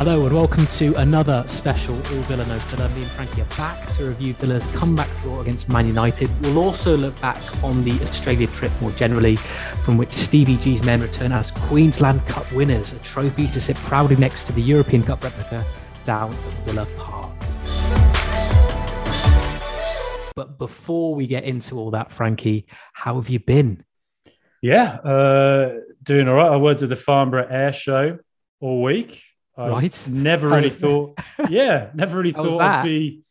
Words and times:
Hello 0.00 0.24
and 0.24 0.34
welcome 0.34 0.66
to 0.66 0.94
another 0.94 1.44
special 1.46 1.94
All 1.94 2.22
Villa 2.22 2.46
No 2.46 2.58
Filler. 2.58 2.88
Me 2.94 3.02
and 3.02 3.10
Frankie 3.10 3.42
are 3.42 3.56
back 3.58 3.92
to 3.96 4.06
review 4.06 4.32
Villa's 4.32 4.66
comeback 4.68 5.10
draw 5.20 5.42
against 5.42 5.68
Man 5.68 5.86
United. 5.86 6.30
We'll 6.40 6.58
also 6.58 6.96
look 6.96 7.20
back 7.20 7.36
on 7.62 7.84
the 7.84 8.00
Australia 8.00 8.46
trip 8.46 8.72
more 8.80 8.92
generally, 8.92 9.36
from 9.84 9.98
which 9.98 10.10
Stevie 10.10 10.56
G's 10.56 10.82
men 10.84 11.02
return 11.02 11.32
as 11.32 11.50
Queensland 11.50 12.26
Cup 12.26 12.50
winners, 12.50 12.94
a 12.94 12.98
trophy 13.00 13.46
to 13.48 13.60
sit 13.60 13.76
proudly 13.76 14.16
next 14.16 14.44
to 14.44 14.54
the 14.54 14.62
European 14.62 15.02
Cup 15.02 15.22
replica 15.22 15.66
down 16.04 16.32
at 16.32 16.52
Villa 16.64 16.86
Park. 16.96 17.34
But 20.34 20.56
before 20.56 21.14
we 21.14 21.26
get 21.26 21.44
into 21.44 21.76
all 21.76 21.90
that, 21.90 22.10
Frankie, 22.10 22.64
how 22.94 23.16
have 23.16 23.28
you 23.28 23.38
been? 23.38 23.84
Yeah, 24.62 24.94
uh, 24.94 25.74
doing 26.02 26.26
all 26.26 26.36
right. 26.36 26.52
I 26.52 26.56
went 26.56 26.78
to 26.78 26.86
the 26.86 26.96
Farnborough 26.96 27.48
Air 27.50 27.74
Show 27.74 28.18
all 28.60 28.82
week. 28.82 29.24
I 29.60 29.68
Right. 29.68 30.08
Never 30.10 30.48
really 30.48 30.70
thought. 30.70 31.18
Yeah, 31.48 31.90
never 31.94 32.18
really 32.18 32.32
thought? 32.32 32.60
I'd 32.60 32.84
be. 32.84 33.22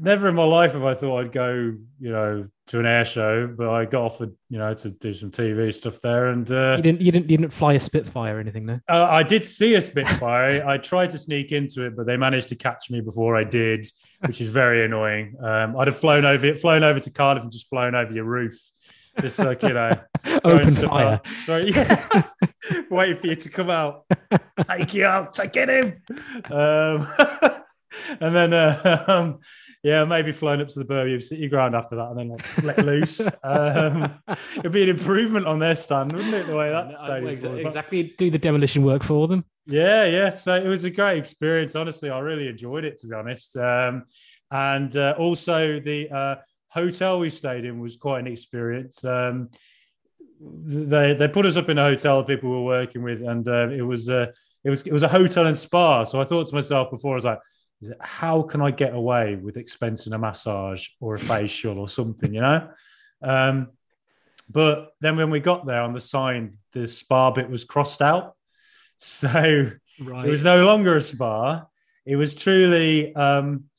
Never 0.00 0.28
in 0.28 0.36
my 0.36 0.44
life 0.44 0.72
have 0.72 0.84
I 0.84 0.94
thought 0.94 1.18
I'd 1.20 1.32
go, 1.32 1.74
you 1.98 2.10
know, 2.12 2.46
to 2.68 2.78
an 2.78 2.86
air 2.86 3.04
show. 3.04 3.48
But 3.48 3.68
I 3.68 3.84
got 3.84 4.02
offered, 4.02 4.32
you 4.48 4.56
know, 4.58 4.72
to 4.72 4.90
do 4.90 5.12
some 5.12 5.30
TV 5.32 5.74
stuff 5.74 6.00
there, 6.00 6.28
and 6.28 6.50
uh, 6.50 6.74
You 6.76 6.82
didn't, 6.82 7.00
you 7.00 7.12
didn't, 7.12 7.30
you 7.30 7.36
didn't 7.36 7.52
fly 7.52 7.72
a 7.74 7.80
Spitfire 7.80 8.36
or 8.36 8.40
anything, 8.40 8.66
no? 8.66 8.78
uh, 8.88 9.06
I 9.10 9.24
did 9.24 9.44
see 9.44 9.74
a 9.74 9.82
Spitfire. 9.82 10.64
I 10.68 10.78
tried 10.78 11.10
to 11.10 11.18
sneak 11.18 11.50
into 11.52 11.84
it, 11.84 11.96
but 11.96 12.06
they 12.06 12.16
managed 12.16 12.48
to 12.48 12.54
catch 12.56 12.88
me 12.90 13.00
before 13.00 13.36
I 13.36 13.42
did, 13.44 13.84
which 14.26 14.40
is 14.40 14.48
very 14.48 14.84
annoying. 14.84 15.34
Um, 15.42 15.76
I'd 15.76 15.88
have 15.88 15.98
flown 15.98 16.24
over 16.24 16.46
it, 16.46 16.58
flown 16.58 16.84
over 16.84 17.00
to 17.00 17.10
Cardiff, 17.10 17.42
and 17.42 17.52
just 17.52 17.68
flown 17.68 17.94
over 17.96 18.12
your 18.12 18.24
roof, 18.24 18.58
just 19.20 19.38
like 19.38 19.62
you 19.62 19.70
know, 19.72 19.98
Open 20.44 20.70
fire. 20.70 21.20
Throw- 21.44 21.56
yeah. 21.58 22.22
waiting 22.90 23.18
for 23.18 23.26
you 23.26 23.36
to 23.36 23.48
come 23.48 23.70
out. 23.70 24.04
Take 24.68 24.94
you 24.94 25.04
out, 25.06 25.34
take 25.34 25.56
it 25.56 25.68
in. 25.68 26.02
Um, 26.50 27.08
and 28.20 28.34
then, 28.34 28.52
uh, 28.52 29.04
um, 29.08 29.38
yeah, 29.82 30.04
maybe 30.04 30.32
flown 30.32 30.60
up 30.60 30.68
to 30.68 30.78
the 30.78 30.84
Birmingham 30.84 31.20
City 31.20 31.48
ground 31.48 31.74
after 31.74 31.96
that, 31.96 32.10
and 32.10 32.18
then 32.18 32.28
like, 32.28 32.62
let 32.62 32.84
loose. 32.84 33.20
Um, 33.42 34.18
it'd 34.58 34.72
be 34.72 34.82
an 34.82 34.90
improvement 34.90 35.46
on 35.46 35.58
their 35.58 35.76
stand, 35.76 36.12
wouldn't 36.12 36.34
it? 36.34 36.46
The 36.46 36.56
way 36.56 36.70
that 36.70 36.90
Exactly, 36.90 37.36
falling 37.36 37.66
exactly. 37.66 38.02
Do 38.18 38.30
the 38.30 38.38
demolition 38.38 38.84
work 38.84 39.02
for 39.02 39.26
them. 39.26 39.44
Yeah, 39.66 40.04
yeah. 40.04 40.30
So 40.30 40.54
it 40.54 40.66
was 40.66 40.84
a 40.84 40.90
great 40.90 41.18
experience. 41.18 41.74
Honestly, 41.74 42.10
I 42.10 42.18
really 42.18 42.48
enjoyed 42.48 42.84
it, 42.84 42.98
to 42.98 43.06
be 43.06 43.14
honest. 43.14 43.56
Um, 43.56 44.04
and 44.50 44.94
uh, 44.96 45.14
also 45.16 45.80
the 45.80 46.10
uh, 46.10 46.34
hotel 46.70 47.18
we 47.20 47.30
stayed 47.30 47.64
in 47.64 47.80
was 47.80 47.96
quite 47.96 48.20
an 48.20 48.26
experience. 48.26 49.04
Um, 49.04 49.50
they 50.40 51.14
they 51.14 51.28
put 51.28 51.46
us 51.46 51.56
up 51.56 51.68
in 51.68 51.78
a 51.78 51.82
hotel 51.84 52.24
people 52.24 52.50
were 52.50 52.62
working 52.62 53.02
with, 53.02 53.22
and 53.22 53.46
uh, 53.46 53.68
it 53.68 53.82
was 53.82 54.08
uh, 54.08 54.26
it 54.64 54.70
was 54.70 54.82
it 54.82 54.92
was 54.92 55.02
a 55.02 55.08
hotel 55.08 55.46
and 55.46 55.56
spa. 55.56 56.04
So 56.04 56.20
I 56.20 56.24
thought 56.24 56.46
to 56.48 56.54
myself 56.54 56.90
before, 56.90 57.12
I 57.12 57.14
was 57.16 57.24
like, 57.24 57.40
is 57.82 57.90
it, 57.90 57.98
how 58.00 58.42
can 58.42 58.60
I 58.62 58.70
get 58.70 58.94
away 58.94 59.36
with 59.36 59.56
expensing 59.56 60.14
a 60.14 60.18
massage 60.18 60.86
or 61.00 61.14
a 61.14 61.18
facial 61.18 61.78
or 61.78 61.88
something, 61.88 62.32
you 62.32 62.40
know? 62.40 62.68
Um, 63.22 63.68
but 64.48 64.90
then 65.00 65.16
when 65.16 65.30
we 65.30 65.40
got 65.40 65.66
there 65.66 65.82
on 65.82 65.92
the 65.92 66.00
sign, 66.00 66.58
the 66.72 66.86
spa 66.86 67.30
bit 67.30 67.48
was 67.48 67.64
crossed 67.64 68.02
out. 68.02 68.36
So 69.02 69.70
Right. 69.98 70.26
it 70.26 70.30
was 70.30 70.44
no 70.44 70.66
longer 70.66 70.94
a 70.94 71.00
spa. 71.00 71.64
It 72.04 72.16
was 72.16 72.34
truly 72.34 73.14
um, 73.14 73.69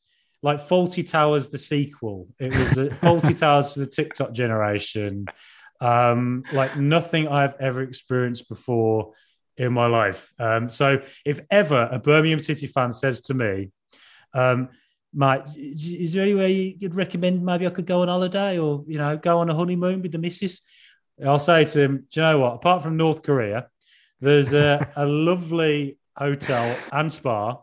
like 0.42 0.68
Fawlty 0.68 1.08
Towers, 1.08 1.50
the 1.50 1.58
sequel. 1.58 2.28
It 2.40 2.54
was 2.54 2.78
a 2.78 2.88
Fawlty 2.88 3.38
Towers 3.38 3.74
for 3.74 3.80
the 3.80 3.88
TikTok 3.88 4.34
generation. 4.34 5.28
Um, 5.80 6.44
like 6.54 6.78
nothing 6.78 7.28
I've 7.28 7.56
ever 7.60 7.82
experienced 7.82 8.50
before 8.50 9.14
in 9.58 9.74
my 9.74 9.88
life. 9.88 10.32
Um, 10.40 10.70
so 10.70 11.00
if 11.26 11.42
ever 11.50 11.90
a 11.92 12.00
Birmingham 12.00 12.40
City 12.40 12.68
fan 12.68 12.94
says 12.94 13.22
to 13.24 13.34
me, 13.34 13.72
um, 14.34 14.70
Mate, 15.14 15.42
is 15.58 16.14
there 16.14 16.24
any 16.24 16.36
way 16.36 16.78
you'd 16.80 16.96
recommend 16.96 17.44
maybe 17.44 17.68
I 17.68 17.70
could 17.70 17.86
go 17.86 18.02
on 18.02 18.08
holiday 18.08 18.58
or, 18.58 18.86
you 18.88 18.98
know, 18.98 19.18
go 19.18 19.40
on 19.40 19.50
a 19.50 19.56
honeymoon 19.56 20.02
with 20.02 20.14
the 20.14 20.18
missus? 20.18 20.62
I'll 21.26 21.38
say 21.38 21.66
to 21.66 21.82
him, 21.82 22.08
do 22.10 22.20
you 22.20 22.22
know 22.22 22.40
what? 22.40 22.54
Apart 22.56 22.84
from 22.84 22.96
North 22.96 23.22
Korea, 23.22 23.68
there's 24.22 24.54
a, 24.54 24.90
a 24.96 25.06
lovely 25.32 25.98
hotel 26.16 26.78
and 26.94 27.12
spa 27.12 27.58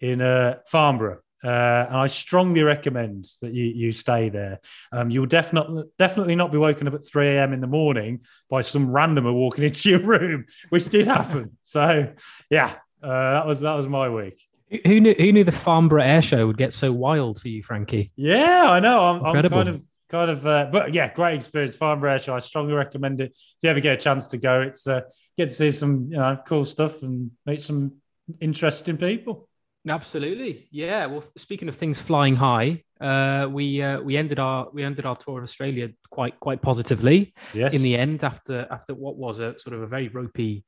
in 0.00 0.20
uh, 0.20 0.58
Farnborough. 0.66 1.18
Uh, 1.44 1.86
and 1.88 1.96
I 1.96 2.06
strongly 2.06 2.62
recommend 2.62 3.26
that 3.40 3.52
you, 3.52 3.64
you 3.64 3.92
stay 3.92 4.28
there. 4.28 4.60
Um, 4.92 5.10
you'll 5.10 5.26
definitely 5.26 5.84
definitely 5.98 6.36
not 6.36 6.52
be 6.52 6.58
woken 6.58 6.86
up 6.86 6.94
at 6.94 7.06
3 7.06 7.36
a.m. 7.36 7.52
in 7.52 7.60
the 7.60 7.66
morning 7.66 8.20
by 8.48 8.60
some 8.60 8.88
randomer 8.88 9.32
walking 9.32 9.64
into 9.68 9.90
your 9.90 10.00
room, 10.00 10.46
which 10.68 10.88
did 10.88 11.06
happen. 11.06 11.56
So 11.64 12.12
yeah, 12.50 12.74
uh, 13.02 13.32
that 13.32 13.46
was 13.46 13.60
that 13.60 13.74
was 13.74 13.86
my 13.86 14.08
week. 14.08 14.40
Who- 14.86 15.00
knew? 15.00 15.14
Who 15.14 15.32
knew 15.32 15.44
the 15.44 15.52
Farnborough 15.52 16.02
Air 16.02 16.22
Show 16.22 16.46
would 16.46 16.56
get 16.56 16.72
so 16.72 16.92
wild 16.92 17.40
for 17.40 17.48
you, 17.48 17.62
Frankie? 17.62 18.08
Yeah, 18.16 18.70
I 18.70 18.80
know. 18.80 19.00
I'm, 19.00 19.24
I'm 19.24 19.48
kind 19.48 19.68
of 19.68 19.84
kind 20.08 20.30
of 20.30 20.46
uh, 20.46 20.68
but 20.70 20.94
yeah, 20.94 21.12
great 21.12 21.34
experience. 21.34 21.74
Farnborough 21.74 22.12
Air 22.12 22.18
Show. 22.18 22.34
I 22.34 22.38
strongly 22.38 22.74
recommend 22.74 23.20
it. 23.20 23.32
If 23.32 23.56
you 23.62 23.70
ever 23.70 23.80
get 23.80 23.98
a 23.98 24.00
chance 24.00 24.28
to 24.28 24.38
go, 24.38 24.60
it's 24.60 24.86
uh, 24.86 25.00
get 25.36 25.48
to 25.48 25.54
see 25.54 25.72
some 25.72 26.08
you 26.10 26.18
know 26.18 26.38
cool 26.46 26.64
stuff 26.64 27.02
and 27.02 27.32
meet 27.44 27.62
some 27.62 27.96
interesting 28.40 28.96
people. 28.96 29.48
Absolutely, 29.88 30.68
yeah. 30.70 31.06
Well, 31.06 31.24
speaking 31.36 31.68
of 31.68 31.74
things 31.74 32.00
flying 32.00 32.36
high, 32.36 32.84
uh, 33.00 33.48
we 33.50 33.82
uh, 33.82 34.00
we 34.00 34.16
ended 34.16 34.38
our 34.38 34.68
we 34.72 34.84
ended 34.84 35.04
our 35.04 35.16
tour 35.16 35.38
of 35.38 35.42
Australia 35.42 35.90
quite 36.10 36.38
quite 36.38 36.62
positively 36.62 37.34
Yes. 37.52 37.74
in 37.74 37.82
the 37.82 37.96
end 37.96 38.22
after 38.22 38.68
after 38.70 38.94
what 38.94 39.16
was 39.16 39.40
a 39.40 39.58
sort 39.58 39.74
of 39.74 39.82
a 39.82 39.86
very 39.88 40.06
ropey 40.06 40.64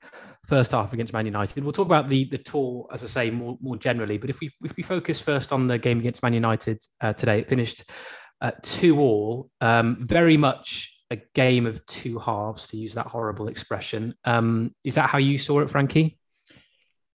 first 0.48 0.72
half 0.72 0.92
against 0.92 1.12
Man 1.12 1.26
United. 1.26 1.62
We'll 1.62 1.72
talk 1.72 1.86
about 1.86 2.08
the 2.08 2.24
the 2.24 2.38
tour 2.38 2.88
as 2.92 3.04
I 3.04 3.06
say 3.06 3.30
more 3.30 3.56
more 3.60 3.76
generally, 3.76 4.18
but 4.18 4.30
if 4.30 4.40
we 4.40 4.50
if 4.64 4.76
we 4.76 4.82
focus 4.82 5.20
first 5.20 5.52
on 5.52 5.68
the 5.68 5.78
game 5.78 6.00
against 6.00 6.20
Man 6.24 6.34
United 6.34 6.82
uh, 7.00 7.12
today, 7.12 7.38
it 7.38 7.48
finished 7.48 7.88
uh, 8.40 8.50
two 8.62 8.98
all. 8.98 9.48
Um, 9.60 9.98
very 10.00 10.36
much 10.36 10.90
a 11.10 11.18
game 11.34 11.66
of 11.66 11.86
two 11.86 12.18
halves, 12.18 12.66
to 12.68 12.76
use 12.76 12.94
that 12.94 13.06
horrible 13.06 13.46
expression. 13.46 14.14
Um, 14.24 14.74
is 14.82 14.96
that 14.96 15.08
how 15.08 15.18
you 15.18 15.38
saw 15.38 15.60
it, 15.60 15.70
Frankie? 15.70 16.18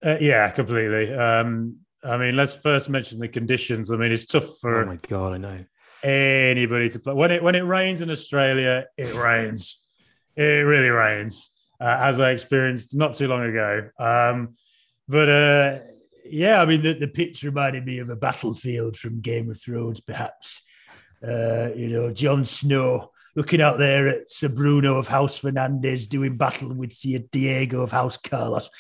Uh, 0.04 0.16
yeah, 0.20 0.48
completely. 0.50 1.12
Um, 1.12 1.78
I 2.04 2.16
mean, 2.16 2.36
let's 2.36 2.54
first 2.54 2.88
mention 2.88 3.19
the 3.19 3.28
conditions. 3.28 3.91
I 3.91 3.97
mean, 3.97 4.12
it's 4.12 4.26
tough 4.26 4.59
for. 4.60 4.82
Oh 4.82 4.86
my 4.86 4.97
god, 5.09 5.32
I 5.34 5.38
know. 5.38 5.64
anybody 6.03 6.91
to 6.91 6.98
play 6.98 7.14
when 7.14 7.31
it 7.31 7.42
when 7.42 7.54
it 7.54 7.60
rains 7.60 8.00
in 8.00 8.10
Australia. 8.10 8.86
It 8.97 9.14
rains. 9.14 9.84
It 10.36 10.64
really 10.64 10.88
rains, 10.88 11.50
uh, 11.81 11.97
as 12.00 12.20
I 12.20 12.31
experienced 12.31 12.94
not 12.94 13.14
too 13.14 13.26
long 13.26 13.42
ago. 13.42 13.91
Um, 13.98 14.54
but 15.09 15.28
uh, 15.28 15.78
yeah, 16.25 16.62
I 16.62 16.64
mean, 16.64 16.82
the, 16.82 16.92
the 16.92 17.09
pitch 17.09 17.42
reminded 17.42 17.84
me 17.84 17.98
of 17.98 18.10
a 18.10 18.16
battlefield 18.16 18.97
from 18.97 19.20
Game 19.20 19.50
of 19.50 19.60
Thrones, 19.60 20.00
perhaps. 20.00 20.62
Uh, 21.26 21.70
you 21.75 21.88
know, 21.88 22.12
Jon 22.12 22.44
Snow 22.44 23.10
looking 23.34 23.60
out 23.60 23.78
there 23.78 24.09
at 24.09 24.30
Sir 24.30 24.48
Bruno 24.48 24.97
of 24.97 25.09
House 25.09 25.41
Fernandes 25.41 26.09
doing 26.09 26.36
battle 26.36 26.72
with 26.72 26.92
Sir 26.92 27.19
Diego 27.32 27.82
of 27.82 27.91
House 27.91 28.16
Carlos. 28.16 28.70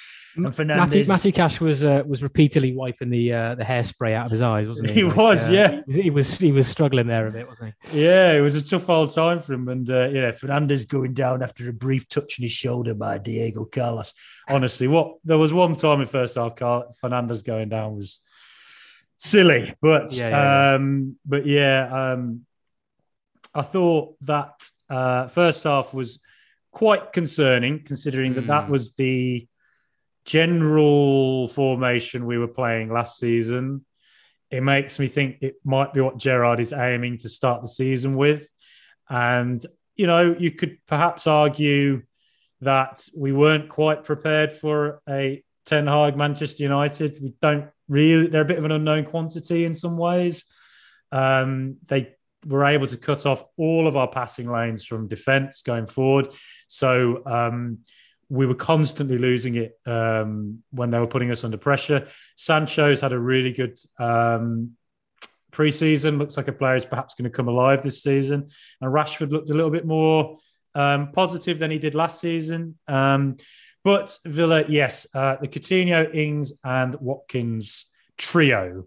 And 0.44 0.56
Matty, 0.58 1.02
Fernandes, 1.04 1.08
Matty 1.08 1.32
Cash 1.32 1.60
was 1.60 1.82
uh, 1.84 2.02
was 2.06 2.22
repeatedly 2.22 2.72
wiping 2.74 3.10
the 3.10 3.32
uh, 3.32 3.54
the 3.56 3.64
hairspray 3.64 4.14
out 4.14 4.26
of 4.26 4.32
his 4.32 4.40
eyes, 4.40 4.68
wasn't 4.68 4.88
he? 4.88 4.94
He 4.94 5.04
was, 5.04 5.48
yeah. 5.48 5.80
He 5.88 6.10
was, 6.10 6.38
he 6.38 6.52
was 6.52 6.68
struggling 6.68 7.06
there 7.06 7.26
a 7.26 7.30
bit, 7.32 7.48
wasn't 7.48 7.74
he? 7.90 8.04
Yeah, 8.04 8.32
it 8.32 8.40
was 8.40 8.54
a 8.54 8.62
tough 8.62 8.88
old 8.88 9.12
time 9.14 9.40
for 9.40 9.52
him. 9.52 9.68
And, 9.68 9.88
uh, 9.90 10.08
yeah, 10.08 10.30
Fernandes 10.32 10.86
going 10.86 11.14
down 11.14 11.42
after 11.42 11.68
a 11.68 11.72
brief 11.72 12.08
touch 12.08 12.38
on 12.38 12.44
his 12.44 12.52
shoulder 12.52 12.94
by 12.94 13.18
Diego 13.18 13.64
Carlos. 13.64 14.14
Honestly, 14.48 14.86
what 14.86 15.16
there 15.24 15.38
was 15.38 15.52
one 15.52 15.74
time 15.76 16.00
in 16.00 16.06
first 16.06 16.36
half, 16.36 16.56
Carl, 16.56 16.94
Fernandes 17.02 17.44
going 17.44 17.68
down 17.68 17.96
was 17.96 18.20
silly. 19.16 19.74
But, 19.82 20.12
Yeah, 20.12 20.28
yeah, 20.28 20.36
yeah. 20.70 20.74
um, 20.74 21.16
but 21.26 21.46
yeah, 21.46 22.12
um, 22.12 22.46
I 23.54 23.62
thought 23.62 24.14
that 24.22 24.54
uh, 24.88 25.26
first 25.28 25.64
half 25.64 25.92
was 25.92 26.20
quite 26.70 27.12
concerning, 27.12 27.82
considering 27.82 28.34
that 28.34 28.46
that 28.46 28.66
Mm. 28.66 28.70
was 28.70 28.94
the 28.94 29.48
general 30.28 31.48
formation 31.48 32.26
we 32.26 32.36
were 32.36 32.46
playing 32.46 32.92
last 32.92 33.18
season. 33.18 33.84
It 34.50 34.62
makes 34.62 34.98
me 34.98 35.08
think 35.08 35.38
it 35.40 35.54
might 35.64 35.94
be 35.94 36.02
what 36.02 36.18
Gerrard 36.18 36.60
is 36.60 36.74
aiming 36.74 37.18
to 37.18 37.30
start 37.30 37.62
the 37.62 37.68
season 37.68 38.14
with. 38.14 38.46
And, 39.08 39.64
you 39.96 40.06
know, 40.06 40.36
you 40.38 40.50
could 40.50 40.76
perhaps 40.86 41.26
argue 41.26 42.02
that 42.60 43.08
we 43.16 43.32
weren't 43.32 43.70
quite 43.70 44.04
prepared 44.04 44.52
for 44.52 45.00
a 45.08 45.42
Ten 45.64 45.86
Hag 45.86 46.14
Manchester 46.16 46.62
United. 46.62 47.18
We 47.22 47.34
don't 47.40 47.70
really, 47.88 48.26
they're 48.26 48.42
a 48.42 48.52
bit 48.52 48.58
of 48.58 48.66
an 48.66 48.72
unknown 48.72 49.06
quantity 49.06 49.64
in 49.64 49.74
some 49.74 49.96
ways. 49.96 50.44
Um, 51.10 51.78
they 51.86 52.14
were 52.46 52.66
able 52.66 52.86
to 52.88 52.98
cut 52.98 53.24
off 53.24 53.44
all 53.56 53.88
of 53.88 53.96
our 53.96 54.08
passing 54.08 54.50
lanes 54.50 54.84
from 54.84 55.08
defence 55.08 55.62
going 55.62 55.86
forward. 55.86 56.28
So 56.66 57.22
um, 57.24 57.78
we 58.28 58.46
were 58.46 58.54
constantly 58.54 59.18
losing 59.18 59.56
it 59.56 59.78
um, 59.86 60.62
when 60.70 60.90
they 60.90 60.98
were 60.98 61.06
putting 61.06 61.30
us 61.30 61.44
under 61.44 61.56
pressure. 61.56 62.08
Sancho's 62.36 63.00
had 63.00 63.12
a 63.12 63.18
really 63.18 63.52
good 63.52 63.78
um, 63.98 64.72
preseason. 65.52 66.18
Looks 66.18 66.36
like 66.36 66.48
a 66.48 66.52
player 66.52 66.76
is 66.76 66.84
perhaps 66.84 67.14
going 67.14 67.30
to 67.30 67.36
come 67.36 67.48
alive 67.48 67.82
this 67.82 68.02
season. 68.02 68.50
And 68.80 68.92
Rashford 68.92 69.30
looked 69.30 69.50
a 69.50 69.54
little 69.54 69.70
bit 69.70 69.86
more 69.86 70.38
um, 70.74 71.12
positive 71.12 71.58
than 71.58 71.70
he 71.70 71.78
did 71.78 71.94
last 71.94 72.20
season. 72.20 72.78
Um, 72.86 73.38
but 73.82 74.18
Villa, 74.24 74.64
yes, 74.68 75.06
uh, 75.14 75.36
the 75.40 75.48
Coutinho, 75.48 76.14
Ings, 76.14 76.52
and 76.62 76.94
Watkins 76.96 77.86
trio. 78.18 78.86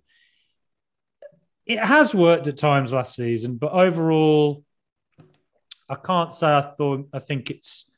It 1.65 1.79
has 1.79 2.13
worked 2.13 2.47
at 2.47 2.57
times 2.57 2.93
last 2.93 3.15
season, 3.15 3.55
but 3.55 3.71
overall, 3.71 4.63
I 5.89 5.95
can't 5.95 6.31
say 6.31 6.47
I 6.47 6.61
thought 6.61 7.07
I 7.13 7.19
think 7.19 7.49
it's 7.49 7.90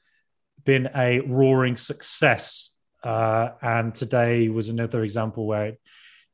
been 0.65 0.89
a 0.95 1.19
roaring 1.21 1.77
success. 1.77 2.69
Uh, 3.03 3.49
and 3.61 3.93
today 3.93 4.47
was 4.47 4.69
another 4.69 5.03
example 5.03 5.45
where 5.45 5.67
it 5.67 5.81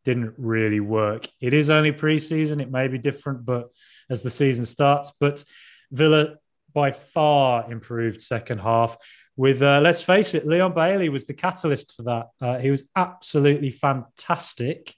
didn't 0.06 0.34
really 0.38 0.80
work. 0.80 1.28
It 1.42 1.54
is 1.54 1.70
only 1.70 1.92
preseason; 1.92 2.62
it 2.62 2.72
may 2.72 2.88
be 2.88 2.98
different, 2.98 3.46
but 3.46 3.70
as 4.10 4.22
the 4.22 4.30
season 4.30 4.66
starts, 4.66 5.12
but 5.20 5.44
Villa 5.92 6.36
by 6.74 6.92
far 6.92 7.72
improved 7.72 8.22
second 8.22 8.60
half. 8.60 8.98
With 9.36 9.62
uh, 9.62 9.80
let's 9.82 10.02
face 10.02 10.34
it, 10.34 10.46
Leon 10.46 10.74
Bailey 10.74 11.10
was 11.10 11.26
the 11.26 11.34
catalyst 11.34 11.96
for 11.96 12.04
that. 12.04 12.28
Uh, 12.42 12.58
he 12.60 12.72
was 12.72 12.84
absolutely 12.96 13.70
fantastic. 13.70 14.94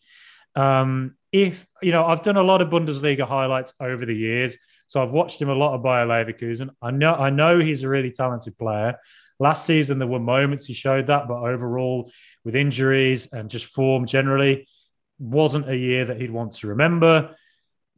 Um, 0.56 1.16
if 1.31 1.66
you 1.81 1.92
know, 1.92 2.06
I've 2.06 2.24
done 2.24 2.38
a 2.38 2.44
lot 2.44 2.62
of 2.62 2.69
Bundesliga 2.69 3.27
highlights 3.27 3.74
over 3.80 4.06
the 4.06 4.16
years, 4.16 4.57
so 4.91 5.01
I've 5.01 5.11
watched 5.11 5.41
him 5.41 5.47
a 5.47 5.55
lot 5.55 5.73
of 5.73 5.83
Bayer 5.83 6.05
Leverkusen. 6.05 6.69
I 6.81 6.91
know, 6.91 7.13
I 7.13 7.29
know 7.29 7.59
he's 7.59 7.83
a 7.83 7.88
really 7.88 8.11
talented 8.11 8.57
player. 8.57 8.97
Last 9.39 9.65
season, 9.65 9.99
there 9.99 10.07
were 10.07 10.19
moments 10.19 10.65
he 10.65 10.73
showed 10.73 11.07
that, 11.07 11.29
but 11.29 11.38
overall, 11.38 12.11
with 12.43 12.57
injuries 12.57 13.31
and 13.31 13.49
just 13.49 13.67
form 13.67 14.05
generally, 14.05 14.67
wasn't 15.17 15.69
a 15.69 15.77
year 15.77 16.03
that 16.03 16.19
he'd 16.19 16.29
want 16.31 16.51
to 16.57 16.67
remember 16.67 17.35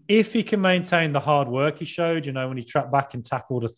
if 0.08 0.34
he 0.34 0.44
can 0.44 0.62
maintain 0.62 1.14
the 1.14 1.20
hard 1.20 1.48
work 1.48 1.80
he 1.80 1.86
showed, 1.86 2.28
you 2.28 2.32
know, 2.32 2.48
when 2.48 2.58
he 2.58 2.64
trapped 2.64 2.92
back 2.92 3.16
and 3.16 3.26
tackled, 3.26 3.64
I 3.64 3.70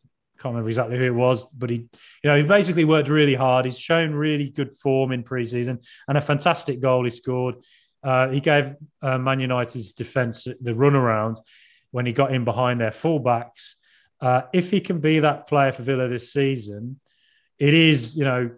can't 0.41 0.53
remember 0.53 0.67
exactly 0.67 0.97
who 0.97 1.06
it 1.06 1.15
was, 1.15 1.45
but 1.53 1.69
he, 1.69 1.75
you 1.77 1.89
know, 2.29 2.35
he 2.35 2.44
basically 2.44 2.83
worked 2.83 3.07
really 3.07 3.35
hard. 3.35 3.63
He's 3.63 3.79
shown 3.79 4.13
really 4.13 4.50
good 4.50 4.75
form 4.75 5.13
in 5.13 5.23
preseason 5.23 5.79
and 6.07 6.17
a 6.17 6.21
fantastic 6.21 6.81
goal 6.81 7.06
he 7.06 7.09
scored. 7.09 7.56
Uh, 8.03 8.29
he 8.29 8.41
gave 8.41 8.73
uh, 9.01 9.17
Man 9.17 9.39
United's 9.39 9.94
defence 9.94 10.44
the 10.44 10.71
runaround 10.71 11.38
when 11.95 12.06
he 12.06 12.12
got 12.12 12.36
in 12.36 12.44
behind 12.44 12.81
their 12.81 12.92
fullbacks. 12.92 13.75
Uh, 14.19 14.42
if 14.53 14.69
he 14.69 14.81
can 14.81 15.00
be 15.00 15.21
that 15.21 15.47
player 15.47 15.71
for 15.71 15.81
Villa 15.81 16.09
this 16.09 16.33
season, 16.33 17.00
it 17.57 17.74
is, 17.74 18.18
you 18.18 18.25
know, 18.25 18.51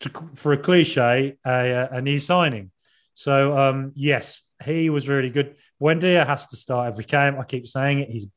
to, 0.00 0.10
for 0.34 0.54
a 0.54 0.56
cliche, 0.56 1.36
a, 1.44 1.88
a 1.92 2.00
new 2.00 2.18
signing. 2.18 2.70
So, 3.14 3.58
um, 3.58 3.92
yes, 3.94 4.44
he 4.64 4.88
was 4.88 5.10
really 5.10 5.28
good. 5.28 5.56
Buendia 5.78 6.26
has 6.26 6.46
to 6.46 6.56
start 6.56 6.90
every 6.90 7.04
game. 7.04 7.38
I 7.38 7.44
keep 7.44 7.66
saying 7.66 7.98
it. 7.98 8.08
He's 8.08 8.28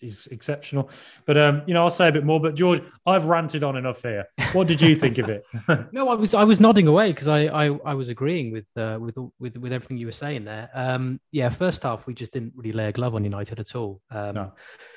he's 0.00 0.26
exceptional. 0.28 0.90
But 1.26 1.38
um, 1.38 1.62
you 1.66 1.74
know, 1.74 1.84
I'll 1.84 1.90
say 1.90 2.08
a 2.08 2.12
bit 2.12 2.24
more. 2.24 2.40
But 2.40 2.54
George, 2.54 2.82
I've 3.06 3.26
ranted 3.26 3.64
on 3.64 3.76
enough 3.76 4.02
here. 4.02 4.26
What 4.52 4.66
did 4.66 4.80
you 4.80 4.96
think 4.96 5.18
of 5.18 5.28
it? 5.28 5.44
no, 5.92 6.08
I 6.08 6.14
was 6.14 6.34
I 6.34 6.44
was 6.44 6.60
nodding 6.60 6.86
away 6.86 7.12
because 7.12 7.28
I, 7.28 7.46
I 7.46 7.78
I 7.84 7.94
was 7.94 8.08
agreeing 8.08 8.52
with 8.52 8.68
uh, 8.76 8.98
with 9.00 9.16
with 9.38 9.56
with 9.56 9.72
everything 9.72 9.98
you 9.98 10.06
were 10.06 10.12
saying 10.12 10.44
there. 10.44 10.70
Um, 10.74 11.20
yeah, 11.32 11.48
first 11.48 11.82
half 11.82 12.06
we 12.06 12.14
just 12.14 12.32
didn't 12.32 12.52
really 12.56 12.72
lay 12.72 12.88
a 12.88 12.92
glove 12.92 13.14
on 13.14 13.24
United 13.24 13.60
at 13.60 13.74
all. 13.74 14.00
Um, 14.10 14.34
no. 14.34 14.52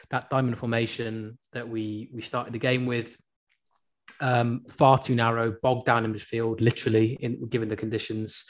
That 0.10 0.30
diamond 0.30 0.58
formation 0.58 1.38
that 1.54 1.68
we 1.68 2.10
we 2.14 2.22
started 2.22 2.54
the 2.54 2.60
game 2.60 2.86
with. 2.86 3.16
Um, 4.20 4.66
far 4.70 5.00
too 5.00 5.16
narrow, 5.16 5.56
bogged 5.64 5.86
down 5.86 6.06
in 6.06 6.14
midfield, 6.14 6.62
literally, 6.62 7.18
in 7.22 7.48
given 7.48 7.70
the 7.70 7.78
conditions. 7.78 8.44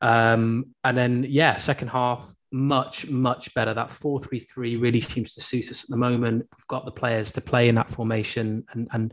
Um, 0.00 0.74
and 0.82 0.96
then, 0.96 1.26
yeah, 1.28 1.56
second 1.56 1.88
half, 1.88 2.34
much, 2.54 3.08
much 3.08 3.52
better. 3.52 3.74
That 3.74 3.90
4 3.90 4.20
3 4.20 4.38
3 4.38 4.76
really 4.76 5.00
seems 5.00 5.34
to 5.34 5.40
suit 5.40 5.70
us 5.70 5.82
at 5.82 5.90
the 5.90 5.96
moment. 5.96 6.46
We've 6.56 6.68
got 6.68 6.84
the 6.84 6.92
players 6.92 7.32
to 7.32 7.40
play 7.40 7.68
in 7.68 7.74
that 7.74 7.90
formation, 7.90 8.64
and, 8.70 8.88
and 8.92 9.12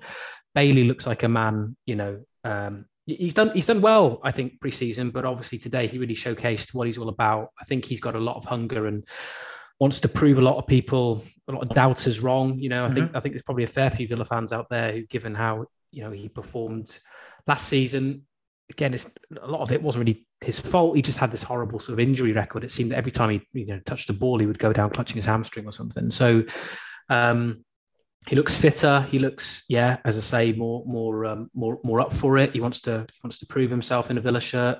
Bailey 0.54 0.84
looks 0.84 1.08
like 1.08 1.24
a 1.24 1.28
man, 1.28 1.76
you 1.86 1.96
know. 1.96 2.22
Um, 2.44 2.86
he's 3.08 3.34
done 3.34 3.52
he's 3.54 3.66
done 3.66 3.82
well, 3.82 4.22
I 4.24 4.32
think, 4.32 4.60
preseason, 4.60 5.12
but 5.12 5.26
obviously 5.26 5.58
today 5.58 5.88
he 5.88 5.98
really 5.98 6.16
showcased 6.16 6.74
what 6.74 6.86
he's 6.86 7.00
all 7.00 7.10
about. 7.10 7.50
I 7.60 7.66
think 7.66 7.84
he's 7.84 8.00
got 8.00 8.16
a 8.16 8.20
lot 8.20 8.38
of 8.38 8.46
hunger 8.46 8.86
and 8.86 9.06
wants 9.80 10.00
to 10.02 10.08
prove 10.08 10.38
a 10.38 10.42
lot 10.42 10.58
of 10.58 10.68
people, 10.68 11.24
a 11.48 11.52
lot 11.52 11.64
of 11.64 11.70
doubters 11.70 12.20
wrong. 12.20 12.60
You 12.60 12.70
know, 12.70 12.86
I 12.86 12.88
mm-hmm. 12.88 12.96
think 12.96 13.12
I 13.16 13.20
think 13.22 13.34
there's 13.34 13.44
probably 13.44 13.64
a 13.64 13.68
fair 13.68 13.90
few 13.90 14.08
Villa 14.08 14.26
fans 14.26 14.54
out 14.54 14.70
there 14.70 14.92
who, 14.92 15.06
given 15.08 15.34
how 15.34 15.66
you 15.92 16.04
know 16.04 16.12
he 16.12 16.30
performed 16.30 16.96
last 17.48 17.68
season, 17.68 18.28
again, 18.70 18.94
it's 18.94 19.10
a 19.42 19.48
lot 19.48 19.62
of 19.62 19.72
it 19.72 19.82
wasn't 19.82 20.06
really 20.06 20.28
his 20.42 20.60
fault. 20.60 20.96
He 20.96 21.02
just 21.02 21.20
had 21.20 21.32
this 21.32 21.44
horrible 21.44 21.80
sort 21.80 21.94
of 21.94 22.00
injury 22.00 22.34
record. 22.34 22.64
It 22.64 22.72
seemed 22.72 22.92
that 22.92 22.98
every 22.98 23.12
time 23.12 23.30
he 23.30 23.48
you 23.54 23.68
know 23.68 23.80
touched 23.86 24.08
the 24.08 24.14
ball, 24.14 24.40
he 24.40 24.46
would 24.46 24.60
go 24.60 24.74
down 24.74 24.90
clutching 24.90 25.16
his 25.16 25.26
hamstring 25.26 25.66
or 25.66 25.72
something. 25.72 26.12
So 26.12 26.44
um, 27.10 27.64
he 28.28 28.36
looks 28.36 28.56
fitter. 28.56 29.08
He 29.10 29.20
looks, 29.20 29.64
yeah, 29.70 29.98
as 30.06 30.18
I 30.18 30.22
say, 30.22 30.54
more 30.54 30.84
more 30.86 31.26
um, 31.26 31.50
more 31.54 31.80
more 31.84 32.02
up 32.02 32.12
for 32.12 32.38
it. 32.38 32.54
He 32.54 32.60
wants 32.60 32.82
to 32.82 33.06
he 33.12 33.20
wants 33.24 33.40
to 33.40 33.46
prove 33.46 33.70
himself 33.70 34.10
in 34.10 34.18
a 34.18 34.22
Villa 34.22 34.42
shirt, 34.42 34.80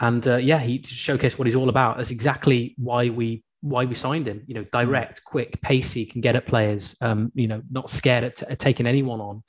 and 0.00 0.26
uh, 0.26 0.36
yeah, 0.36 0.58
he 0.58 0.80
showcased 0.80 1.38
what 1.38 1.46
he's 1.46 1.56
all 1.56 1.68
about. 1.68 1.98
That's 1.98 2.10
exactly 2.10 2.74
why 2.78 3.10
we 3.10 3.44
why 3.60 3.84
we 3.84 3.94
signed 3.94 4.28
him. 4.28 4.42
You 4.46 4.54
know, 4.54 4.64
direct, 4.72 5.24
quick, 5.24 5.60
pacey, 5.60 6.06
can 6.06 6.20
get 6.20 6.36
at 6.36 6.46
players. 6.46 6.96
Um, 7.00 7.32
you 7.34 7.48
know, 7.48 7.62
not 7.70 7.90
scared 7.90 8.24
at, 8.24 8.36
t- 8.36 8.46
at 8.48 8.58
taking 8.58 8.86
anyone 8.86 9.20
on. 9.20 9.42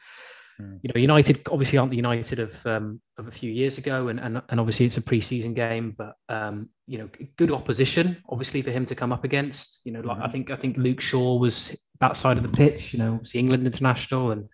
Mm. 0.62 0.80
You 0.84 0.92
know, 0.94 1.00
United 1.00 1.48
obviously 1.52 1.78
aren't 1.78 1.92
the 1.92 1.98
United 1.98 2.40
of 2.40 2.66
um, 2.66 3.02
of 3.18 3.28
a 3.28 3.32
few 3.32 3.52
years 3.52 3.78
ago, 3.78 4.08
and 4.08 4.20
and, 4.20 4.42
and 4.50 4.60
obviously 4.60 4.86
it's 4.86 4.98
a 4.98 5.02
preseason 5.02 5.54
game, 5.54 5.96
but 5.98 6.16
um, 6.30 6.70
you 6.88 6.98
know, 6.98 7.10
good 7.38 7.52
opposition 7.52 8.18
obviously 8.30 8.62
for 8.62 8.72
him 8.72 8.86
to 8.86 8.96
come 8.96 9.12
up 9.12 9.24
against. 9.24 9.82
You 9.84 9.92
know, 9.92 10.02
like 10.02 10.18
mm-hmm. 10.18 10.26
I 10.26 10.30
think 10.30 10.52
I 10.52 10.56
think 10.56 10.78
Luke 10.78 11.02
Shaw 11.02 11.38
was 11.38 11.76
that 12.00 12.18
side 12.18 12.38
of 12.38 12.44
the 12.44 12.56
pitch. 12.56 12.94
You 12.94 13.00
know, 13.00 13.14
obviously 13.16 13.40
England 13.42 13.66
international, 13.66 14.32
and 14.32 14.50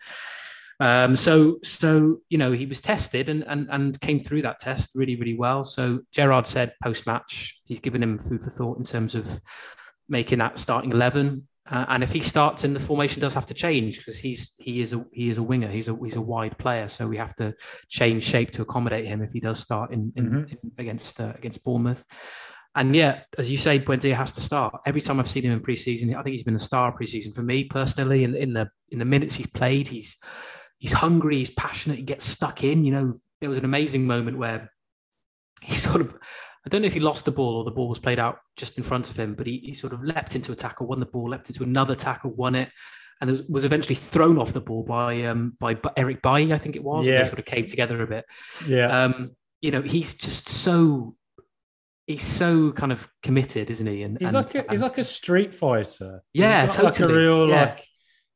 um, 0.80 1.16
so 1.16 1.60
so 1.64 2.22
you 2.30 2.38
know 2.38 2.52
he 2.52 2.66
was 2.66 2.82
tested 2.82 3.30
and 3.30 3.44
and 3.48 3.68
and 3.70 4.00
came 4.02 4.20
through 4.20 4.42
that 4.44 4.60
test 4.60 4.92
really 4.96 5.16
really 5.16 5.36
well. 5.36 5.64
So 5.64 6.02
Gerrard 6.12 6.48
said 6.48 6.74
post 6.84 7.06
match 7.06 7.62
he's 7.66 7.80
given 7.80 8.02
him 8.02 8.18
food 8.18 8.44
for 8.44 8.50
thought 8.50 8.80
in 8.80 8.86
terms 8.86 9.14
of 9.14 9.40
making 10.10 10.40
that 10.40 10.58
starting 10.58 10.92
eleven. 10.92 11.48
Uh, 11.70 11.86
and 11.90 12.04
if 12.04 12.12
he 12.12 12.22
starts 12.22 12.64
in 12.64 12.74
the 12.74 12.80
formation 12.80 13.22
does 13.22 13.34
have 13.34 13.46
to 13.46 13.54
change 13.54 13.98
because 13.98 14.18
he's 14.18 14.54
he 14.58 14.82
is 14.82 14.94
a 14.94 15.06
he 15.14 15.30
is 15.30 15.38
a 15.38 15.44
winger. 15.44 15.70
He's 15.70 15.88
a 15.88 15.96
he's 15.96 16.16
a 16.16 16.22
wide 16.22 16.58
player. 16.58 16.90
So 16.90 17.08
we 17.08 17.18
have 17.18 17.36
to 17.36 17.54
change 17.88 18.24
shape 18.24 18.52
to 18.52 18.64
accommodate 18.64 19.06
him 19.06 19.22
if 19.22 19.32
he 19.32 19.40
does 19.40 19.60
start 19.60 19.92
in, 19.92 20.12
in, 20.16 20.26
mm-hmm. 20.26 20.52
in 20.52 20.72
against 20.80 21.20
uh, 21.20 21.34
against 21.36 21.64
Bournemouth. 21.64 22.04
And 22.74 22.96
yeah 22.96 23.22
as 23.38 23.52
you 23.52 23.58
say 23.58 23.80
Buendia 23.80 24.16
has 24.16 24.32
to 24.34 24.42
start. 24.42 24.74
Every 24.86 25.02
time 25.02 25.20
I've 25.20 25.30
seen 25.30 25.44
him 25.44 25.52
in 25.52 25.60
preseason 25.62 26.16
I 26.16 26.24
think 26.24 26.34
he's 26.34 26.44
been 26.44 26.56
a 26.56 26.60
star 26.60 26.98
preseason 26.98 27.34
for 27.36 27.44
me 27.44 27.66
personally. 27.66 28.24
In, 28.24 28.36
in 28.36 28.54
the 28.54 28.70
in 28.90 28.98
the 28.98 29.06
minutes 29.06 29.36
he's 29.36 29.48
played 29.48 29.88
he's 29.88 30.18
he's 30.80 30.94
hungry 30.94 31.38
he's 31.38 31.52
passionate 31.52 31.98
he 31.98 32.04
gets 32.04 32.26
stuck 32.26 32.64
in. 32.64 32.84
You 32.84 32.92
know 32.92 33.22
there 33.40 33.50
was 33.50 33.60
an 33.60 33.66
amazing 33.66 34.08
moment 34.08 34.38
where 34.38 34.72
he 35.62 35.76
sort 35.88 36.02
of 36.02 36.18
I 36.66 36.70
don't 36.70 36.82
know 36.82 36.88
if 36.88 36.94
he 36.94 37.00
lost 37.00 37.26
the 37.26 37.32
ball 37.32 37.58
or 37.58 37.64
the 37.64 37.72
ball 37.72 37.90
was 37.90 38.00
played 38.00 38.20
out 38.20 38.40
just 38.56 38.78
in 38.78 38.84
front 38.84 39.10
of 39.10 39.18
him, 39.18 39.34
but 39.34 39.48
he, 39.48 39.58
he 39.66 39.74
sort 39.74 39.94
of 39.94 40.04
leapt 40.04 40.36
into 40.36 40.52
a 40.52 40.56
tackle, 40.56 40.88
won 40.88 41.00
the 41.00 41.06
ball, 41.08 41.30
leapt 41.30 41.50
into 41.50 41.64
another 41.64 41.96
tackle, 41.96 42.32
won 42.32 42.54
it, 42.54 42.70
and 43.20 43.32
was, 43.32 43.44
was 43.44 43.66
eventually 43.66 43.96
thrown 43.96 44.38
off 44.38 44.54
the 44.54 44.62
ball 44.62 44.84
by 44.84 45.24
um, 45.24 45.56
by 45.60 45.78
Eric 45.98 46.22
Bailly, 46.22 46.54
I 46.54 46.58
think 46.58 46.76
it 46.76 46.84
was. 46.84 47.08
Yeah. 47.08 47.20
they 47.20 47.28
sort 47.28 47.40
of 47.40 47.46
came 47.46 47.66
together 47.66 48.02
a 48.02 48.08
bit. 48.08 48.26
Yeah. 48.68 49.06
Um, 49.06 49.32
you 49.62 49.72
know, 49.72 49.82
he's 49.82 50.16
just 50.16 50.50
so 50.50 51.16
he's 52.08 52.24
so 52.24 52.72
kind 52.72 52.92
of 52.92 53.08
committed, 53.24 53.70
isn't 53.70 53.88
he? 53.88 54.04
And 54.04 54.18
he's 54.20 54.30
and, 54.30 54.36
like 54.36 54.56
a, 54.56 54.60
and, 54.60 54.72
he's 54.72 54.82
like 54.82 54.98
a 54.98 55.04
street 55.04 55.54
fighter. 55.54 56.24
Yeah, 56.34 56.68
totally. 56.68 56.86
Like 56.86 57.00
a 57.00 57.08
real 57.08 57.50
yeah. 57.50 57.62
like 57.62 57.88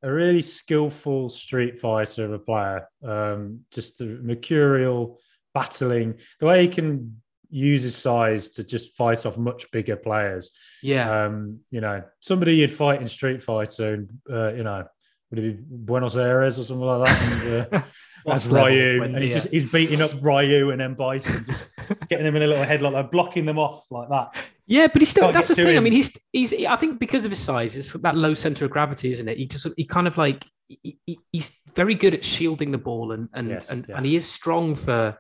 a 0.03 0.11
really 0.11 0.41
skillful 0.41 1.29
street 1.29 1.79
fighter 1.79 2.25
of 2.25 2.33
a 2.33 2.39
player. 2.39 2.87
Um, 3.03 3.61
just 3.71 4.01
a 4.01 4.05
mercurial 4.05 5.19
battling. 5.53 6.15
The 6.39 6.45
way 6.45 6.61
he 6.63 6.67
can 6.67 7.21
use 7.55 7.83
his 7.83 7.95
size 7.95 8.49
to 8.49 8.65
just 8.65 8.97
fight 8.97 9.25
off 9.25 9.37
much 9.37 9.71
bigger 9.71 9.95
players. 9.95 10.51
Yeah. 10.83 11.25
Um, 11.25 11.61
you 11.71 11.79
know, 11.79 12.03
somebody 12.19 12.57
you'd 12.57 12.71
fight 12.71 13.01
in 13.01 13.07
Street 13.07 13.41
Fighter, 13.41 13.93
and 13.93 14.09
uh, 14.29 14.53
you 14.53 14.63
know, 14.63 14.85
would 15.29 15.39
it 15.39 15.41
be 15.41 15.63
Buenos 15.65 16.17
Aires 16.17 16.59
or 16.59 16.65
something 16.65 16.85
like 16.85 17.07
that? 17.07 17.67
And, 17.71 17.73
uh, 17.73 17.81
that's 18.25 18.47
Ryu, 18.47 19.03
and 19.03 19.17
he's 19.17 19.35
just 19.35 19.47
he's 19.47 19.71
beating 19.71 20.01
up 20.01 20.11
Ryu 20.21 20.71
and 20.71 20.81
then 20.81 20.95
Bison, 20.95 21.45
just 21.45 21.69
getting 22.09 22.25
them 22.25 22.35
in 22.35 22.43
a 22.43 22.47
little 22.47 22.65
headlock, 22.65 22.91
like 22.91 23.11
blocking 23.11 23.45
them 23.45 23.57
off 23.57 23.85
like 23.89 24.09
that. 24.09 24.35
Yeah, 24.67 24.87
but 24.87 25.01
he's 25.01 25.09
still 25.09 25.23
Can't 25.23 25.33
that's 25.33 25.47
the 25.47 25.55
thing. 25.55 25.67
Him. 25.67 25.77
I 25.77 25.79
mean, 25.79 25.93
he's 25.93 26.11
he's 26.33 26.53
I 26.65 26.75
think 26.75 26.99
because 26.99 27.23
of 27.23 27.31
his 27.31 27.39
size, 27.39 27.77
it's 27.77 27.93
that 27.93 28.17
low 28.17 28.33
center 28.33 28.65
of 28.65 28.71
gravity, 28.71 29.11
isn't 29.11 29.29
it? 29.29 29.37
He 29.37 29.45
just 29.45 29.65
he 29.77 29.85
kind 29.85 30.07
of 30.07 30.17
like 30.17 30.45
he, 30.67 30.97
he's 31.31 31.57
very 31.73 31.93
good 31.93 32.13
at 32.13 32.25
shielding 32.25 32.71
the 32.71 32.77
ball 32.77 33.13
and 33.13 33.29
and 33.33 33.49
yes, 33.49 33.69
and, 33.69 33.87
and 33.89 34.05
he 34.05 34.17
is 34.17 34.27
strong 34.27 34.75
for 34.75 35.17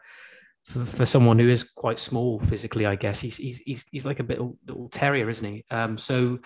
for, 0.65 0.83
for 0.83 1.05
someone 1.05 1.39
who 1.39 1.47
is 1.49 1.63
quite 1.63 1.99
small 1.99 2.39
physically, 2.39 2.85
I 2.85 2.95
guess 2.95 3.21
he's 3.21 3.37
he's 3.37 3.59
he's, 3.59 3.85
he's 3.91 4.05
like 4.05 4.19
a 4.19 4.23
bit 4.23 4.39
little 4.67 4.89
terrier, 4.89 5.29
isn't 5.29 5.53
he? 5.53 5.65
Um, 5.71 5.97
so 5.97 6.39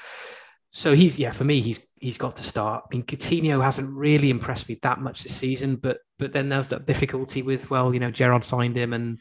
so 0.72 0.94
he's 0.94 1.18
yeah 1.18 1.32
for 1.32 1.46
me 1.46 1.62
he's 1.62 1.80
he's 2.00 2.18
got 2.18 2.36
to 2.36 2.44
start. 2.44 2.84
I 2.86 2.96
mean 2.96 3.04
Coutinho 3.04 3.64
hasn't 3.64 3.90
really 3.90 4.30
impressed 4.30 4.70
me 4.70 4.78
that 4.84 5.00
much 5.00 5.24
this 5.24 5.36
season, 5.36 5.78
but 5.78 6.00
but 6.18 6.34
then 6.34 6.50
there's 6.50 6.68
that 6.68 6.86
difficulty 6.86 7.42
with 7.42 7.70
well 7.70 7.94
you 7.94 8.00
know 8.00 8.12
Gerrard 8.12 8.44
signed 8.44 8.78
him 8.78 8.94
and 8.94 9.20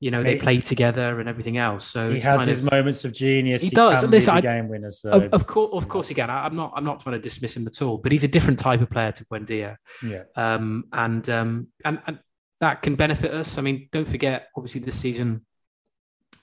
You 0.00 0.12
know, 0.12 0.22
they 0.22 0.36
play 0.38 0.60
together 0.60 1.18
and 1.18 1.28
everything 1.28 1.56
else. 1.58 1.84
So 1.84 2.12
he 2.12 2.20
has 2.20 2.46
his 2.46 2.60
of, 2.60 2.70
moments 2.70 3.04
of 3.04 3.12
genius. 3.12 3.62
He, 3.62 3.70
he 3.70 3.74
does. 3.74 4.04
Listen, 4.04 4.36
I, 4.36 4.40
game 4.40 4.68
winners. 4.68 5.00
So. 5.00 5.10
Of, 5.10 5.32
of, 5.32 5.46
course, 5.48 5.70
of 5.74 5.88
course, 5.88 6.08
can. 6.12 6.30
I, 6.30 6.46
am 6.46 6.54
not. 6.54 6.72
I'm 6.76 6.84
not 6.84 7.00
trying 7.00 7.16
to 7.16 7.20
dismiss 7.20 7.56
him 7.56 7.66
at 7.66 7.82
all. 7.82 7.98
But 7.98 8.12
he's 8.12 8.22
a 8.22 8.28
different 8.28 8.60
type 8.60 8.80
of 8.80 8.90
player 8.90 9.10
to 9.10 9.24
Buendia. 9.24 9.76
Yeah. 10.00 10.22
Um. 10.36 10.84
And 10.92 11.28
um. 11.28 11.66
And 11.84 11.98
and 12.06 12.20
that 12.60 12.82
can 12.82 12.96
benefit 12.96 13.32
us. 13.32 13.58
I 13.58 13.62
mean, 13.62 13.88
don't 13.92 14.08
forget. 14.08 14.48
Obviously, 14.56 14.80
this 14.80 14.98
season 14.98 15.44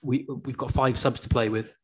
we 0.01 0.27
we've 0.45 0.57
got 0.57 0.71
five 0.71 0.97
subs 0.97 1.19
to 1.21 1.29
play 1.29 1.49
with. 1.49 1.75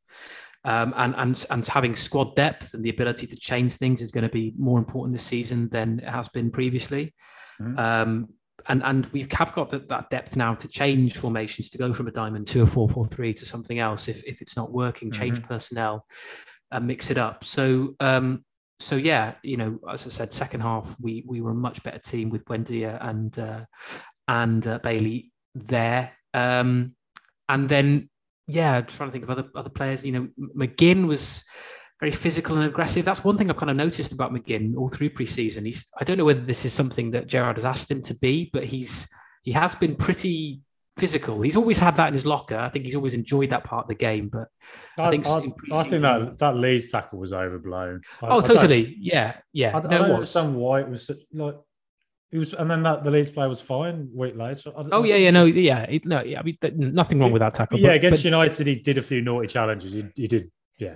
Um, 0.64 0.94
and 0.96 1.16
and 1.18 1.46
and 1.50 1.66
having 1.66 1.96
squad 1.96 2.36
depth 2.36 2.76
and 2.76 2.84
the 2.84 2.92
ability 2.92 3.26
to 3.28 3.36
change 3.36 3.74
things 3.74 4.02
is 4.02 4.12
going 4.12 4.24
to 4.24 4.30
be 4.30 4.54
more 4.58 4.78
important 4.78 5.14
this 5.14 5.24
season 5.26 5.70
than 5.70 6.00
it 6.00 6.10
has 6.10 6.30
been 6.30 6.52
previously. 6.52 7.16
Mm-hmm. 7.60 7.80
Um, 7.80 8.30
and 8.68 8.84
and 8.84 9.08
we've 9.08 9.32
have 9.32 9.54
got 9.54 9.72
that, 9.72 9.90
that 9.90 10.12
depth 10.12 10.36
now 10.36 10.54
to 10.54 10.68
change 10.68 11.18
formations 11.18 11.72
to 11.72 11.80
go 11.80 11.94
from 11.94 12.08
a 12.08 12.12
diamond 12.12 12.46
to 12.48 12.62
a 12.62 12.68
four 12.68 12.88
four 12.88 13.08
three 13.08 13.34
to 13.34 13.46
something 13.46 13.80
else 13.80 14.08
if 14.08 14.24
if 14.24 14.42
it's 14.42 14.56
not 14.56 14.72
working, 14.72 15.12
change 15.12 15.40
mm-hmm. 15.40 15.48
personnel, 15.48 16.06
and 16.70 16.86
mix 16.86 17.10
it 17.10 17.18
up. 17.18 17.44
So 17.44 17.96
um, 18.00 18.46
so 18.80 18.96
yeah, 18.96 19.34
you 19.42 19.58
know, 19.58 19.80
as 19.92 20.06
I 20.06 20.10
said, 20.10 20.32
second 20.32 20.62
half 20.62 20.96
we 21.00 21.24
we 21.28 21.42
were 21.42 21.52
a 21.52 21.56
much 21.56 21.82
better 21.84 22.00
team 22.00 22.30
with 22.30 22.46
Buendia 22.46 22.98
and 23.02 23.38
uh, 23.40 23.66
and 24.28 24.66
uh, 24.66 24.80
Bailey 24.80 25.32
there. 25.56 26.12
Um, 26.34 26.96
and 27.50 27.68
then 27.68 28.10
yeah, 28.48 28.78
I'm 28.78 28.86
trying 28.86 29.10
to 29.10 29.12
think 29.12 29.24
of 29.24 29.30
other 29.30 29.50
other 29.56 29.70
players. 29.70 30.04
You 30.04 30.12
know, 30.12 30.28
McGinn 30.56 31.08
was 31.08 31.44
very 32.00 32.12
physical 32.12 32.58
and 32.58 32.66
aggressive. 32.66 33.06
That's 33.06 33.24
one 33.24 33.38
thing 33.38 33.50
I've 33.50 33.58
kind 33.58 33.70
of 33.70 33.78
noticed 33.78 34.12
about 34.12 34.34
McGinn 34.34 34.76
all 34.76 34.90
through 34.90 35.12
preseason. 35.12 35.66
He's 35.66 35.86
I 36.00 36.04
don't 36.04 36.18
know 36.18 36.26
whether 36.26 36.42
this 36.42 36.66
is 36.66 36.74
something 36.74 37.12
that 37.12 37.28
Gerrard 37.28 37.58
has 37.58 37.66
asked 37.66 37.90
him 37.90 38.02
to 38.04 38.16
be, 38.16 38.50
but 38.52 38.64
he's 38.64 39.08
he 39.44 39.52
has 39.52 39.76
been 39.76 39.96
pretty 39.96 40.62
physical. 40.98 41.42
He's 41.42 41.56
always 41.56 41.78
had 41.78 41.96
that 41.96 42.10
in 42.10 42.14
his 42.14 42.26
locker. 42.26 42.58
I 42.58 42.70
think 42.70 42.86
he's 42.86 42.96
always 42.96 43.14
enjoyed 43.14 43.52
that 43.52 43.64
part 43.64 43.86
of 43.86 43.88
the 43.90 43.96
game. 43.96 44.30
But 44.30 44.48
I, 45.00 45.08
I 45.08 45.10
think 45.10 45.28
I, 45.28 45.38
I, 45.74 45.84
think 45.84 46.02
that 46.02 46.38
that 46.40 46.56
Leeds 46.58 46.92
tackle 46.92 47.20
was 47.20 47.34
overblown. 47.34 48.02
I, 48.22 48.28
oh, 48.28 48.42
totally. 48.42 48.96
Yeah, 49.00 49.38
yeah. 49.54 49.78
I, 49.78 49.82
no, 49.82 49.88
I 49.88 49.98
don't 49.98 50.12
understand 50.12 50.56
why 50.56 50.82
it 50.82 50.90
was 50.90 51.06
such, 51.06 51.20
like. 51.34 51.56
It 52.32 52.38
was, 52.38 52.54
and 52.54 52.72
then 52.72 52.84
that 52.84 53.04
the 53.04 53.12
Leeds 53.12 53.30
player 53.30 53.50
was 53.50 53.60
fine. 53.60 54.10
Wait, 54.14 54.38
later. 54.38 54.72
Oh 54.76 55.04
yeah, 55.04 55.18
yeah, 55.18 55.32
no, 55.32 55.46
yeah, 55.46 55.86
no, 56.06 56.22
yeah. 56.24 56.40
I 56.40 56.44
mean, 56.44 56.56
nothing 56.94 57.20
wrong 57.20 57.32
with 57.34 57.42
that 57.42 57.54
tackle. 57.56 57.78
Yeah, 57.78 57.90
but, 57.90 57.96
against 57.98 58.20
but, 58.20 58.26
United, 58.26 58.68
he 58.68 58.76
did 58.76 58.98
a 58.98 59.02
few 59.02 59.22
naughty 59.22 59.48
challenges. 59.48 59.92
He, 59.92 60.06
he 60.16 60.28
did, 60.28 60.50
yeah. 60.78 60.96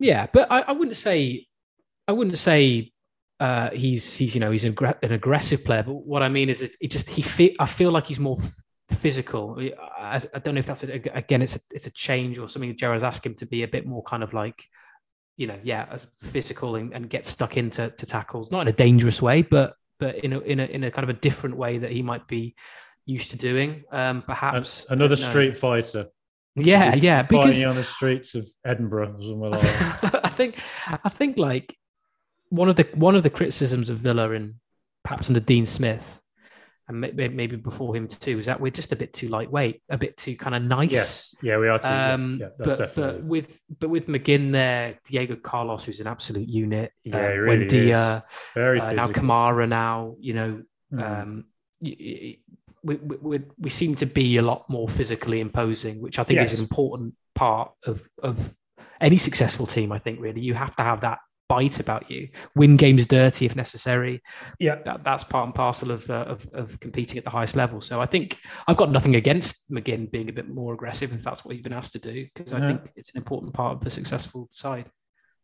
Yeah, 0.00 0.26
but 0.32 0.50
I, 0.50 0.62
I 0.62 0.72
wouldn't 0.72 0.96
say 0.96 1.46
I 2.06 2.12
wouldn't 2.12 2.38
say 2.38 2.92
uh, 3.40 3.70
he's 3.70 4.12
he's 4.12 4.34
you 4.34 4.40
know 4.40 4.50
he's 4.50 4.64
an, 4.64 4.76
an 5.02 5.12
aggressive 5.12 5.64
player. 5.64 5.82
But 5.82 5.94
what 5.94 6.22
I 6.22 6.28
mean 6.28 6.48
is, 6.48 6.60
it 6.60 6.88
just 6.88 7.08
he 7.08 7.22
fe- 7.22 7.56
I 7.58 7.66
feel 7.66 7.90
like 7.90 8.06
he's 8.06 8.20
more 8.20 8.38
physical. 8.90 9.58
I, 9.58 10.20
I, 10.34 10.38
don't 10.38 10.54
know 10.54 10.60
if 10.60 10.66
that's 10.66 10.84
a, 10.84 10.92
again 10.92 11.42
it's 11.42 11.56
a 11.56 11.60
it's 11.70 11.86
a 11.86 11.90
change 11.90 12.38
or 12.38 12.48
something. 12.48 12.76
Gerrard's 12.76 13.04
asked 13.04 13.24
him 13.24 13.34
to 13.36 13.46
be 13.46 13.62
a 13.62 13.68
bit 13.68 13.86
more 13.86 14.02
kind 14.02 14.22
of 14.22 14.34
like 14.34 14.64
you 15.36 15.46
know 15.46 15.58
yeah 15.64 15.86
as 15.90 16.06
physical 16.20 16.76
and, 16.76 16.92
and 16.92 17.08
get 17.08 17.26
stuck 17.26 17.56
into 17.56 17.90
to 17.90 18.06
tackles, 18.06 18.50
not 18.50 18.62
in 18.62 18.68
a 18.68 18.72
dangerous 18.72 19.22
way, 19.22 19.42
but 19.42 19.74
but 19.98 20.16
in 20.16 20.32
a 20.32 20.40
in 20.40 20.60
a 20.60 20.64
in 20.64 20.84
a 20.84 20.90
kind 20.90 21.08
of 21.08 21.16
a 21.16 21.18
different 21.18 21.56
way 21.56 21.78
that 21.78 21.90
he 21.90 22.02
might 22.02 22.26
be 22.26 22.54
used 23.06 23.30
to 23.32 23.36
doing. 23.36 23.84
Um, 23.90 24.22
perhaps 24.22 24.86
another 24.88 25.16
street 25.16 25.56
fighter. 25.56 26.06
Yeah, 26.56 26.94
yeah. 26.94 27.22
Because 27.22 27.62
on 27.64 27.76
the 27.76 27.84
streets 27.84 28.34
of 28.34 28.48
Edinburgh, 28.64 29.16
somewhere 29.20 29.50
like 29.50 29.62
that. 29.62 30.20
I 30.24 30.28
think, 30.28 30.58
I 30.86 31.08
think 31.08 31.38
like 31.38 31.76
one 32.48 32.68
of 32.68 32.76
the 32.76 32.88
one 32.94 33.16
of 33.16 33.22
the 33.22 33.30
criticisms 33.30 33.90
of 33.90 33.98
Villa 33.98 34.30
and 34.30 34.54
perhaps 35.02 35.28
under 35.28 35.40
Dean 35.40 35.66
Smith, 35.66 36.20
and 36.86 37.00
maybe 37.00 37.56
before 37.56 37.96
him 37.96 38.08
too, 38.08 38.38
is 38.38 38.46
that 38.46 38.60
we're 38.60 38.70
just 38.70 38.92
a 38.92 38.96
bit 38.96 39.12
too 39.12 39.28
lightweight, 39.28 39.82
a 39.88 39.96
bit 39.96 40.16
too 40.16 40.36
kind 40.36 40.54
of 40.54 40.62
nice. 40.62 40.92
Yes, 40.92 41.34
yeah, 41.42 41.56
we 41.58 41.68
are. 41.68 41.78
Too, 41.78 41.88
um, 41.88 42.38
yeah, 42.40 42.48
but, 42.58 42.78
definitely... 42.78 43.02
but 43.02 43.24
with 43.24 43.60
but 43.80 43.90
with 43.90 44.06
McGinn 44.06 44.52
there, 44.52 44.98
Diego 45.08 45.36
Carlos, 45.36 45.84
who's 45.84 46.00
an 46.00 46.06
absolute 46.06 46.48
unit. 46.48 46.92
Yeah, 47.02 47.16
uh, 47.16 47.28
really 47.30 47.66
Buendia, 47.66 48.22
Very 48.54 48.80
uh, 48.80 48.92
now 48.92 49.08
Kamara. 49.08 49.68
Now 49.68 50.16
you 50.20 50.34
know. 50.34 50.62
Mm. 50.92 51.20
Um, 51.20 51.44
we, 52.84 52.96
we, 52.96 53.40
we 53.58 53.70
seem 53.70 53.94
to 53.94 54.06
be 54.06 54.36
a 54.36 54.42
lot 54.42 54.68
more 54.68 54.88
physically 54.88 55.40
imposing, 55.40 56.02
which 56.02 56.18
I 56.18 56.22
think 56.22 56.36
yes. 56.36 56.52
is 56.52 56.58
an 56.58 56.64
important 56.64 57.14
part 57.34 57.72
of, 57.86 58.06
of 58.22 58.54
any 59.00 59.16
successful 59.16 59.66
team. 59.66 59.90
I 59.90 59.98
think 59.98 60.20
really 60.20 60.42
you 60.42 60.52
have 60.52 60.76
to 60.76 60.82
have 60.82 61.00
that 61.00 61.18
bite 61.48 61.80
about 61.80 62.10
you. 62.10 62.28
Win 62.54 62.76
games 62.76 63.06
dirty 63.06 63.46
if 63.46 63.56
necessary. 63.56 64.22
Yeah, 64.58 64.76
that, 64.84 65.04
that's 65.04 65.24
part 65.24 65.46
and 65.46 65.54
parcel 65.54 65.90
of, 65.90 66.08
uh, 66.08 66.24
of, 66.26 66.46
of 66.52 66.80
competing 66.80 67.18
at 67.18 67.24
the 67.24 67.30
highest 67.30 67.56
level. 67.56 67.80
So 67.80 68.00
I 68.00 68.06
think 68.06 68.38
I've 68.66 68.76
got 68.76 68.90
nothing 68.90 69.16
against 69.16 69.70
McGinn 69.70 70.10
being 70.10 70.28
a 70.28 70.32
bit 70.32 70.48
more 70.48 70.74
aggressive 70.74 71.12
if 71.12 71.22
that's 71.22 71.44
what 71.44 71.54
he's 71.54 71.62
been 71.62 71.72
asked 71.72 71.92
to 71.92 71.98
do 71.98 72.26
because 72.34 72.52
I 72.52 72.60
think 72.60 72.92
it's 72.96 73.10
an 73.10 73.18
important 73.18 73.52
part 73.52 73.74
of 73.74 73.80
the 73.80 73.90
successful 73.90 74.48
side. 74.52 74.90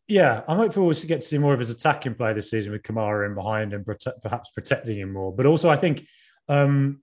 Yeah, 0.08 0.42
I'm 0.48 0.56
hopeful 0.56 0.92
to 0.92 1.06
get 1.06 1.20
to 1.20 1.26
see 1.26 1.38
more 1.38 1.52
of 1.52 1.60
his 1.60 1.70
attacking 1.70 2.16
play 2.16 2.32
this 2.32 2.50
season 2.50 2.72
with 2.72 2.82
Kamara 2.82 3.26
in 3.26 3.34
behind 3.34 3.72
and 3.72 3.84
prote- 3.84 4.20
perhaps 4.22 4.50
protecting 4.50 4.98
him 4.98 5.12
more. 5.12 5.32
But 5.32 5.46
also, 5.46 5.70
I 5.70 5.76
think 5.76 6.04
um, 6.48 7.00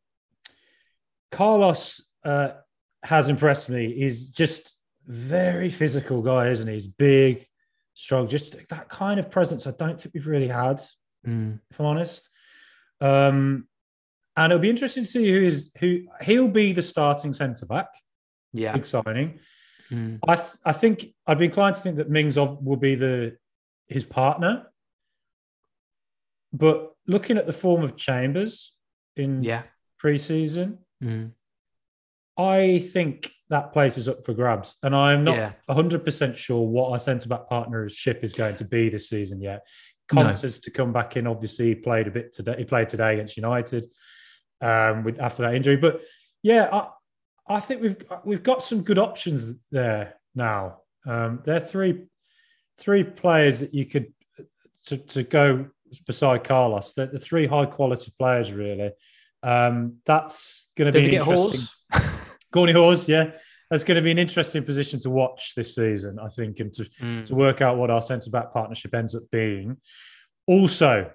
Carlos 1.31 2.01
uh, 2.25 2.49
has 3.03 3.29
impressed 3.29 3.69
me. 3.69 3.93
He's 3.93 4.29
just 4.29 4.77
very 5.05 5.69
physical 5.69 6.21
guy, 6.21 6.49
isn't 6.49 6.67
he? 6.67 6.73
He's 6.73 6.87
big, 6.87 7.47
strong, 7.97 8.27
just 8.27 8.55
that 8.69 8.89
kind 8.89 9.19
of 9.19 9.31
presence 9.31 9.65
I 9.65 9.71
don't 9.71 9.99
think 9.99 10.13
we've 10.13 10.27
really 10.27 10.47
had, 10.47 10.81
mm. 11.25 11.59
if 11.71 11.79
I'm 11.79 11.85
honest. 11.87 12.29
Um, 13.01 13.67
and 14.35 14.53
it'll 14.53 14.61
be 14.61 14.69
interesting 14.69 15.03
to 15.03 15.09
see 15.09 15.31
who 15.31 15.43
is 15.43 15.71
who. 15.79 16.03
He'll 16.21 16.47
be 16.47 16.71
the 16.71 16.83
starting 16.83 17.33
centre 17.33 17.65
back. 17.65 17.87
Yeah, 18.53 18.73
big 18.73 18.85
signing. 18.85 19.39
Mm. 19.89 20.19
I 20.27 20.35
th- 20.35 20.57
I 20.63 20.73
think 20.73 21.07
I'd 21.25 21.39
be 21.39 21.45
inclined 21.45 21.75
to 21.75 21.81
think 21.81 21.95
that 21.95 22.09
Mings 22.09 22.37
will 22.37 22.77
be 22.77 22.93
the 22.93 23.37
his 23.87 24.05
partner. 24.05 24.67
But 26.53 26.93
looking 27.07 27.37
at 27.37 27.47
the 27.47 27.53
form 27.53 27.83
of 27.83 27.97
Chambers 27.97 28.73
in 29.15 29.43
yeah 29.43 29.63
preseason, 30.01 30.77
Mm. 31.03 31.31
I 32.37 32.79
think 32.79 33.31
that 33.49 33.73
place 33.73 33.97
is 33.97 34.07
up 34.07 34.25
for 34.25 34.33
grabs, 34.33 34.75
and 34.83 34.95
I'm 34.95 35.23
not 35.23 35.55
100% 35.69 36.35
sure 36.35 36.67
what 36.67 36.91
our 36.91 36.99
centre 36.99 37.29
back 37.29 37.47
partnership 37.49 38.23
is 38.23 38.33
going 38.33 38.55
to 38.55 38.65
be 38.65 38.89
this 38.89 39.09
season 39.09 39.41
yet. 39.41 39.65
Constance 40.07 40.59
no. 40.59 40.61
to 40.63 40.71
come 40.71 40.93
back 40.93 41.17
in, 41.17 41.27
obviously, 41.27 41.67
he 41.67 41.75
played 41.75 42.07
a 42.07 42.11
bit 42.11 42.33
today. 42.33 42.55
He 42.57 42.65
played 42.65 42.89
today 42.89 43.13
against 43.13 43.37
United 43.37 43.87
um, 44.61 45.03
with 45.03 45.19
after 45.19 45.43
that 45.43 45.55
injury, 45.55 45.77
but 45.77 46.01
yeah, 46.43 46.69
I, 46.71 47.55
I 47.55 47.59
think 47.59 47.81
we've 47.81 47.97
we've 48.23 48.43
got 48.43 48.63
some 48.63 48.83
good 48.83 48.99
options 48.99 49.57
there 49.71 50.15
now. 50.35 50.81
Um, 51.05 51.41
there 51.43 51.55
are 51.55 51.61
three 51.61 52.05
three 52.77 53.03
players 53.03 53.59
that 53.61 53.73
you 53.73 53.85
could 53.85 54.13
to, 54.85 54.97
to 54.97 55.23
go 55.23 55.67
beside 56.05 56.43
Carlos. 56.43 56.93
They're 56.93 57.07
the 57.07 57.19
three 57.19 57.47
high 57.47 57.65
quality 57.65 58.13
players, 58.17 58.51
really. 58.51 58.91
Um, 59.43 59.97
that's 60.05 60.69
going 60.77 60.91
to 60.91 60.99
be 60.99 61.15
interesting. 61.15 61.61
Kortney 62.57 62.73
Hause, 62.73 63.07
yeah. 63.07 63.31
That's 63.69 63.83
going 63.83 63.97
to 63.97 64.01
be 64.01 64.11
an 64.11 64.17
interesting 64.17 64.63
position 64.63 64.99
to 65.01 65.09
watch 65.09 65.53
this 65.55 65.75
season, 65.75 66.17
I 66.19 66.29
think, 66.29 66.59
and 66.61 66.73
to, 66.73 66.83
mm. 67.01 67.27
to 67.27 67.35
work 67.35 67.61
out 67.61 67.77
what 67.77 67.91
our 67.91 68.01
centre 68.01 68.29
back 68.29 68.53
partnership 68.53 68.93
ends 68.93 69.13
up 69.13 69.23
being. 69.31 69.77
Also, 70.47 71.11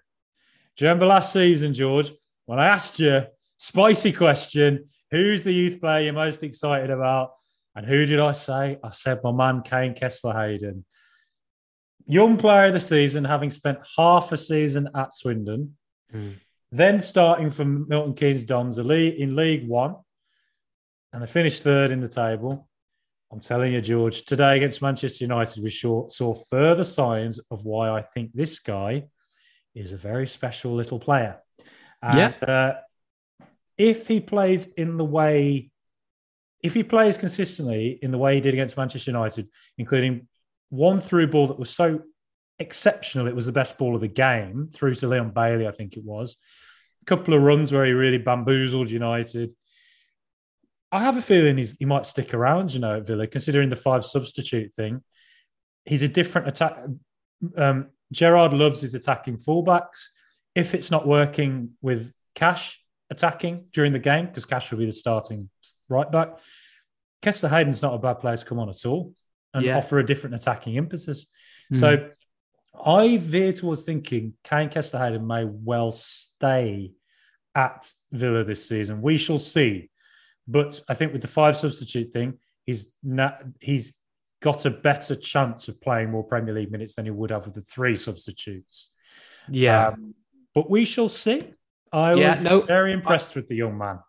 do 0.77 0.85
you 0.85 0.89
remember 0.89 1.07
last 1.07 1.33
season, 1.33 1.73
George, 1.73 2.13
when 2.47 2.59
I 2.59 2.67
asked 2.67 3.01
you, 3.01 3.23
spicy 3.57 4.13
question, 4.13 4.89
who's 5.11 5.43
the 5.43 5.53
youth 5.53 5.81
player 5.81 6.05
you're 6.05 6.13
most 6.13 6.43
excited 6.43 6.91
about? 6.91 7.33
And 7.75 7.87
who 7.87 8.05
did 8.05 8.21
I 8.21 8.33
say? 8.33 8.79
I 8.85 8.91
said 8.91 9.21
my 9.25 9.33
man, 9.33 9.63
Kaine 9.63 9.95
Kesler 9.95 10.35
Hayden. 10.35 10.85
Young 12.07 12.37
player 12.37 12.67
of 12.67 12.75
the 12.75 12.81
season, 12.81 13.25
having 13.25 13.51
spent 13.51 13.79
half 13.97 14.31
a 14.31 14.37
season 14.37 14.91
at 14.95 15.15
Swindon. 15.15 15.77
Mm. 16.15 16.35
Then 16.71 17.01
starting 17.01 17.51
from 17.51 17.87
Milton 17.89 18.15
Keynes 18.15 18.45
Dons 18.45 18.79
in 18.79 19.37
League 19.37 19.69
One, 19.69 19.97
and 21.13 21.23
they 21.23 21.27
finished 21.27 21.63
third 21.63 21.91
in 21.91 22.01
the 22.01 22.09
table. 22.09 22.69
I'm 23.31 23.41
telling 23.41 23.73
you, 23.73 23.81
George, 23.81 24.25
today 24.25 24.57
against 24.57 24.83
Manchester 24.83 25.25
United, 25.25 25.63
we 25.63 25.71
saw, 25.71 26.07
saw 26.09 26.35
further 26.35 26.85
signs 26.85 27.41
of 27.51 27.65
why 27.65 27.89
I 27.91 28.03
think 28.03 28.31
this 28.35 28.59
guy 28.59 29.05
is 29.75 29.93
a 29.93 29.97
very 29.97 30.27
special 30.27 30.75
little 30.75 30.99
player. 30.99 31.39
And, 32.03 32.19
yeah. 32.19 32.47
Uh, 32.47 32.75
if 33.79 34.07
he 34.07 34.21
plays 34.21 34.67
in 34.67 34.99
the 34.99 35.05
way, 35.05 35.71
if 36.63 36.75
he 36.75 36.83
plays 36.83 37.17
consistently 37.17 37.99
in 38.03 38.11
the 38.11 38.19
way 38.19 38.35
he 38.35 38.41
did 38.43 38.53
against 38.53 38.77
Manchester 38.77 39.11
United, 39.11 39.49
including 39.79 40.29
one 40.69 41.01
through 41.01 41.29
ball 41.29 41.49
that 41.49 41.59
was 41.59 41.71
so 41.71 42.01
exceptional, 42.59 43.27
it 43.27 43.35
was 43.35 43.47
the 43.47 43.53
best 43.53 43.79
ball 43.79 43.95
of 43.95 44.03
the 44.03 44.09
game 44.09 44.69
through 44.73 44.95
to 44.97 45.09
Leon 45.09 45.31
Bailey, 45.31 45.67
I 45.67 45.73
think 45.73 45.97
it 45.97 46.05
was 46.05 46.37
A 47.03 47.05
couple 47.07 47.35
of 47.35 47.43
runs 47.43 47.73
where 47.73 47.85
he 47.85 47.93
really 47.93 48.19
bamboozled 48.19 48.91
United. 48.91 49.53
I 50.93 51.01
have 51.01 51.17
a 51.17 51.23
feeling 51.23 51.57
he's, 51.57 51.77
he 51.79 51.87
might 51.87 52.05
stick 52.07 52.35
around, 52.35 52.75
you 52.75 52.81
know, 52.81 52.99
at 52.99 53.07
Villa, 53.07 53.27
considering 53.27 53.71
the 53.71 53.77
five 53.77 54.05
substitute 54.05 54.75
thing. 54.75 55.03
He's 55.87 56.03
a 56.03 56.09
different 56.09 56.49
attack. 56.49 56.77
Um, 57.57 57.89
Gerrard 58.13 58.53
loves 58.53 58.83
his 58.83 58.95
attacking 58.95 59.39
fullbacks. 59.39 60.09
If 60.55 60.75
it's 60.75 60.91
not 60.91 61.09
working 61.09 61.71
with 61.81 62.13
Cash 62.35 62.79
attacking 63.11 63.67
during 63.73 63.93
the 63.93 63.99
game 63.99 64.27
because 64.27 64.45
Cash 64.45 64.71
will 64.71 64.79
be 64.79 64.87
the 64.87 64.93
starting 64.93 65.49
right 65.89 66.11
back. 66.11 66.39
Kesler 67.23 67.51
Hayden's 67.51 67.83
not 67.83 67.95
a 67.95 67.99
bad 67.99 68.19
player 68.21 68.37
to 68.37 68.45
come 68.45 68.59
on 68.59 68.69
at 68.69 68.85
all 68.85 69.15
and 69.55 69.65
Yeah. 69.65 69.79
offer 69.79 69.99
a 69.99 70.05
different 70.07 70.35
attacking 70.35 70.75
impetus. 70.75 71.27
Mm. 71.73 71.81
So 71.81 72.11
I 72.85 73.19
veer 73.19 73.53
towards 73.53 73.85
thinking 73.85 74.35
Kaine 74.45 74.71
Kesler 74.71 74.99
Hayden 74.99 75.27
may 75.27 75.45
well 75.45 75.93
stay 75.93 76.93
at 77.55 77.91
Villa 78.11 78.45
this 78.45 78.67
season. 78.67 79.03
We 79.03 79.19
shall 79.19 79.39
see. 79.39 79.91
But 80.49 80.81
I 80.89 80.95
think 80.95 81.13
with 81.13 81.23
the 81.23 81.29
five 81.29 81.57
substitute 81.57 82.13
thing, 82.13 82.39
he's 82.65 82.93
na- 83.03 83.39
he's 83.61 83.95
got 84.41 84.65
a 84.67 84.71
better 84.71 85.15
chance 85.15 85.69
of 85.69 85.81
playing 85.81 86.11
more 86.11 86.25
Premier 86.25 86.53
League 86.55 86.73
minutes 86.73 86.97
than 86.97 87.05
he 87.05 87.11
would 87.13 87.31
have 87.31 87.45
with 87.45 87.55
the 87.55 87.63
three 87.63 87.97
substitutes. 87.97 88.91
yeah. 89.49 89.89
Um, 89.89 90.15
but 90.55 90.69
we 90.69 90.85
shall 90.85 91.09
see. 91.09 91.55
I 91.93 92.15
Yeah, 92.15 92.31
was 92.33 92.43
no, 92.43 92.61
very 92.63 92.93
impressed 92.93 93.35
with 93.37 93.49
the 93.49 93.55
young 93.57 93.79
man. 93.79 94.01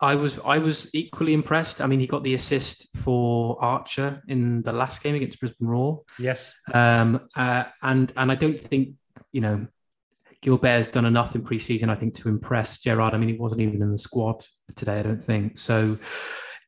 I 0.00 0.16
was 0.16 0.40
I 0.44 0.58
was 0.58 0.90
equally 0.94 1.32
impressed. 1.32 1.80
I 1.80 1.86
mean, 1.86 2.00
he 2.00 2.06
got 2.08 2.24
the 2.24 2.34
assist 2.34 2.88
for 2.96 3.56
Archer 3.62 4.20
in 4.26 4.62
the 4.62 4.72
last 4.72 5.00
game 5.02 5.14
against 5.14 5.38
Brisbane 5.38 5.68
Roar, 5.68 6.02
Yes. 6.18 6.52
um, 6.74 7.20
uh, 7.36 7.64
and 7.82 8.12
and 8.16 8.32
I 8.32 8.34
don't 8.34 8.60
think 8.60 8.94
you 9.30 9.40
know 9.42 9.66
Gilbert's 10.42 10.88
done 10.88 11.06
enough 11.06 11.34
in 11.34 11.42
pre-season. 11.42 11.88
I 11.88 11.94
think 11.94 12.14
to 12.16 12.28
impress 12.28 12.80
Gerrard. 12.80 13.14
I 13.14 13.18
mean, 13.18 13.28
he 13.28 13.38
wasn't 13.38 13.60
even 13.62 13.80
in 13.80 13.92
the 13.92 13.98
squad 13.98 14.44
today. 14.74 14.98
I 14.98 15.02
don't 15.02 15.22
think 15.22 15.58
so. 15.58 15.98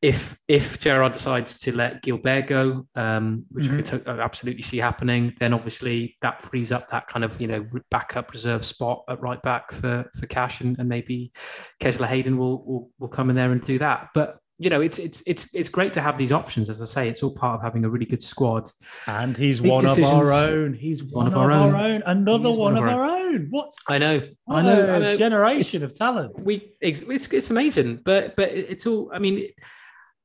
If 0.00 0.38
if 0.48 0.80
Gerrard 0.80 1.14
decides 1.14 1.58
to 1.60 1.74
let 1.74 2.02
Gilbert 2.02 2.46
go, 2.46 2.86
um, 2.94 3.46
which 3.50 3.70
I 3.70 3.80
could 3.80 4.08
I 4.08 4.18
absolutely 4.18 4.62
see 4.62 4.76
happening, 4.76 5.32
then 5.40 5.54
obviously 5.54 6.16
that 6.20 6.42
frees 6.42 6.72
up 6.72 6.90
that 6.90 7.06
kind 7.06 7.24
of 7.24 7.40
you 7.40 7.46
know 7.46 7.66
backup 7.90 8.32
reserve 8.32 8.66
spot 8.66 9.04
at 9.08 9.20
right 9.22 9.40
back 9.40 9.72
for 9.72 10.04
for 10.18 10.26
Cash, 10.26 10.60
and, 10.60 10.78
and 10.78 10.88
maybe 10.88 11.32
Kesler 11.80 12.06
Hayden 12.06 12.36
will, 12.36 12.64
will 12.66 12.90
will 12.98 13.08
come 13.08 13.30
in 13.30 13.36
there 13.36 13.50
and 13.50 13.64
do 13.64 13.78
that. 13.78 14.08
But 14.14 14.36
you 14.58 14.70
know, 14.70 14.80
it's 14.80 14.98
it's 14.98 15.22
it's 15.26 15.52
it's 15.54 15.68
great 15.68 15.92
to 15.94 16.00
have 16.00 16.16
these 16.16 16.30
options. 16.30 16.70
As 16.70 16.80
I 16.80 16.84
say, 16.84 17.08
it's 17.08 17.22
all 17.22 17.34
part 17.34 17.56
of 17.56 17.62
having 17.62 17.84
a 17.84 17.88
really 17.88 18.06
good 18.06 18.22
squad. 18.22 18.70
And 19.06 19.36
he's 19.36 19.60
Big 19.60 19.70
one 19.70 19.84
of 19.84 20.02
our 20.02 20.32
own. 20.32 20.74
He's 20.74 21.02
one, 21.02 21.26
of, 21.26 21.36
our, 21.36 21.50
own. 21.50 22.02
Another 22.06 22.44
He 22.44 22.52
is 22.52 22.58
one, 22.58 22.76
of 22.76 22.84
our 22.84 23.04
own. 23.04 23.48
What? 23.50 23.72
I 23.88 23.98
know, 23.98 24.22
what 24.44 24.56
I 24.58 24.62
know, 24.62 24.86
a 24.86 24.96
I 24.96 24.98
know. 25.00 25.16
generation 25.16 25.82
of 25.82 25.96
talent. 25.96 26.38
we 26.40 26.72
it's, 26.80 27.00
it's 27.00 27.26
it's 27.32 27.50
amazing 27.50 28.00
but 28.04 28.36
but 28.36 28.50
it's 28.50 28.86
all 28.86 29.10
i 29.12 29.18
mean 29.18 29.48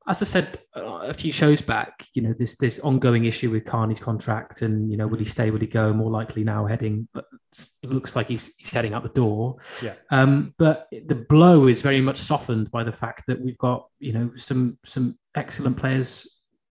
as 0.08 0.22
i 0.22 0.24
said 0.24 0.58
uh, 0.76 1.00
a 1.02 1.14
few 1.14 1.32
shows 1.32 1.60
back 1.60 2.06
you 2.14 2.22
know 2.22 2.34
this 2.38 2.56
this 2.56 2.78
ongoing 2.80 3.24
issue 3.24 3.50
with 3.50 3.64
carney's 3.64 4.00
contract 4.00 4.62
and 4.62 4.90
you 4.90 4.96
know 4.96 5.06
will 5.06 5.18
he 5.18 5.24
stay 5.24 5.50
will 5.50 5.60
he 5.60 5.66
go 5.66 5.92
more 5.92 6.10
likely 6.10 6.44
now 6.44 6.66
heading 6.66 7.06
but 7.12 7.26
looks 7.84 8.16
like 8.16 8.28
he's 8.28 8.50
he's 8.56 8.70
heading 8.70 8.94
out 8.94 9.02
the 9.02 9.08
door 9.10 9.56
Yeah. 9.82 9.94
um 10.10 10.54
but 10.58 10.88
the 10.90 11.14
blow 11.14 11.66
is 11.66 11.82
very 11.82 12.00
much 12.00 12.18
softened 12.18 12.70
by 12.70 12.84
the 12.84 12.92
fact 12.92 13.24
that 13.26 13.40
we've 13.40 13.58
got 13.58 13.88
you 13.98 14.12
know 14.12 14.30
some 14.36 14.78
some 14.84 15.18
excellent 15.34 15.76
players 15.76 16.26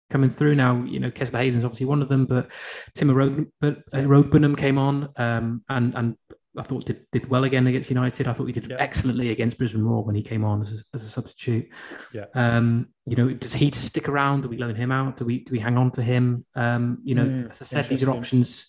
coming 0.09 0.29
through 0.29 0.55
now. 0.55 0.83
You 0.83 0.99
know, 0.99 1.11
Kesler 1.11 1.37
Hayden's 1.37 1.63
obviously 1.63 1.85
one 1.85 2.01
of 2.01 2.09
them, 2.09 2.25
but 2.25 2.51
Tim 2.95 3.51
but 3.61 3.77
uh, 3.93 4.55
came 4.55 4.77
on, 4.77 5.09
um, 5.17 5.63
and 5.69 5.93
and 5.95 6.15
I 6.59 6.63
thought 6.63 6.85
did, 6.85 7.05
did 7.11 7.29
well 7.29 7.45
again 7.45 7.65
against 7.67 7.89
United. 7.89 8.27
I 8.27 8.33
thought 8.33 8.45
he 8.45 8.51
did 8.51 8.69
Yeah. 8.69 8.75
excellently 8.79 9.29
against 9.31 9.57
Brisbane 9.57 9.83
Roar 9.83 10.03
when 10.03 10.15
he 10.15 10.21
came 10.21 10.43
on 10.43 10.61
as 10.61 10.73
a, 10.73 10.77
as 10.97 11.05
a 11.05 11.09
substitute. 11.09 11.69
Yeah. 12.13 12.25
Um, 12.35 12.89
you 13.05 13.15
know, 13.15 13.29
does 13.33 13.53
he 13.53 13.71
stick 13.71 14.09
around? 14.09 14.41
Do 14.41 14.49
we 14.49 14.57
loan 14.57 14.75
him 14.75 14.91
out? 14.91 15.17
Do 15.17 15.25
we 15.25 15.39
do 15.45 15.51
we 15.53 15.59
hang 15.59 15.77
on 15.77 15.91
to 15.91 16.03
him? 16.03 16.45
Um, 16.55 16.99
you 17.03 17.15
know, 17.15 17.25
Mm, 17.25 17.51
as 17.51 17.61
I 17.61 17.65
said, 17.65 17.89
these 17.89 18.03
are 18.03 18.11
options 18.11 18.67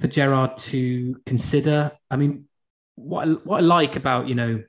for 0.00 0.08
Gerrard 0.08 0.58
to 0.58 1.16
consider. 1.24 1.92
I 2.10 2.16
mean, 2.16 2.46
what 2.96 3.28
I, 3.28 3.30
what 3.32 3.56
I 3.58 3.60
like 3.60 3.96
about 3.96 4.28
you 4.28 4.34
know 4.34 4.62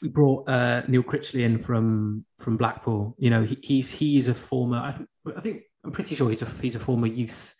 we 0.00 0.08
brought 0.08 0.48
uh, 0.48 0.82
Neil 0.88 1.02
Critchley 1.02 1.44
in 1.44 1.58
from 1.58 2.24
from 2.38 2.56
Blackpool. 2.56 3.14
You 3.18 3.30
know, 3.30 3.42
he, 3.42 3.58
he's 3.62 3.90
he 3.90 4.18
is 4.18 4.28
a 4.28 4.34
former. 4.34 4.78
I 4.78 4.92
think, 4.92 5.08
I 5.36 5.40
think 5.40 5.62
I'm 5.84 5.92
pretty 5.92 6.14
sure 6.14 6.30
he's 6.30 6.42
a 6.42 6.46
he's 6.62 6.74
a 6.74 6.80
former 6.80 7.06
youth 7.06 7.54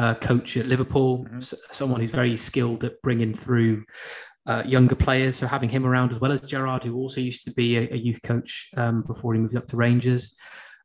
uh, 0.00 0.14
coach 0.30 0.56
at 0.60 0.66
Liverpool. 0.66 1.24
Mhm. 1.24 1.42
s- 1.42 1.54
someone 1.72 2.00
who's 2.00 2.12
very 2.22 2.36
skilled 2.36 2.82
at 2.84 3.00
bringing 3.02 3.32
through 3.34 3.84
uh, 4.50 4.62
younger 4.64 4.94
players. 5.06 5.34
So 5.38 5.46
having 5.46 5.70
him 5.76 5.84
around 5.84 6.12
as 6.12 6.20
well 6.20 6.30
as 6.36 6.40
Gerrard, 6.52 6.84
who 6.84 6.94
also 7.02 7.20
used 7.30 7.42
to 7.46 7.52
be 7.62 7.68
a, 7.78 7.84
a 7.96 7.96
youth 8.06 8.20
coach 8.22 8.70
um, 8.76 9.02
before 9.02 9.34
he 9.34 9.40
moved 9.40 9.56
up 9.56 9.66
to 9.68 9.76
Rangers. 9.76 10.22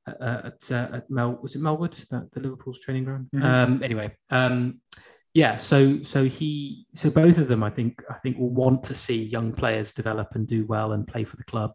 Uh, 0.08 0.42
at, 0.50 0.62
uh, 0.72 0.88
at 0.98 1.04
Mel 1.12 1.38
was 1.44 1.56
it 1.56 1.62
Melwood, 1.62 1.94
the, 2.10 2.28
the 2.34 2.40
Liverpool's 2.40 2.80
training 2.80 3.04
ground. 3.06 3.28
Mhm. 3.36 3.44
Um, 3.44 3.84
anyway, 3.84 4.08
um, 4.32 4.80
yeah 5.34 5.56
so 5.56 6.02
so 6.04 6.26
he 6.26 6.86
so 6.94 7.10
both 7.10 7.38
of 7.38 7.48
them 7.48 7.64
i 7.64 7.70
think 7.78 8.04
i 8.10 8.16
think 8.22 8.38
will 8.38 8.50
want 8.64 8.84
to 8.84 8.94
see 8.94 9.24
young 9.36 9.50
players 9.54 9.94
develop 9.94 10.28
and 10.36 10.46
do 10.46 10.66
well 10.66 10.92
and 10.92 11.08
play 11.08 11.24
for 11.24 11.38
the 11.38 11.44
club 11.46 11.72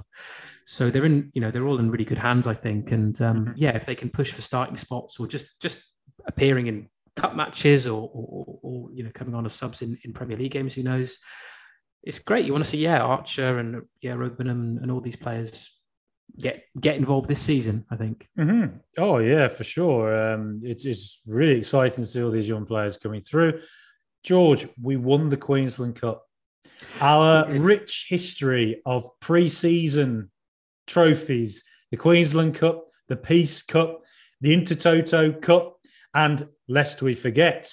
so 0.67 0.91
they're 0.91 1.07
in 1.07 1.31
you 1.35 1.41
know 1.41 1.51
they're 1.51 1.67
all 1.67 1.79
in 1.79 1.91
really 1.91 2.05
good 2.05 2.19
hands 2.29 2.47
i 2.47 2.53
think 2.53 2.93
and 2.93 3.15
um 3.23 3.47
Mhm. 3.47 3.55
yeah 3.57 3.75
if 3.81 3.87
they 3.87 3.95
can 3.95 4.11
push 4.11 4.31
for 4.31 4.43
starting 4.43 4.77
spots 4.77 5.19
or 5.19 5.27
just 5.27 5.47
just 5.59 5.79
appearing 6.27 6.67
in 6.67 6.79
cup 7.17 7.35
matches 7.35 7.87
or 7.87 8.11
or, 8.13 8.59
or, 8.63 8.91
you 8.93 9.03
know 9.03 9.11
coming 9.15 9.35
on 9.35 9.47
as 9.47 9.55
subs 9.55 9.83
in, 9.83 9.99
in 10.05 10.13
premier 10.13 10.37
league 10.37 10.53
games 10.53 10.75
who 10.75 10.83
knows 10.83 11.19
it's 12.03 12.19
great 12.19 12.45
you 12.45 12.53
want 12.53 12.65
to 12.65 12.71
see 12.71 12.79
yeah 12.79 13.01
archer 13.01 13.59
and 13.59 13.83
yeah 14.01 14.13
Roadburn 14.13 14.51
and, 14.51 14.91
all 14.91 15.01
these 15.01 15.17
players 15.17 15.71
get 16.39 16.65
get 16.79 16.97
involved 16.97 17.29
this 17.29 17.41
season 17.41 17.85
i 17.91 17.97
think 17.97 18.29
Mhm. 18.39 18.81
Oh 18.99 19.19
yeah, 19.19 19.49
for 19.49 19.65
sure. 19.65 20.33
Um, 20.33 20.61
it's 20.65 20.85
it's 20.85 21.21
really 21.27 21.59
exciting 21.59 22.05
to 22.05 22.11
see 22.11 22.23
all 22.23 22.31
these 22.31 22.49
young 22.49 22.67
players 22.67 22.99
coming 22.99 23.21
through. 23.23 23.61
George, 24.23 24.67
we 24.83 24.97
won 24.97 25.29
the 25.29 25.37
Queensland 25.37 26.01
Cup. 26.01 26.27
Our 27.01 27.47
rich 27.51 28.07
history 28.09 28.83
of 28.85 29.09
pre-season 29.21 30.31
trophies: 30.87 31.65
the 31.91 31.97
Queensland 31.97 32.55
Cup, 32.55 32.87
the 33.09 33.17
Peace 33.17 33.63
Cup, 33.63 34.03
the 34.41 34.55
Intertoto 34.55 35.41
Cup, 35.41 35.77
and 36.15 36.49
lest 36.69 37.03
we 37.03 37.15
forget, 37.15 37.73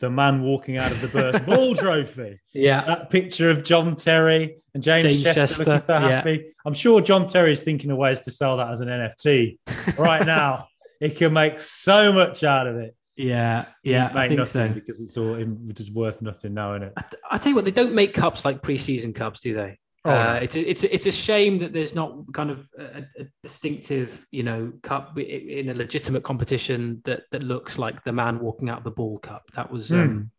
the 0.00 0.10
man 0.10 0.42
walking 0.42 0.76
out 0.76 0.90
of 0.90 1.00
the 1.00 1.08
burst 1.08 1.46
ball 1.46 1.74
trophy. 1.74 2.38
yeah 2.52 2.84
That 2.84 3.10
picture 3.10 3.50
of 3.50 3.62
John 3.62 3.96
Terry 3.96 4.56
and 4.74 4.82
James, 4.82 5.04
James 5.04 5.22
Chester, 5.22 5.40
Chester, 5.46 5.64
looking 5.64 5.80
so 5.80 5.98
yeah. 5.98 6.08
happy. 6.08 6.46
I'm 6.66 6.74
sure 6.74 7.00
John 7.00 7.26
Terry 7.26 7.52
is 7.52 7.62
thinking 7.62 7.90
of 7.90 7.96
ways 7.96 8.20
to 8.22 8.30
sell 8.30 8.56
that 8.58 8.70
as 8.70 8.80
an 8.80 8.88
NFT 8.88 9.58
right 9.98 10.26
now. 10.26 10.66
He 11.00 11.10
can 11.10 11.32
make 11.32 11.60
so 11.60 12.12
much 12.12 12.44
out 12.44 12.66
of 12.66 12.76
it. 12.76 12.96
yeah 13.16 13.66
yeah 13.84 14.08
i 14.08 14.12
make 14.14 14.30
think 14.30 14.38
nothing 14.40 14.68
so 14.70 14.74
because 14.74 15.00
it's 15.00 15.16
all 15.16 15.36
is 15.36 15.90
worth 15.90 16.20
nothing 16.22 16.54
now, 16.54 16.74
isn't 16.74 16.88
it? 16.88 16.92
I, 16.96 17.04
I 17.32 17.38
tell 17.38 17.50
you 17.50 17.56
what, 17.56 17.64
they 17.64 17.70
don't 17.70 17.94
make 17.94 18.14
cups 18.14 18.44
like 18.44 18.62
preseason 18.62 19.14
cups, 19.14 19.40
do 19.40 19.54
they? 19.54 19.78
Oh, 20.06 20.10
uh, 20.10 20.38
it's 20.42 20.54
a, 20.54 20.70
it's 20.70 20.82
a, 20.84 20.94
it's 20.94 21.06
a 21.06 21.12
shame 21.12 21.58
that 21.60 21.72
there's 21.72 21.94
not 21.94 22.30
kind 22.34 22.50
of 22.50 22.68
a, 22.78 23.06
a 23.18 23.24
distinctive, 23.42 24.26
you 24.30 24.42
know, 24.42 24.70
cup 24.82 25.18
in 25.18 25.70
a 25.70 25.74
legitimate 25.74 26.22
competition 26.22 27.00
that 27.04 27.22
that 27.32 27.42
looks 27.42 27.78
like 27.78 28.04
the 28.04 28.12
man 28.12 28.38
walking 28.38 28.68
out 28.68 28.78
of 28.78 28.84
the 28.84 28.90
ball 28.90 29.18
cup. 29.18 29.44
That 29.56 29.70
was 29.70 29.88
Hmm. 29.88 29.94
um, 29.94 30.30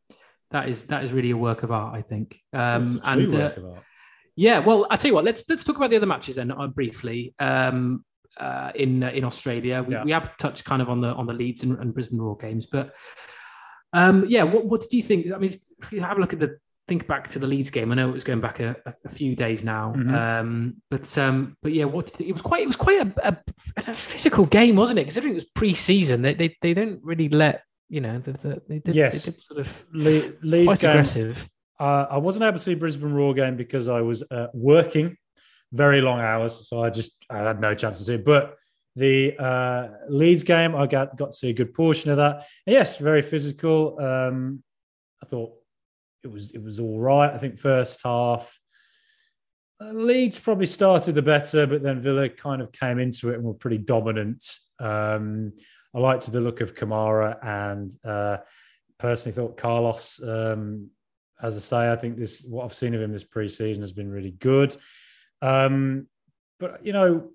that 0.51 0.69
is 0.69 0.85
that 0.85 1.03
is 1.03 1.11
really 1.11 1.31
a 1.31 1.37
work 1.37 1.63
of 1.63 1.71
art, 1.71 1.95
I 1.95 2.03
think. 2.03 2.39
Um, 2.53 3.01
and 3.03 3.33
uh, 3.33 3.51
yeah, 4.35 4.59
well, 4.59 4.85
I 4.91 4.97
tell 4.97 5.09
you 5.09 5.15
what, 5.15 5.25
let's 5.25 5.43
let's 5.49 5.63
talk 5.63 5.77
about 5.77 5.89
the 5.89 5.95
other 5.95 6.05
matches 6.05 6.35
then 6.35 6.51
uh, 6.51 6.67
briefly. 6.67 7.33
Um, 7.39 8.05
uh, 8.37 8.71
in 8.75 9.01
uh, 9.03 9.09
in 9.09 9.23
Australia, 9.23 9.81
we, 9.81 9.95
Yeah. 9.95 10.03
we 10.03 10.11
have 10.11 10.37
touched 10.37 10.65
kind 10.65 10.81
of 10.81 10.89
on 10.89 11.01
the 11.01 11.07
on 11.07 11.25
the 11.25 11.33
Leeds 11.33 11.63
and, 11.63 11.79
and 11.79 11.93
Brisbane 11.93 12.19
Roar 12.19 12.37
games, 12.37 12.67
but 12.67 12.93
um, 13.93 14.25
yeah, 14.27 14.43
what 14.43 14.65
what 14.65 14.81
did 14.81 14.93
you 14.93 15.01
think? 15.01 15.31
I 15.33 15.37
mean, 15.37 15.53
if 15.81 15.91
you 15.91 16.01
have 16.01 16.17
a 16.17 16.21
look 16.21 16.33
at 16.33 16.39
the 16.39 16.59
think 16.87 17.07
back 17.07 17.27
to 17.29 17.39
the 17.39 17.47
Leeds 17.47 17.69
game. 17.71 17.91
I 17.91 17.95
know 17.95 18.09
it 18.09 18.13
was 18.13 18.23
going 18.23 18.41
back 18.41 18.59
a, 18.59 18.75
a- 19.05 19.09
few 19.09 19.35
days 19.35 19.63
now, 19.63 19.93
Mhm. 19.95 20.13
um, 20.13 20.75
but 20.91 21.17
um, 21.17 21.57
but 21.63 21.73
yeah, 21.73 21.85
what 21.85 22.19
it 22.21 22.31
was 22.31 22.41
quite 22.41 22.61
it 22.63 22.67
was 22.67 22.75
quite 22.75 23.01
a, 23.07 23.27
a, 23.29 23.37
a 23.77 23.93
physical 23.93 24.45
game, 24.45 24.75
wasn't 24.75 24.99
it? 24.99 25.03
Considering 25.05 25.33
it 25.33 25.35
was 25.35 25.45
pre-season, 25.45 26.21
they 26.21 26.33
they, 26.33 26.55
they 26.61 26.73
don't 26.73 26.99
really 27.03 27.29
let 27.29 27.63
you 27.89 28.01
know 28.01 28.19
the, 28.19 28.33
the, 28.33 28.61
they 28.67 28.79
did 28.79 28.95
Yes. 28.95 29.13
they 29.23 29.31
did 29.31 29.41
sort 29.41 29.59
of 29.61 29.85
Le- 29.93 30.31
Lee's 30.41 30.65
quite 30.67 30.79
game, 30.79 30.89
aggressive. 30.91 31.49
uh, 31.79 32.05
I 32.09 32.17
wasn't 32.17 32.43
able 32.43 32.57
to 32.57 32.63
see 32.63 32.75
Brisbane 32.75 33.13
Roar 33.13 33.33
game 33.33 33.55
because 33.57 33.87
I 33.87 34.01
was 34.01 34.23
uh, 34.29 34.47
working 34.53 35.17
very 35.71 36.01
long 36.01 36.19
hours, 36.19 36.67
so 36.69 36.83
I 36.83 36.89
just 36.89 37.15
I 37.29 37.37
had 37.39 37.59
no 37.59 37.73
chance 37.75 37.97
to 37.97 38.03
see 38.03 38.15
it. 38.15 38.25
But 38.25 38.55
the 38.95 39.35
uh, 39.37 39.87
Leeds 40.07 40.43
game, 40.43 40.75
I 40.75 40.87
got 40.87 41.17
got 41.17 41.31
to 41.31 41.37
see 41.37 41.49
a 41.49 41.53
good 41.53 41.73
portion 41.73 42.11
of 42.11 42.17
that. 42.17 42.45
And 42.65 42.73
yes, 42.73 42.97
very 42.97 43.21
physical. 43.21 43.99
Um, 43.99 44.63
I 45.21 45.25
thought 45.25 45.53
it 46.25 46.31
was 46.31 46.51
it 46.51 46.61
was 46.61 46.79
all 46.79 46.99
right. 46.99 47.31
I 47.31 47.37
think 47.37 47.59
first 47.59 48.01
half. 48.03 48.59
uh, 49.79 49.93
Leeds 49.93 50.39
probably 50.39 50.65
started 50.65 51.15
the 51.15 51.21
better, 51.21 51.67
but 51.67 51.83
then 51.83 52.01
Villa 52.01 52.27
kind 52.29 52.61
of 52.61 52.71
came 52.71 52.99
into 52.99 53.29
it 53.29 53.35
and 53.35 53.43
were 53.43 53.53
pretty 53.53 53.77
dominant. 53.77 54.43
Um, 54.79 55.53
I 55.93 55.99
liked 55.99 56.29
the 56.29 56.41
look 56.41 56.61
of 56.61 56.75
Kamara 56.75 57.37
and 57.41 57.93
uh, 58.03 58.37
personally 58.97 59.33
thought 59.35 59.55
Carlos, 59.55 60.19
um, 60.21 60.89
as 61.41 61.55
I 61.55 61.59
say, 61.59 61.91
I 61.91 61.95
think 61.95 62.17
this 62.17 62.43
what 62.47 62.65
I've 62.65 62.73
seen 62.73 62.93
of 62.95 63.01
him 63.01 63.11
this 63.13 63.23
preseason 63.23 63.81
has 63.81 63.93
been 63.93 64.09
really 64.09 64.31
good. 64.31 64.75
Um, 65.41 66.07
but 66.59 66.85
you 66.85 66.93
know, 66.93 67.29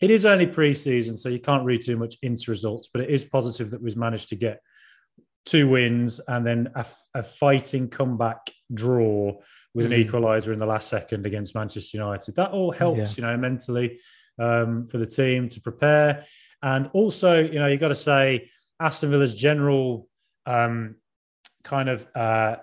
it 0.00 0.10
is 0.10 0.26
only 0.26 0.46
preseason, 0.46 1.16
so 1.16 1.28
you 1.28 1.40
can't 1.40 1.64
read 1.64 1.82
too 1.82 1.96
much 1.96 2.16
into 2.22 2.50
results. 2.50 2.88
But 2.92 3.02
it 3.02 3.10
is 3.10 3.24
positive 3.24 3.70
that 3.70 3.82
we've 3.82 3.96
managed 3.96 4.28
to 4.30 4.36
get 4.36 4.60
two 5.44 5.68
wins 5.68 6.20
and 6.26 6.46
then 6.46 6.70
a, 6.74 6.86
a 7.14 7.22
fighting 7.22 7.88
comeback 7.88 8.50
draw 8.72 9.32
with 9.74 9.86
Mm. 9.86 9.94
an 9.94 10.08
equaliser 10.08 10.52
in 10.52 10.58
the 10.58 10.66
last 10.66 10.88
second 10.88 11.26
against 11.26 11.54
Manchester 11.54 11.98
United. 11.98 12.36
That 12.36 12.52
all 12.52 12.70
helps, 12.70 13.16
you 13.16 13.22
know, 13.22 13.36
mentally 13.36 13.98
um, 14.38 14.84
for 14.86 14.98
the 14.98 15.06
team 15.06 15.48
to 15.48 15.60
prepare. 15.60 16.26
And 16.62 16.88
also, 16.92 17.42
you 17.42 17.58
know, 17.58 17.66
you've 17.66 17.80
got 17.80 17.88
to 17.88 17.94
say 17.96 18.50
Aston 18.78 19.10
Villa's 19.10 19.34
general 19.34 20.08
um, 20.46 20.94
kind 21.64 21.88
of 21.88 22.06
uh, 22.14 22.56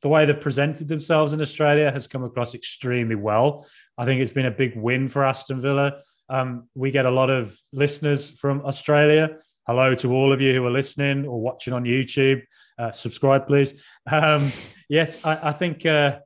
the 0.00 0.08
way 0.08 0.24
they've 0.24 0.40
presented 0.40 0.88
themselves 0.88 1.32
in 1.32 1.42
Australia 1.42 1.90
has 1.90 2.06
come 2.06 2.24
across 2.24 2.54
extremely 2.54 3.14
well. 3.16 3.66
I 3.98 4.04
think 4.04 4.20
it's 4.22 4.32
been 4.32 4.46
a 4.46 4.50
big 4.50 4.76
win 4.76 5.08
for 5.08 5.24
Aston 5.24 5.60
Villa. 5.60 6.00
Um, 6.28 6.68
we 6.74 6.90
get 6.90 7.04
a 7.06 7.10
lot 7.10 7.30
of 7.30 7.58
listeners 7.72 8.30
from 8.30 8.62
Australia. 8.64 9.38
Hello 9.68 9.94
to 9.96 10.14
all 10.14 10.32
of 10.32 10.40
you 10.40 10.54
who 10.54 10.64
are 10.64 10.70
listening 10.70 11.26
or 11.26 11.42
watching 11.42 11.74
on 11.74 11.84
YouTube. 11.84 12.40
Uh, 12.78 12.90
subscribe, 12.90 13.46
please. 13.46 13.74
Um, 14.10 14.50
yes, 14.88 15.22
I, 15.26 15.50
I 15.50 15.52
think 15.52 15.84
uh, 15.84 16.20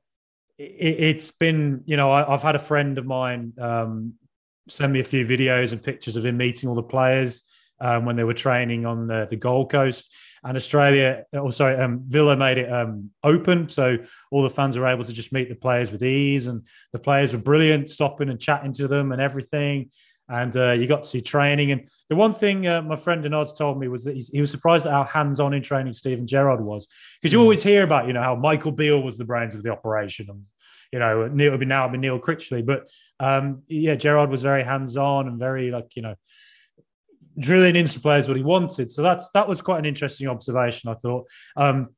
it, 0.58 1.16
has 1.16 1.32
been, 1.32 1.82
you 1.84 1.96
know, 1.96 2.12
I, 2.12 2.30
have 2.30 2.42
had 2.44 2.54
a 2.54 2.60
friend 2.60 2.98
of 2.98 3.04
mine 3.04 3.52
um, 3.58 4.14
send 4.68 4.92
me 4.92 5.00
a 5.00 5.02
few 5.02 5.26
videos 5.26 5.72
and 5.72 5.82
pictures 5.82 6.14
of 6.14 6.24
him 6.24 6.36
meeting 6.36 6.68
all 6.68 6.76
the 6.76 6.84
players 6.84 7.42
um, 7.80 8.04
when 8.04 8.14
they 8.14 8.22
were 8.22 8.32
training 8.32 8.86
on 8.86 9.08
the, 9.08 9.26
the 9.28 9.34
Gold 9.34 9.72
Coast. 9.72 10.14
And 10.44 10.56
Australia, 10.56 11.24
oh 11.32 11.50
sorry, 11.50 11.82
um, 11.82 12.04
Villa 12.06 12.36
made 12.36 12.58
it 12.58 12.72
um, 12.72 13.10
open, 13.24 13.68
so 13.68 13.96
all 14.30 14.44
the 14.44 14.50
fans 14.50 14.78
were 14.78 14.86
able 14.86 15.02
to 15.02 15.12
just 15.12 15.32
meet 15.32 15.48
the 15.48 15.56
players 15.56 15.90
with 15.90 16.04
ease, 16.04 16.46
and 16.46 16.62
the 16.92 17.00
players 17.00 17.32
were 17.32 17.40
brilliant, 17.40 17.90
stopping 17.90 18.28
and 18.28 18.40
chatting 18.40 18.72
to 18.74 18.86
them 18.86 19.10
and 19.10 19.20
everything. 19.20 19.90
And 20.28 20.56
uh, 20.56 20.70
you 20.72 20.86
got 20.86 21.02
to 21.02 21.08
see 21.08 21.20
training. 21.20 21.72
And 21.72 21.88
the 22.08 22.16
one 22.16 22.32
thing 22.32 22.66
uh, 22.66 22.80
my 22.80 22.96
friend 22.96 23.24
and 23.26 23.34
Oz 23.34 23.52
told 23.52 23.78
me 23.78 23.88
was 23.88 24.04
that 24.04 24.16
he 24.16 24.40
was 24.40 24.50
surprised 24.50 24.86
at 24.86 24.92
how 24.92 25.04
hands-on 25.04 25.52
in 25.52 25.62
training 25.62 25.92
Steven 25.92 26.26
Gerrard 26.26 26.60
was, 26.60 26.88
because 27.20 27.32
you 27.32 27.38
Mm. 27.38 27.42
always 27.42 27.62
hear 27.62 27.82
about 27.82 28.06
you 28.06 28.12
know 28.12 28.22
how 28.22 28.34
Michael 28.34 28.72
Beale 28.72 29.02
was 29.02 29.18
the 29.18 29.24
brains 29.24 29.54
of 29.54 29.62
the 29.62 29.70
operation, 29.70 30.26
and 30.30 30.44
you 30.92 31.00
know 31.00 31.28
Neil 31.28 31.50
would 31.50 31.60
be 31.60 31.66
now 31.66 31.86
been 31.88 32.00
Neil 32.00 32.18
Critchley, 32.18 32.64
but 32.64 32.88
um, 33.20 33.62
yeah, 33.68 33.94
Gerrard 33.96 34.30
was 34.30 34.42
very 34.42 34.64
hands-on 34.64 35.28
and 35.28 35.38
very 35.38 35.70
like 35.70 35.96
you 35.96 36.02
know 36.02 36.14
drilling 37.38 37.76
into 37.76 37.98
players 38.00 38.28
what 38.28 38.36
he 38.36 38.42
wanted. 38.42 38.92
So 38.92 39.02
that's 39.02 39.28
that 39.30 39.48
was 39.48 39.60
quite 39.60 39.78
an 39.78 39.86
interesting 39.86 40.28
observation, 40.28 40.90
I 40.90 40.94
thought. 40.94 41.26
Um, 41.56 41.88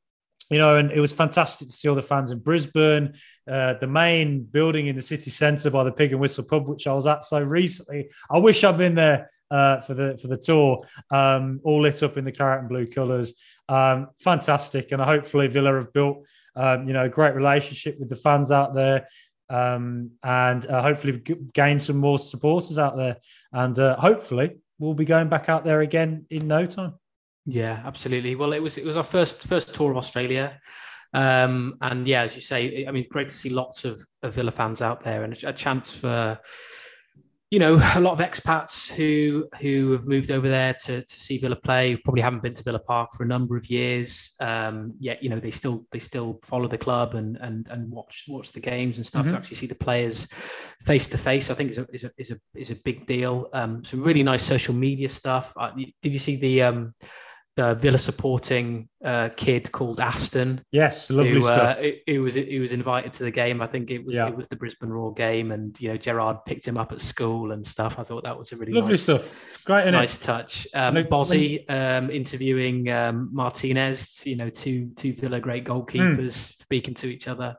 you 0.50 0.58
know, 0.58 0.76
and 0.76 0.90
it 0.90 1.00
was 1.00 1.12
fantastic 1.12 1.68
to 1.68 1.74
see 1.74 1.88
all 1.88 1.94
the 1.94 2.02
fans 2.02 2.30
in 2.30 2.38
Brisbane, 2.38 3.14
uh, 3.50 3.74
the 3.80 3.86
main 3.86 4.42
building 4.44 4.86
in 4.86 4.96
the 4.96 5.02
city 5.02 5.30
centre 5.30 5.70
by 5.70 5.84
the 5.84 5.92
Pig 5.92 6.12
and 6.12 6.20
Whistle 6.20 6.44
pub, 6.44 6.68
which 6.68 6.86
I 6.86 6.92
was 6.92 7.06
at 7.06 7.24
so 7.24 7.40
recently. 7.40 8.10
I 8.30 8.38
wish 8.38 8.62
I'd 8.62 8.78
been 8.78 8.94
there 8.94 9.30
uh, 9.50 9.80
for 9.80 9.94
the 9.94 10.18
for 10.20 10.28
the 10.28 10.36
tour, 10.36 10.84
um, 11.10 11.60
all 11.64 11.82
lit 11.82 12.02
up 12.02 12.16
in 12.16 12.24
the 12.24 12.32
claret 12.32 12.60
and 12.60 12.68
blue 12.68 12.86
colours. 12.86 13.34
Um, 13.68 14.08
fantastic, 14.18 14.92
and 14.92 15.00
hopefully 15.00 15.46
Villa 15.46 15.74
have 15.74 15.92
built, 15.92 16.24
um, 16.56 16.86
you 16.86 16.92
know, 16.92 17.04
a 17.04 17.08
great 17.08 17.34
relationship 17.34 17.98
with 17.98 18.08
the 18.08 18.16
fans 18.16 18.50
out 18.50 18.74
there, 18.74 19.08
um, 19.48 20.10
and 20.22 20.66
uh, 20.66 20.82
hopefully 20.82 21.22
gain 21.52 21.78
some 21.78 21.96
more 21.96 22.18
supporters 22.18 22.78
out 22.78 22.96
there, 22.96 23.16
and 23.52 23.78
uh, 23.78 23.96
hopefully 23.96 24.56
we'll 24.78 24.94
be 24.94 25.04
going 25.04 25.28
back 25.28 25.48
out 25.48 25.64
there 25.64 25.80
again 25.80 26.26
in 26.30 26.48
no 26.48 26.66
time. 26.66 26.94
Yeah, 27.46 27.82
absolutely. 27.84 28.34
Well, 28.36 28.52
it 28.54 28.62
was 28.62 28.78
it 28.78 28.84
was 28.86 28.96
our 28.96 29.02
first 29.04 29.42
first 29.42 29.74
tour 29.74 29.90
of 29.90 29.96
Australia, 29.98 30.58
um, 31.12 31.76
and 31.82 32.06
yeah, 32.08 32.22
as 32.22 32.34
you 32.34 32.40
say, 32.40 32.86
I 32.88 32.90
mean, 32.90 33.06
great 33.10 33.28
to 33.28 33.36
see 33.36 33.50
lots 33.50 33.84
of, 33.84 34.02
of 34.22 34.34
Villa 34.34 34.50
fans 34.50 34.80
out 34.80 35.04
there, 35.04 35.24
and 35.24 35.34
a, 35.44 35.48
a 35.50 35.52
chance 35.52 35.90
for 35.94 36.38
you 37.50 37.58
know 37.58 37.74
a 37.94 38.00
lot 38.00 38.18
of 38.18 38.26
expats 38.26 38.90
who 38.90 39.46
who 39.60 39.92
have 39.92 40.06
moved 40.06 40.30
over 40.30 40.48
there 40.48 40.72
to 40.86 41.02
to 41.04 41.20
see 41.20 41.36
Villa 41.36 41.54
play. 41.54 41.96
Probably 41.96 42.22
haven't 42.22 42.42
been 42.42 42.54
to 42.54 42.62
Villa 42.62 42.78
Park 42.78 43.10
for 43.14 43.24
a 43.24 43.26
number 43.26 43.58
of 43.58 43.66
years. 43.68 44.32
Um, 44.40 44.94
yet 44.98 45.22
you 45.22 45.28
know 45.28 45.38
they 45.38 45.50
still 45.50 45.84
they 45.92 45.98
still 45.98 46.40
follow 46.42 46.66
the 46.66 46.78
club 46.78 47.14
and 47.14 47.36
and 47.36 47.68
and 47.68 47.90
watch 47.90 48.24
watch 48.26 48.52
the 48.52 48.60
games 48.60 48.96
and 48.96 49.04
stuff 49.06 49.26
Mhm. 49.26 49.32
to 49.32 49.36
actually 49.36 49.56
see 49.56 49.66
the 49.66 49.74
players 49.74 50.26
face 50.80 51.10
to 51.10 51.18
face. 51.18 51.50
I 51.50 51.54
think 51.54 51.72
is 51.72 51.78
a 51.78 51.86
is 51.92 52.04
a 52.04 52.10
is 52.16 52.30
a 52.30 52.38
is 52.54 52.70
a 52.70 52.76
big 52.76 53.06
deal. 53.06 53.50
Um, 53.52 53.84
some 53.84 54.02
really 54.02 54.22
nice 54.22 54.42
social 54.42 54.72
media 54.74 55.10
stuff. 55.10 55.52
Uh, 55.58 55.72
did 56.00 56.12
you 56.14 56.18
see 56.18 56.36
the 56.36 56.62
um 56.62 56.94
the 57.56 57.74
Villa 57.76 57.98
supporting 57.98 58.88
uh, 59.04 59.28
kid 59.36 59.70
called 59.70 60.00
Aston. 60.00 60.64
Yes, 60.72 61.08
lovely 61.08 61.32
who, 61.32 61.42
stuff. 61.42 61.78
Uh, 61.78 61.80
it, 61.82 62.02
it 62.06 62.18
was 62.18 62.34
he 62.34 62.58
was 62.58 62.72
invited 62.72 63.12
to 63.14 63.22
the 63.22 63.30
game. 63.30 63.62
I 63.62 63.66
think 63.68 63.90
it 63.90 64.04
was 64.04 64.14
Yeah. 64.14 64.28
it 64.28 64.36
was 64.36 64.48
the 64.48 64.56
Brisbane 64.56 64.88
Roar 64.88 65.12
game, 65.14 65.52
and 65.52 65.78
you 65.80 65.88
know 65.90 65.96
Gerrard 65.96 66.44
picked 66.46 66.66
him 66.66 66.76
up 66.76 66.90
at 66.90 67.00
school 67.00 67.52
and 67.52 67.64
stuff. 67.64 67.98
I 67.98 68.02
thought 68.02 68.24
that 68.24 68.36
was 68.36 68.50
a 68.52 68.56
really 68.56 68.72
lovely 68.72 68.92
nice, 68.94 69.02
stuff. 69.02 69.64
Great, 69.64 69.90
nice 69.90 70.18
touch. 70.18 70.66
Um, 70.74 70.96
Bozzy 70.96 71.68
um, 71.70 72.10
interviewing 72.10 72.90
um, 72.90 73.28
Martinez, 73.32 74.22
you 74.26 74.34
know, 74.36 74.50
two 74.50 74.90
two 74.96 75.12
Villa 75.12 75.38
great 75.38 75.64
goalkeepers 75.64 76.48
Hmm. 76.48 76.62
speaking 76.62 76.94
to 76.94 77.06
each 77.06 77.28
other. 77.28 77.56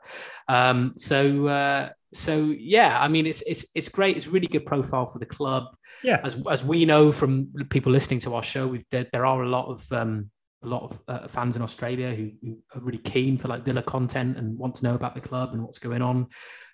Um, 0.50 0.94
so 0.98 1.48
uh, 1.48 1.90
so 2.14 2.54
yeah, 2.58 3.00
I 3.00 3.08
mean, 3.08 3.26
it's 3.28 3.44
it's 3.44 3.68
it's 3.74 3.88
great. 3.90 4.18
It's 4.18 4.28
really 4.28 4.48
good 4.48 4.66
profile 4.66 5.06
for 5.06 5.20
the 5.20 5.26
club 5.26 5.66
Yeah, 6.04 6.20
as 6.24 6.42
as 6.50 6.64
we 6.64 6.86
know 6.86 7.12
from 7.12 7.52
people 7.70 7.92
listening 7.92 8.20
to 8.22 8.36
our 8.36 8.44
show, 8.44 8.68
we've 8.68 8.86
there, 8.92 9.08
there 9.12 9.26
are 9.26 9.44
a 9.44 9.50
lot 9.50 9.68
of 9.68 9.92
um, 9.92 10.30
a 10.64 10.68
lot 10.68 10.84
of 10.84 11.00
uh, 11.08 11.28
fans 11.28 11.56
in 11.56 11.62
Australia 11.62 12.14
who, 12.14 12.32
who 12.42 12.58
are 12.74 12.82
really 12.82 12.98
keen 13.00 13.38
for 13.38 13.48
like 13.48 13.64
Villa 13.64 13.84
content 13.84 14.38
and 14.38 14.58
want 14.58 14.76
to 14.76 14.84
know 14.84 14.96
about 14.96 15.16
the 15.16 15.22
club 15.22 15.54
and 15.54 15.64
what's 15.64 15.80
going 15.80 16.02
on 16.02 16.28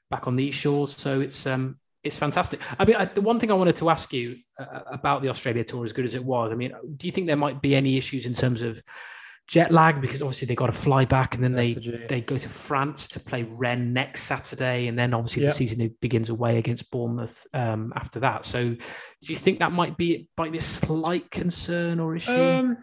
back 0.10 0.28
on 0.28 0.36
these 0.36 0.56
shores. 0.56 0.96
So 0.96 1.22
it's 1.22 1.46
um 1.46 1.78
it's 2.04 2.18
fantastic. 2.18 2.60
I 2.80 2.86
mean, 2.86 2.96
I, 2.96 3.06
the 3.06 3.22
one 3.22 3.40
thing 3.40 3.52
I 3.52 3.56
wanted 3.56 3.76
to 3.78 3.90
ask 3.90 4.12
you 4.12 4.38
uh, 4.60 4.82
about 4.92 5.22
the 5.22 5.30
Australia 5.30 5.64
tour, 5.64 5.86
as 5.86 5.94
good 5.94 6.06
as 6.06 6.16
it 6.16 6.24
was, 6.24 6.52
I 6.52 6.56
mean, 6.56 6.74
do 6.98 7.06
you 7.06 7.12
think 7.12 7.28
there 7.28 7.36
might 7.36 7.62
be 7.62 7.76
any 7.76 7.96
issues 7.98 8.26
in 8.26 8.34
terms 8.34 8.64
of 8.64 8.82
jet 9.52 9.70
lag 9.70 10.00
because 10.00 10.22
obviously 10.22 10.46
they 10.46 10.56
got 10.56 10.68
to 10.68 10.72
fly 10.72 11.04
back 11.04 11.36
and 11.36 11.44
then 11.44 11.52
they 11.52 11.74
they 12.08 12.22
go 12.22 12.38
to 12.38 12.48
France 12.48 13.10
to 13.10 13.20
play 13.20 13.44
Rennes 13.44 13.94
next 13.94 14.24
Saturday, 14.24 14.88
and 14.88 14.98
then 14.98 15.14
obviously 15.14 15.44
Yeah. 15.44 15.50
the 15.50 15.56
season 15.56 15.94
begins 16.00 16.30
away 16.30 16.58
against 16.58 16.90
Bournemouth 16.90 17.46
um, 17.54 17.92
after 17.96 18.22
that. 18.22 18.46
So, 18.46 18.70
do 18.70 18.78
you 19.34 19.36
think 19.36 19.60
that 19.60 19.74
might 19.74 19.98
be 19.98 20.30
might 20.38 20.54
be 20.54 20.58
a 20.60 20.62
slight 20.62 21.30
concern 21.30 22.00
or 22.00 22.16
issue? 22.16 22.32
Um, 22.32 22.78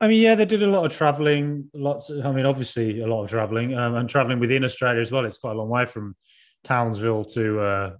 I 0.00 0.06
mean, 0.06 0.22
yeah, 0.22 0.36
they 0.36 0.44
did 0.44 0.62
a 0.62 0.68
lot 0.68 0.86
of 0.86 0.92
traveling. 0.92 1.68
Lots. 1.74 2.10
Of, 2.10 2.24
I 2.24 2.30
mean, 2.30 2.46
obviously, 2.46 3.00
a 3.00 3.06
lot 3.08 3.24
of 3.24 3.30
traveling 3.30 3.76
um, 3.76 3.96
and 3.96 4.08
traveling 4.08 4.38
within 4.38 4.62
Australia 4.64 5.00
as 5.00 5.10
well. 5.10 5.24
It's 5.24 5.38
quite 5.38 5.52
a 5.52 5.58
long 5.58 5.68
way 5.68 5.84
from 5.84 6.14
Townsville 6.62 7.24
to 7.24 7.60
uh, 7.60 7.90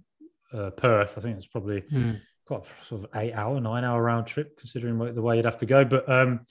uh, 0.53 0.69
Perth. 0.71 1.17
I 1.17 1.21
think 1.21 1.37
it's 1.37 1.47
probably 1.47 1.81
Hmm. 1.89 2.11
quite 2.45 2.61
a 2.61 2.85
sort 2.85 3.03
of 3.03 3.09
eight 3.15 3.33
hour, 3.33 3.59
nine 3.59 3.83
hour 3.83 4.01
round 4.01 4.25
trip, 4.27 4.57
considering 4.57 4.97
what- 4.99 5.15
the 5.15 5.21
way 5.21 5.35
you'd 5.35 5.45
have 5.45 5.57
to 5.59 5.65
go. 5.65 5.83
But 5.83 6.07
um, 6.09 6.45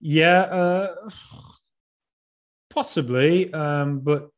yeah, 0.00 0.40
uh, 0.40 0.94
possibly. 2.70 3.52
Um, 3.52 4.00
but 4.00 4.28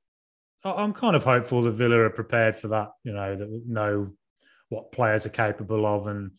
I'm 0.65 0.93
kind 0.93 1.17
of 1.17 1.25
hopeful 1.25 1.63
that 1.63 1.73
Villa 1.73 1.99
are 1.99 2.11
prepared 2.11 2.59
for 2.59 2.69
that. 2.69 2.91
You 3.05 3.13
know, 3.13 3.37
that 3.37 3.63
know 3.67 4.13
what 4.69 4.93
players 4.93 5.27
are 5.27 5.31
capable 5.31 5.87
of 5.87 6.07
and 6.07 6.33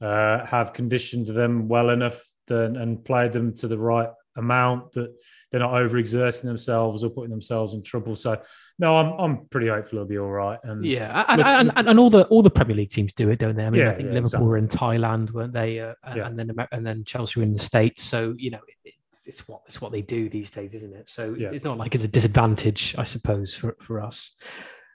uh, 0.00 0.44
have 0.46 0.72
conditioned 0.72 1.26
them 1.26 1.68
well 1.68 1.90
enough 1.90 2.22
then, 2.46 2.76
and 2.76 3.04
played 3.04 3.32
them 3.32 3.54
to 3.56 3.68
the 3.68 3.78
right 3.78 4.10
amount 4.36 4.92
that 4.92 5.14
they're 5.50 5.60
not 5.60 5.72
overexerting 5.72 6.42
themselves 6.42 7.02
or 7.04 7.10
putting 7.10 7.30
themselves 7.30 7.74
in 7.74 7.82
trouble. 7.82 8.16
So, 8.16 8.40
no, 8.78 8.96
I'm 8.96 9.12
I'm 9.18 9.46
pretty 9.46 9.68
hopeful 9.68 9.98
it'll 9.98 10.08
be 10.08 10.18
all 10.18 10.30
right. 10.30 10.58
And 10.62 10.84
Yeah, 10.84 11.24
and, 11.28 11.38
Look- 11.38 11.46
and, 11.46 11.72
and, 11.76 11.88
and 11.88 11.98
all 11.98 12.10
the 12.10 12.24
all 12.24 12.42
the 12.42 12.50
Premier 12.50 12.76
League 12.76 12.90
teams 12.90 13.12
do 13.12 13.30
it, 13.30 13.38
don't 13.38 13.56
they? 13.56 13.64
I 13.64 13.70
mean, 13.70 13.80
Yeah, 13.80 13.90
I 13.90 13.94
think 13.94 14.08
yeah, 14.08 14.14
Liverpool 14.14 14.46
were 14.46 14.58
in 14.58 14.68
Thailand, 14.68 15.30
weren't 15.32 15.52
they? 15.52 15.80
Uh, 15.80 15.94
and, 16.04 16.16
Yeah. 16.16 16.26
and 16.26 16.38
then 16.38 16.50
and 16.72 16.86
then 16.86 17.04
Chelsea 17.04 17.40
were 17.40 17.44
in 17.44 17.52
the 17.52 17.58
States. 17.58 18.02
So 18.02 18.34
you 18.36 18.50
know, 18.50 18.60
it, 18.84 18.94
it's 19.24 19.46
what 19.46 19.60
it's 19.66 19.80
what 19.80 19.92
they 19.92 20.02
do 20.02 20.28
these 20.28 20.50
days, 20.50 20.74
isn't 20.74 20.94
it? 20.94 21.08
So 21.08 21.34
it's 21.38 21.64
not 21.64 21.76
like 21.78 21.94
it's 21.94 22.04
a 22.04 22.08
disadvantage, 22.08 22.94
I 22.98 23.04
suppose, 23.04 23.54
for 23.54 23.76
for 23.80 24.00
us. 24.02 24.34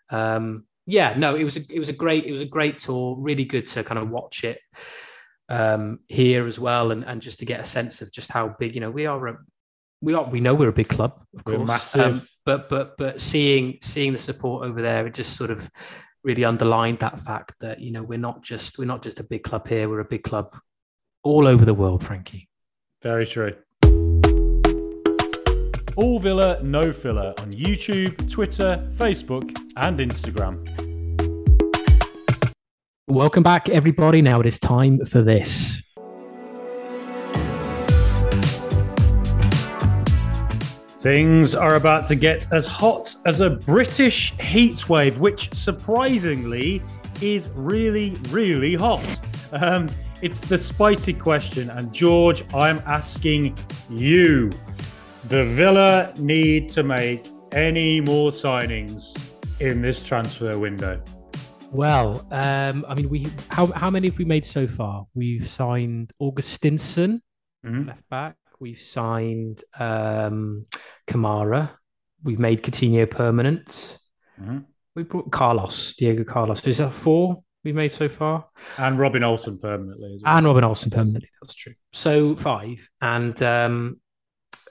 Um, 0.09 0.65
yeah, 0.85 1.13
no, 1.17 1.35
it 1.35 1.43
was 1.43 1.55
a, 1.57 1.61
it 1.69 1.79
was 1.79 1.89
a 1.89 1.93
great 1.93 2.25
it 2.25 2.31
was 2.31 2.41
a 2.41 2.45
great 2.45 2.77
tour. 2.79 3.15
Really 3.17 3.45
good 3.45 3.67
to 3.67 3.83
kind 3.83 3.99
of 3.99 4.09
watch 4.09 4.43
it 4.43 4.59
um, 5.49 5.99
here 6.07 6.47
as 6.47 6.59
well, 6.59 6.91
and 6.91 7.03
and 7.05 7.21
just 7.21 7.39
to 7.39 7.45
get 7.45 7.59
a 7.59 7.65
sense 7.65 8.01
of 8.01 8.11
just 8.11 8.31
how 8.31 8.55
big 8.59 8.75
you 8.75 8.81
know 8.81 8.91
we 8.91 9.05
are. 9.05 9.27
A, 9.27 9.37
we 10.03 10.13
are 10.13 10.25
we 10.25 10.41
know 10.41 10.53
we're 10.53 10.69
a 10.69 10.73
big 10.73 10.89
club, 10.89 11.13
of 11.33 11.43
We're 11.45 11.57
course, 11.57 11.67
massive. 11.67 12.15
Um, 12.15 12.27
but 12.45 12.69
but 12.69 12.97
but 12.97 13.21
seeing 13.21 13.79
seeing 13.81 14.11
the 14.11 14.19
support 14.19 14.67
over 14.67 14.81
there, 14.81 15.07
it 15.07 15.13
just 15.13 15.37
sort 15.37 15.49
of 15.49 15.69
really 16.23 16.43
underlined 16.43 16.99
that 16.99 17.21
fact 17.21 17.53
that 17.61 17.79
you 17.79 17.91
know 17.91 18.03
we're 18.03 18.19
not 18.19 18.43
just 18.43 18.77
we're 18.77 18.85
not 18.85 19.01
just 19.01 19.21
a 19.21 19.23
big 19.23 19.43
club 19.43 19.65
here, 19.67 19.87
we're 19.87 20.01
a 20.01 20.05
big 20.05 20.23
club 20.23 20.55
all 21.23 21.47
over 21.47 21.63
the 21.63 21.73
world, 21.73 22.03
Frankie. 22.03 22.49
Very 23.01 23.25
true. 23.25 23.55
All 25.95 26.19
Villa, 26.19 26.61
no 26.63 26.91
filler 26.91 27.33
on 27.39 27.51
YouTube, 27.51 28.29
Twitter, 28.29 28.89
Facebook, 28.95 29.55
and 29.77 29.99
Instagram. 29.99 30.67
Welcome 33.07 33.43
back, 33.43 33.69
everybody. 33.69 34.21
Now 34.21 34.41
it 34.41 34.47
is 34.47 34.59
time 34.59 35.05
for 35.05 35.21
this. 35.21 35.82
Things 41.03 41.53
are 41.53 41.75
about 41.75 42.05
to 42.05 42.15
get 42.15 42.49
as 42.53 42.65
hot 42.65 43.13
as 43.25 43.41
a 43.41 43.49
British 43.49 44.33
heatwave, 44.35 45.17
which 45.17 45.53
surprisingly 45.53 46.81
is 47.21 47.49
really, 47.55 48.11
really 48.29 48.73
hot. 48.73 49.05
Um, 49.51 49.89
it's 50.21 50.39
the 50.39 50.57
spicy 50.57 51.11
question, 51.11 51.69
and 51.71 51.91
George, 51.91 52.45
I'm 52.53 52.81
asking 52.85 53.57
you: 53.89 54.49
Do 55.27 55.43
Villa 55.53 56.13
need 56.19 56.69
to 56.69 56.83
make 56.83 57.27
any 57.51 57.99
more 57.99 58.31
signings 58.31 59.13
in 59.59 59.81
this 59.81 60.01
transfer 60.01 60.57
window? 60.57 61.03
Well, 61.69 62.25
um, 62.31 62.85
I 62.87 62.95
mean, 62.95 63.09
we 63.09 63.27
how 63.49 63.67
how 63.73 63.89
many 63.89 64.07
have 64.07 64.17
we 64.17 64.23
made 64.23 64.45
so 64.45 64.67
far? 64.67 65.05
We've 65.15 65.49
signed 65.49 66.13
Augustinsson, 66.21 67.19
Mhm. 67.65 67.87
left 67.87 68.09
back. 68.09 68.37
We've 68.63 68.79
signed 68.79 69.61
um, 69.77 70.67
Kamara. 71.05 71.69
We've 72.23 72.39
made 72.39 72.63
Coutinho 72.63 73.11
permanent. 73.11 73.97
Mhm. 74.41 74.63
We 74.95 75.03
brought 75.03 75.29
Carlos, 75.33 75.95
Diego 75.95 76.23
Carlos. 76.23 76.65
Is 76.65 76.77
that 76.77 76.93
four 76.93 77.35
we've 77.65 77.75
made 77.75 77.91
so 77.91 78.07
far? 78.07 78.47
And 78.77 78.97
Robin 78.97 79.21
Olsen 79.21 79.59
permanently 79.59 80.17
well. 80.23 80.37
And 80.37 80.45
Robin 80.45 80.63
Olsen 80.63 80.91
permanently. 80.91 81.27
That's 81.41 81.55
true. 81.55 81.73
So 81.91 82.37
five, 82.37 82.87
and 83.01 83.43
um, 83.43 83.99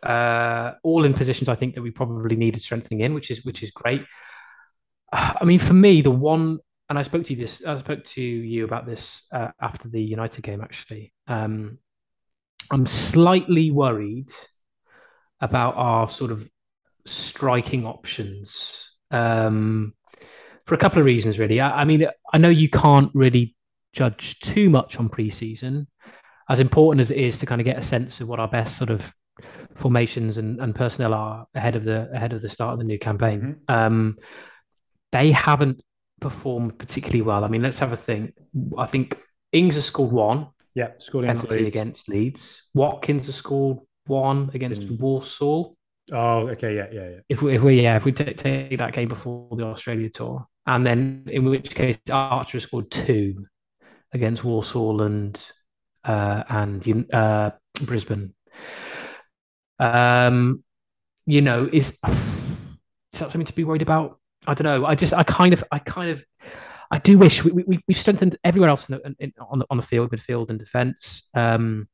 uh, 0.03 0.73
all 0.83 1.05
in 1.05 1.13
positions 1.13 1.51
I 1.51 1.55
think 1.55 1.75
that 1.75 1.83
we 1.83 1.91
probably 1.91 2.37
needed 2.37 2.63
strengthening 2.63 3.01
in, 3.01 3.13
which 3.13 3.31
is 3.31 3.45
which 3.45 3.63
is 3.63 3.73
great. 3.73 4.07
I 5.13 5.45
mean, 5.45 5.59
for 5.59 5.75
me, 5.75 6.01
the 6.01 6.11
one, 6.11 6.61
and 6.89 6.99
I 6.99 7.03
spoke 7.03 7.25
to 7.25 7.35
you 7.35 7.41
this, 7.43 7.63
I 7.63 7.77
spoke 7.77 8.05
to 8.05 8.23
you 8.23 8.65
about 8.65 8.87
this 8.87 9.25
uh, 9.33 9.51
after 9.61 9.91
the 9.91 10.01
United 10.03 10.43
game. 10.43 10.63
Actually, 10.63 11.13
um, 11.27 11.77
I'm 12.71 12.87
slightly 12.87 13.71
worried 13.71 14.31
about 15.41 15.77
our 15.77 16.09
sort 16.09 16.31
of 16.31 16.49
striking 17.07 17.87
options 17.87 18.89
um, 19.11 19.95
for 20.67 20.75
a 20.75 20.79
couple 20.79 21.01
of 21.01 21.05
reasons, 21.05 21.39
really. 21.39 21.61
I, 21.61 21.83
I 21.83 21.85
mean, 21.85 22.07
I 22.33 22.39
know 22.39 22.49
you 22.49 22.69
can't 22.69 23.11
really 23.15 23.57
judge 23.93 24.39
too 24.41 24.71
much 24.71 24.99
on 24.99 25.09
preseason, 25.09 25.87
as 26.49 26.61
important 26.61 27.01
as 27.01 27.11
it 27.11 27.19
is 27.19 27.39
to 27.41 27.47
kind 27.47 27.61
of 27.61 27.65
get 27.65 27.79
a 27.79 27.83
sense 27.83 28.21
of 28.21 28.29
what 28.29 28.41
our 28.41 28.49
best 28.49 28.77
sort 28.77 28.91
of 28.91 29.13
formations 29.75 30.39
and, 30.39 30.61
and 30.61 30.75
personnel 30.75 31.15
are 31.15 31.47
ahead 31.55 31.77
of 31.77 31.85
the 31.85 32.11
ahead 32.13 32.33
of 32.33 32.43
the 32.43 32.49
start 32.49 32.75
of 32.75 32.79
the 32.79 32.85
new 32.85 32.99
campaign. 32.99 33.57
Um, 33.69 34.19
they 35.11 35.31
haven't 35.31 35.83
performed 36.21 36.79
particularly 36.79 37.23
well. 37.23 37.45
I 37.45 37.49
mean, 37.49 37.63
let's 37.63 37.81
have 37.81 37.93
a 37.93 37.97
think. 37.97 38.35
I 38.79 38.87
think 38.87 39.19
Ings 39.53 39.75
has 39.75 39.87
scored 39.87 40.13
one 40.13 40.49
Yeah, 40.75 40.89
scored 40.99 41.25
against 41.25 41.43
penalty 41.43 41.65
Leeds. 41.65 41.75
against 41.77 42.09
Leeds. 42.09 42.63
Watkins 42.75 43.27
has 43.27 43.35
scored 43.37 43.79
one 44.07 44.51
against 44.55 44.83
Didn't- 44.83 45.01
Warsaw. 45.01 45.73
Oh, 46.11 46.49
okay, 46.49 46.75
yeah, 46.77 46.87
yeah, 46.93 47.09
yeah. 47.11 47.21
If 47.29 47.43
we, 47.43 47.55
if 47.55 47.63
we 47.63 47.81
yeah, 47.83 47.97
if 47.97 48.05
we 48.05 48.13
take, 48.13 48.37
take 48.37 48.79
that 48.79 48.93
game 48.93 49.09
before 49.09 49.49
the 49.57 49.65
Australia 49.65 50.11
tour, 50.11 50.45
and 50.67 50.85
then 50.85 51.25
in 51.27 51.45
which 51.45 51.75
case 51.75 51.97
Archer 52.11 52.57
has 52.57 52.65
scored 52.65 52.91
two 52.91 53.47
against 54.13 54.43
Warsaw 54.45 54.99
and 54.99 55.41
uh, 56.05 56.43
and 56.49 57.07
uh, 57.15 57.51
Brisbane. 57.83 58.35
Um, 59.79 60.65
you 61.27 61.41
know, 61.41 61.69
is 61.73 61.91
is 61.93 61.99
that 63.21 63.31
something 63.31 63.45
to 63.45 63.53
be 63.53 63.65
worried 63.65 63.83
about? 63.83 64.19
I 64.47 64.55
don't 64.55 64.65
know. 64.65 64.85
I 64.87 64.95
just, 64.97 65.15
I 65.15 65.23
kind 65.23 65.53
of, 65.55 65.63
I 65.71 65.79
kind 65.79 66.11
of, 66.11 66.25
I 66.93 66.99
do 66.99 67.17
wish 67.17 67.43
we, 67.43 67.53
we 67.53 67.81
we've 67.89 67.97
strengthened 67.97 68.37
everywhere 68.45 68.69
else 68.69 68.87
in 68.87 68.97
the, 68.97 69.15
in, 69.19 69.33
on 69.51 69.59
the 69.59 69.67
on 69.71 69.79
the 69.79 69.83
field, 69.83 70.11
midfield 70.11 70.51
and 70.51 70.59
defence. 70.59 71.23
Um, 71.33 71.89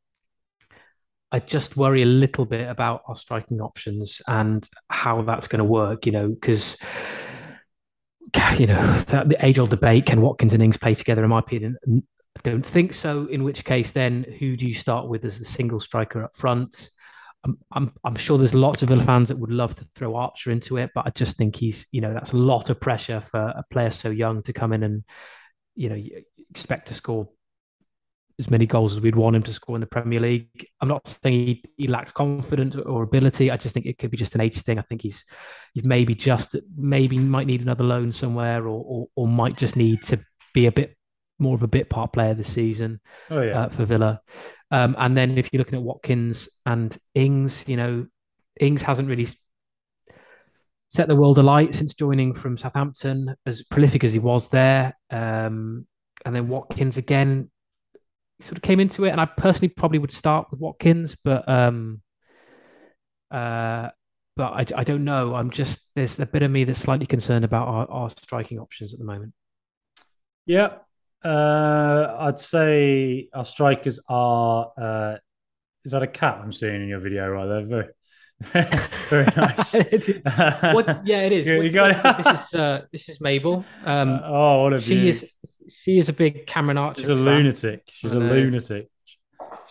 I 1.31 1.39
just 1.39 1.77
worry 1.77 2.03
a 2.03 2.07
little 2.07 2.45
bit 2.45 2.69
about 2.69 3.03
our 3.07 3.15
striking 3.15 3.61
options 3.61 4.21
and 4.27 4.69
how 4.91 5.23
that's 5.23 5.47
going 5.47 5.61
to 5.61 5.65
work. 5.65 6.05
You 6.05 6.13
know, 6.13 6.29
because 6.29 6.77
you 8.59 8.67
know 8.67 8.99
the 8.99 9.37
age-old 9.41 9.71
debate: 9.71 10.07
can 10.07 10.21
Watkins 10.21 10.53
and 10.53 10.63
Ings 10.65 10.77
play 10.77 10.95
together? 10.95 11.23
In 11.23 11.31
my 11.31 11.39
opinion, 11.39 11.77
I 11.87 12.41
don't 12.43 12.67
think 12.67 12.93
so. 12.93 13.27
In 13.27 13.45
which 13.45 13.65
case, 13.65 13.93
then 13.93 14.27
who 14.41 14.57
do 14.57 14.67
you 14.67 14.75
start 14.75 15.07
with 15.07 15.25
as 15.25 15.39
a 15.39 15.45
single 15.45 15.79
striker 15.79 16.25
up 16.25 16.37
front? 16.37 16.91
I'm, 17.49 17.59
I'm, 17.73 17.93
I'm 18.05 18.15
sure 18.17 18.39
there's 18.39 18.55
lots 18.55 18.83
of 18.83 18.91
Villa 18.91 19.03
fans 19.03 19.29
that 19.29 19.39
would 19.39 19.51
love 19.51 19.75
to 19.77 19.87
throw 19.95 20.17
Archer 20.17 20.51
into 20.51 20.77
it, 20.77 20.91
but 20.95 21.07
I 21.07 21.11
just 21.11 21.37
think 21.37 21.57
he's, 21.57 21.87
you 21.93 22.01
know, 22.01 22.13
that's 22.13 22.33
a 22.33 22.37
lot 22.37 22.71
of 22.71 22.81
pressure 22.81 23.21
for 23.21 23.41
a 23.41 23.65
player 23.71 23.91
so 23.91 24.11
young 24.11 24.43
to 24.43 24.53
come 24.53 24.73
in 24.73 24.83
and, 24.83 25.05
you 25.75 25.89
know, 25.89 25.95
you 25.95 26.23
expect 26.51 26.89
to 26.89 26.95
score 26.95 27.29
as 28.39 28.51
many 28.51 28.67
goals 28.67 28.93
as 28.93 29.01
we'd 29.01 29.17
want 29.17 29.35
him 29.35 29.43
to 29.43 29.53
score 29.53 29.77
in 29.77 29.81
the 29.81 29.87
Premier 29.87 30.21
League. 30.21 30.67
I'm 30.81 30.89
not 30.89 31.09
saying 31.09 31.35
he, 31.47 31.65
he 31.77 31.87
lacked 31.89 32.15
confidence 32.15 32.77
or 32.77 33.03
ability. 33.03 33.51
I 33.51 33.57
just 33.57 33.75
think 33.75 33.87
it 33.87 33.99
could 33.99 34.11
be 34.11 34.17
just 34.17 34.35
an 34.37 34.41
age 34.41 34.61
thing. 34.61 34.79
I 34.79 34.83
think 34.83 35.03
he's 35.03 35.25
he's 35.75 35.85
maybe 35.85 36.15
just 36.15 36.55
maybe 36.77 37.19
might 37.19 37.49
need 37.49 37.63
another 37.63 37.83
loan 37.83 38.13
somewhere, 38.13 38.63
or 38.65 38.85
or, 38.87 39.07
or 39.17 39.27
might 39.27 39.57
just 39.57 39.75
need 39.75 40.03
to 40.05 40.21
be 40.55 40.67
a 40.67 40.73
bit 40.73 40.97
more 41.41 41.55
of 41.55 41.63
a 41.65 41.69
bit 41.69 41.91
part 41.91 42.13
player 42.13 42.35
this 42.35 42.53
season 42.53 43.01
Oh, 43.31 43.41
yeah. 43.41 43.63
uh, 43.63 43.69
for 43.69 43.85
Villa. 43.85 44.21
Um, 44.71 44.95
and 44.99 45.17
then 45.17 45.39
if 45.39 45.51
you're 45.53 45.59
looking 45.59 45.79
at 45.79 45.85
Watkins 45.85 46.49
and 46.67 46.97
Ings, 47.15 47.65
you 47.67 47.77
know, 47.77 48.07
Ings 48.61 48.83
hasn't 48.83 49.09
really 49.09 49.29
set 50.91 51.09
the 51.09 51.17
world 51.17 51.39
alight 51.39 51.75
since 51.75 51.95
joining 51.95 52.35
from 52.35 52.57
Southampton, 52.57 53.35
as 53.47 53.63
prolific 53.65 54.05
as 54.05 54.13
he 54.13 54.19
was 54.19 54.49
there. 54.49 54.97
Um, 55.11 55.87
and 56.25 56.35
then 56.35 56.49
Watkins 56.49 56.97
again 56.97 57.51
sort 58.41 58.57
of 58.57 58.63
came 58.63 58.81
into 58.81 59.05
it. 59.05 59.11
And 59.11 59.21
I 59.21 59.27
personally 59.27 59.69
probably 59.69 59.99
would 59.99 60.13
start 60.13 60.49
with 60.51 60.61
Watkins, 60.61 61.17
but 61.23 61.49
um, 61.49 62.03
uh, 63.31 63.89
but 64.37 64.53
I, 64.53 64.81
I 64.81 64.85
don't 64.85 65.05
know. 65.05 65.35
I'm 65.35 65.51
just 65.51 65.81
there's 65.95 66.19
a 66.21 66.27
bit 66.27 66.43
of 66.43 66.51
me 66.51 66.65
that's 66.65 66.79
slightly 66.79 67.07
concerned 67.07 67.45
about 67.45 67.69
our, 67.69 67.91
our 67.91 68.11
striking 68.11 68.59
options 68.59 68.93
at 68.93 68.99
the 68.99 69.05
moment. 69.05 69.35
Yeah, 70.47 70.77
uh, 71.25 72.17
I'd 72.21 72.41
say 72.41 73.29
our 73.35 73.45
strikers 73.45 74.01
are. 74.09 74.73
Uh, 74.81 75.17
is 75.85 75.93
that 75.93 76.03
a 76.03 76.07
cat 76.07 76.41
I'm 76.43 76.53
seeing 76.53 76.83
in 76.83 76.89
your 76.89 77.01
video 77.01 77.29
right 77.29 77.47
there? 77.47 77.65
Very, 77.67 78.69
very 79.09 79.27
nice. 79.37 79.73
what? 80.75 81.07
Yeah, 81.07 81.21
it 81.23 81.33
is. 81.33 81.47
You- 81.47 81.63
What- 81.63 81.73
got 81.73 81.91
it. 82.19 82.25
this 82.25 82.41
is 82.49 82.55
uh, 82.55 82.83
this 82.93 83.09
is 83.09 83.21
Mabel. 83.21 83.65
Um, 83.85 84.21
oh, 84.25 84.63
what 84.65 84.73
a 84.75 84.81
she 84.81 85.09
is 85.09 85.27
she 85.85 85.99
is 85.99 86.09
a 86.09 86.13
big 86.13 86.47
Cameron 86.47 86.79
Archer. 86.79 87.03
She's 87.03 87.11
a 87.11 87.15
fan. 87.15 87.25
lunatic. 87.25 87.83
She's 87.93 88.13
a 88.13 88.19
lunatic. 88.19 88.91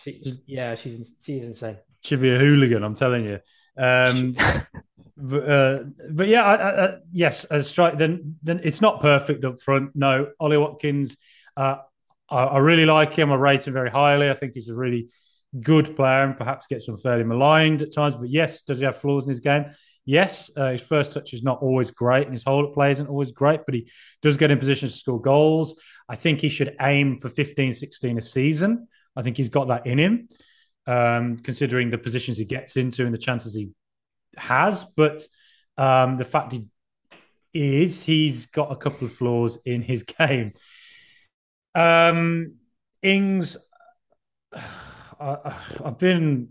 She, 0.02 0.40
yeah, 0.46 0.74
she's 0.74 1.16
she's 1.24 1.44
insane. 1.44 1.76
She'd 2.02 2.20
be 2.20 2.34
a 2.34 2.38
hooligan. 2.38 2.82
I'm 2.84 2.94
telling 2.94 3.24
you. 3.24 3.38
Um, 3.76 4.36
but, 5.16 5.48
uh, 5.48 5.78
but 6.10 6.28
yeah, 6.28 6.42
I, 6.44 6.54
I, 6.54 6.84
I, 6.86 6.94
yes, 7.12 7.44
a 7.50 7.62
strike. 7.62 7.98
Then, 7.98 8.36
then 8.42 8.60
it's 8.62 8.80
not 8.80 9.00
perfect 9.00 9.44
up 9.44 9.60
front. 9.60 9.90
No, 9.96 10.28
Ollie 10.38 10.56
Watkins. 10.56 11.16
Uh, 11.58 11.78
I, 12.30 12.44
I 12.44 12.58
really 12.58 12.86
like 12.86 13.14
him. 13.14 13.32
I 13.32 13.34
rate 13.34 13.66
him 13.66 13.72
very 13.72 13.90
highly. 13.90 14.30
I 14.30 14.34
think 14.34 14.52
he's 14.54 14.68
a 14.68 14.74
really 14.74 15.08
good 15.60 15.96
player 15.96 16.22
and 16.22 16.36
perhaps 16.36 16.66
gets 16.66 16.88
unfairly 16.88 17.24
maligned 17.24 17.82
at 17.82 17.92
times. 17.92 18.14
But 18.14 18.30
yes, 18.30 18.62
does 18.62 18.78
he 18.78 18.84
have 18.84 18.98
flaws 18.98 19.24
in 19.24 19.30
his 19.30 19.40
game? 19.40 19.66
Yes, 20.04 20.50
uh, 20.56 20.70
his 20.70 20.80
first 20.80 21.12
touch 21.12 21.34
is 21.34 21.42
not 21.42 21.60
always 21.60 21.90
great, 21.90 22.24
and 22.24 22.32
his 22.32 22.44
hold 22.44 22.64
up 22.64 22.72
play 22.72 22.92
isn't 22.92 23.08
always 23.08 23.30
great, 23.32 23.60
but 23.66 23.74
he 23.74 23.90
does 24.22 24.38
get 24.38 24.50
in 24.50 24.58
positions 24.58 24.92
to 24.92 24.98
score 24.98 25.20
goals. 25.20 25.74
I 26.08 26.16
think 26.16 26.40
he 26.40 26.48
should 26.48 26.74
aim 26.80 27.18
for 27.18 27.28
15, 27.28 27.74
16 27.74 28.16
a 28.16 28.22
season. 28.22 28.88
I 29.14 29.22
think 29.22 29.36
he's 29.36 29.50
got 29.50 29.68
that 29.68 29.86
in 29.86 29.98
him, 29.98 30.28
um, 30.86 31.36
considering 31.38 31.90
the 31.90 31.98
positions 31.98 32.38
he 32.38 32.46
gets 32.46 32.78
into 32.78 33.04
and 33.04 33.12
the 33.12 33.18
chances 33.18 33.54
he 33.54 33.70
has. 34.36 34.84
But 34.96 35.26
um, 35.76 36.16
the 36.16 36.24
fact 36.24 36.52
he 36.52 36.68
is, 37.52 38.02
he's 38.02 38.46
got 38.46 38.72
a 38.72 38.76
couple 38.76 39.06
of 39.06 39.12
flaws 39.12 39.58
in 39.66 39.82
his 39.82 40.02
game. 40.18 40.54
Um, 41.74 42.54
Ings, 43.02 43.56
I, 45.20 45.56
I've 45.84 45.98
been 45.98 46.50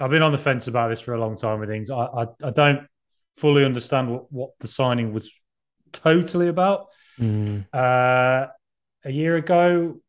I've 0.00 0.10
been 0.10 0.22
on 0.22 0.32
the 0.32 0.38
fence 0.38 0.66
about 0.66 0.88
this 0.88 1.00
for 1.00 1.14
a 1.14 1.20
long 1.20 1.36
time 1.36 1.60
with 1.60 1.70
Ings. 1.70 1.90
I, 1.90 2.04
I, 2.04 2.26
I 2.42 2.50
don't 2.50 2.86
fully 3.36 3.64
understand 3.64 4.10
what, 4.10 4.30
what 4.32 4.50
the 4.60 4.68
signing 4.68 5.12
was 5.12 5.30
totally 5.92 6.48
about. 6.48 6.86
Mm. 7.18 7.66
Uh, 7.72 8.48
a 9.04 9.10
year 9.10 9.36
ago, 9.36 10.00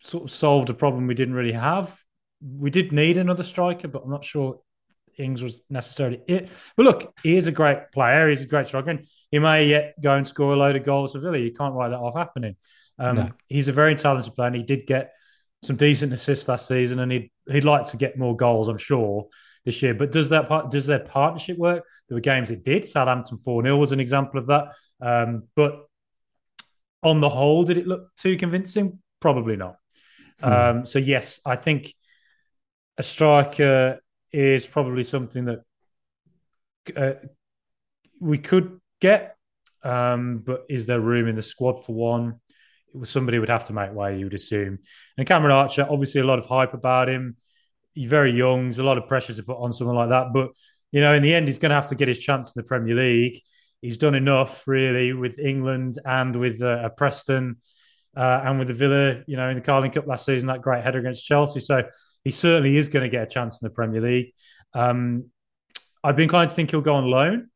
sort 0.00 0.24
of 0.24 0.30
solved 0.30 0.70
a 0.70 0.74
problem 0.74 1.06
we 1.06 1.14
didn't 1.14 1.34
really 1.34 1.52
have. 1.52 1.98
We 2.40 2.70
did 2.70 2.92
need 2.92 3.18
another 3.18 3.42
striker, 3.42 3.88
but 3.88 4.02
I'm 4.04 4.10
not 4.10 4.24
sure 4.24 4.60
Ings 5.18 5.42
was 5.42 5.62
necessarily 5.68 6.20
it. 6.28 6.48
But 6.76 6.84
look, 6.84 7.18
he 7.22 7.36
is 7.36 7.48
a 7.48 7.52
great 7.52 7.90
player. 7.92 8.30
He's 8.30 8.42
a 8.42 8.46
great 8.46 8.68
striker. 8.68 8.90
And 8.90 9.06
he 9.30 9.38
may 9.40 9.66
yet 9.66 9.94
go 10.00 10.14
and 10.14 10.26
score 10.26 10.54
a 10.54 10.56
load 10.56 10.76
of 10.76 10.84
goals 10.84 11.12
for 11.12 11.20
Villa. 11.20 11.38
You 11.38 11.52
can't 11.52 11.74
write 11.74 11.88
that 11.88 11.98
off 11.98 12.16
happening. 12.16 12.56
Um, 12.98 13.16
No. 13.16 13.30
He's 13.48 13.68
a 13.68 13.72
very 13.72 13.94
talented 13.94 14.34
player. 14.34 14.48
And 14.48 14.56
he 14.56 14.62
did 14.62 14.86
get 14.86 15.12
some 15.62 15.76
decent 15.76 16.12
assists 16.12 16.48
last 16.48 16.68
season, 16.68 17.00
and 17.00 17.10
he'd 17.10 17.30
he'd 17.50 17.64
like 17.64 17.86
to 17.86 17.96
get 17.96 18.18
more 18.18 18.36
goals, 18.36 18.68
I'm 18.68 18.78
sure, 18.78 19.28
this 19.64 19.82
year. 19.82 19.94
But 19.94 20.12
does 20.12 20.30
that 20.30 20.48
part 20.48 20.70
does 20.70 20.86
their 20.86 21.00
partnership 21.00 21.58
work? 21.58 21.84
There 22.08 22.16
were 22.16 22.20
games 22.20 22.50
it 22.50 22.64
did. 22.64 22.86
Southampton 22.86 23.38
4 23.38 23.62
0 23.62 23.76
was 23.76 23.92
an 23.92 24.00
example 24.00 24.40
of 24.40 24.46
that. 24.46 24.68
Um, 25.00 25.44
but 25.54 25.86
on 27.02 27.20
the 27.20 27.28
whole, 27.28 27.64
did 27.64 27.76
it 27.78 27.86
look 27.86 28.14
too 28.16 28.36
convincing? 28.36 29.00
Probably 29.20 29.56
not. 29.56 29.76
Hmm. 30.40 30.52
Um, 30.52 30.86
so 30.86 30.98
yes, 30.98 31.40
I 31.44 31.56
think 31.56 31.92
a 32.96 33.02
striker 33.02 34.00
is 34.32 34.66
probably 34.66 35.04
something 35.04 35.46
that 35.46 35.60
uh, 36.96 37.12
we 38.20 38.38
could 38.38 38.80
get, 39.00 39.36
um, 39.82 40.42
but 40.44 40.64
is 40.68 40.86
there 40.86 41.00
room 41.00 41.28
in 41.28 41.36
the 41.36 41.42
squad 41.42 41.84
for 41.84 41.94
one? 41.94 42.40
Somebody 43.04 43.38
would 43.38 43.48
have 43.50 43.66
to 43.66 43.72
make 43.72 43.92
way, 43.92 44.18
you 44.18 44.26
would 44.26 44.34
assume. 44.34 44.78
And 45.16 45.26
Cameron 45.26 45.52
Archer, 45.52 45.86
obviously, 45.88 46.20
a 46.20 46.24
lot 46.24 46.38
of 46.38 46.46
hype 46.46 46.74
about 46.74 47.08
him. 47.08 47.36
He's 47.94 48.08
very 48.08 48.32
young. 48.32 48.64
There's 48.64 48.78
a 48.78 48.84
lot 48.84 48.98
of 48.98 49.08
pressure 49.08 49.34
to 49.34 49.42
put 49.42 49.58
on 49.58 49.72
someone 49.72 49.96
like 49.96 50.10
that, 50.10 50.32
but 50.32 50.50
you 50.90 51.00
know, 51.00 51.14
in 51.14 51.22
the 51.22 51.34
end, 51.34 51.48
he's 51.48 51.58
going 51.58 51.70
to 51.70 51.74
have 51.74 51.88
to 51.88 51.94
get 51.94 52.08
his 52.08 52.18
chance 52.18 52.48
in 52.48 52.54
the 52.56 52.62
Premier 52.62 52.94
League. 52.94 53.42
He's 53.82 53.98
done 53.98 54.14
enough, 54.14 54.66
really, 54.66 55.12
with 55.12 55.38
England 55.38 55.98
and 56.04 56.34
with 56.34 56.62
uh, 56.62 56.88
Preston 56.90 57.56
uh, 58.16 58.40
and 58.44 58.58
with 58.58 58.68
the 58.68 58.74
Villa, 58.74 59.22
you 59.26 59.36
know, 59.36 59.48
in 59.50 59.56
the 59.56 59.62
Carling 59.62 59.92
Cup 59.92 60.06
last 60.06 60.24
season, 60.24 60.48
that 60.48 60.62
great 60.62 60.82
header 60.82 60.98
against 60.98 61.24
Chelsea. 61.24 61.60
So 61.60 61.82
he 62.24 62.30
certainly 62.30 62.76
is 62.76 62.88
going 62.88 63.04
to 63.04 63.08
get 63.08 63.22
a 63.22 63.26
chance 63.26 63.60
in 63.60 63.66
the 63.66 63.70
Premier 63.70 64.00
League. 64.00 64.32
Um, 64.74 65.26
I'd 66.02 66.16
be 66.16 66.24
inclined 66.24 66.48
to 66.50 66.56
think 66.56 66.70
he'll 66.70 66.80
go 66.80 66.94
on 66.94 67.04
loan, 67.04 67.50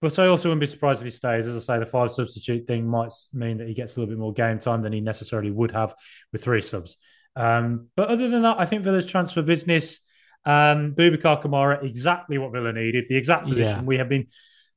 but 0.00 0.18
I 0.18 0.26
also 0.26 0.48
wouldn't 0.48 0.60
be 0.60 0.66
surprised 0.66 1.00
if 1.00 1.06
he 1.06 1.10
stays. 1.10 1.46
As 1.46 1.56
I 1.56 1.74
say, 1.74 1.78
the 1.78 1.86
five 1.86 2.10
substitute 2.10 2.66
thing 2.66 2.86
might 2.86 3.12
mean 3.32 3.58
that 3.58 3.68
he 3.68 3.74
gets 3.74 3.96
a 3.96 4.00
little 4.00 4.14
bit 4.14 4.20
more 4.20 4.32
game 4.32 4.58
time 4.58 4.82
than 4.82 4.92
he 4.92 5.00
necessarily 5.00 5.50
would 5.50 5.72
have 5.72 5.94
with 6.32 6.44
three 6.44 6.60
subs. 6.60 6.96
Um, 7.34 7.88
but 7.96 8.08
other 8.08 8.28
than 8.28 8.42
that, 8.42 8.56
I 8.58 8.66
think 8.66 8.82
Villa's 8.82 9.06
transfer 9.06 9.42
business, 9.42 10.00
um, 10.44 10.94
Boubacar 10.94 11.42
Kamara, 11.42 11.82
exactly 11.82 12.38
what 12.38 12.52
Villa 12.52 12.72
needed, 12.72 13.06
the 13.08 13.16
exact 13.16 13.46
position 13.46 13.78
yeah. 13.78 13.82
we 13.82 13.98
have 13.98 14.08
been 14.08 14.26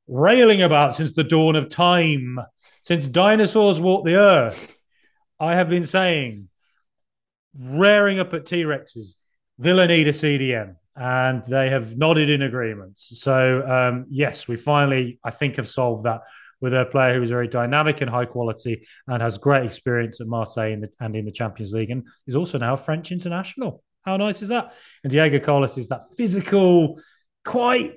railing 0.08 0.62
about 0.62 0.96
since 0.96 1.14
the 1.14 1.24
dawn 1.24 1.56
of 1.56 1.70
time, 1.70 2.40
since 2.84 3.08
dinosaurs 3.08 3.80
walked 3.80 4.06
the 4.06 4.16
earth. 4.16 4.78
I 5.40 5.56
have 5.56 5.70
been 5.70 5.86
saying, 5.86 6.50
raring 7.58 8.20
up 8.20 8.34
at 8.34 8.46
T 8.46 8.64
Rexes, 8.64 9.14
Villa 9.58 9.88
need 9.88 10.08
a 10.08 10.14
CDM, 10.14 10.76
and 11.00 11.44
they 11.46 11.70
have 11.70 11.98
nodded 11.98 12.30
in 12.30 12.42
agreement. 12.42 12.98
So, 12.98 13.66
um, 13.66 14.06
yes, 14.10 14.50
we 14.50 14.58
finally, 14.58 15.18
I 15.24 15.32
think, 15.32 15.56
have 15.56 15.70
solved 15.70 16.06
that 16.06 16.22
with 16.60 16.74
a 16.74 16.86
player 16.86 17.16
who 17.16 17.24
is 17.24 17.30
very 17.30 17.48
dynamic 17.48 18.02
and 18.02 18.10
high 18.10 18.26
quality 18.26 18.86
and 19.08 19.22
has 19.22 19.38
great 19.38 19.64
experience 19.64 20.20
at 20.20 20.28
Marseille 20.28 20.74
in 20.74 20.82
the, 20.82 20.90
and 21.00 21.16
in 21.16 21.24
the 21.24 21.32
Champions 21.32 21.72
League, 21.72 21.90
and 21.90 22.06
is 22.28 22.36
also 22.36 22.58
now 22.58 22.74
a 22.74 22.78
French 22.78 23.14
international. 23.14 23.82
How 24.02 24.18
nice 24.18 24.42
is 24.42 24.50
that? 24.50 24.74
And 25.06 25.12
Diego 25.12 25.40
Carlos 25.40 25.78
is 25.78 25.88
that 25.88 26.14
physical, 26.18 27.00
quite 27.46 27.94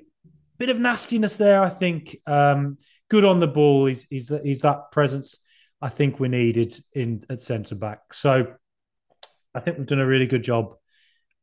bit 0.57 0.69
of 0.69 0.79
nastiness 0.79 1.35
there. 1.35 1.61
I 1.61 1.69
think 1.69 2.15
um, 2.25 2.77
good 3.09 3.25
on 3.25 3.41
the 3.41 3.47
ball. 3.47 3.87
He's, 3.87 4.05
he's 4.09 4.31
he's 4.43 4.61
that 4.61 4.91
presence 4.93 5.37
I 5.81 5.89
think 5.89 6.21
we 6.21 6.29
needed 6.29 6.73
in 6.93 7.21
at 7.29 7.41
centre 7.41 7.75
back. 7.75 8.13
So 8.13 8.53
I 9.53 9.59
think 9.59 9.77
we've 9.77 9.87
done 9.87 9.99
a 9.99 10.07
really 10.07 10.27
good 10.27 10.43
job, 10.43 10.75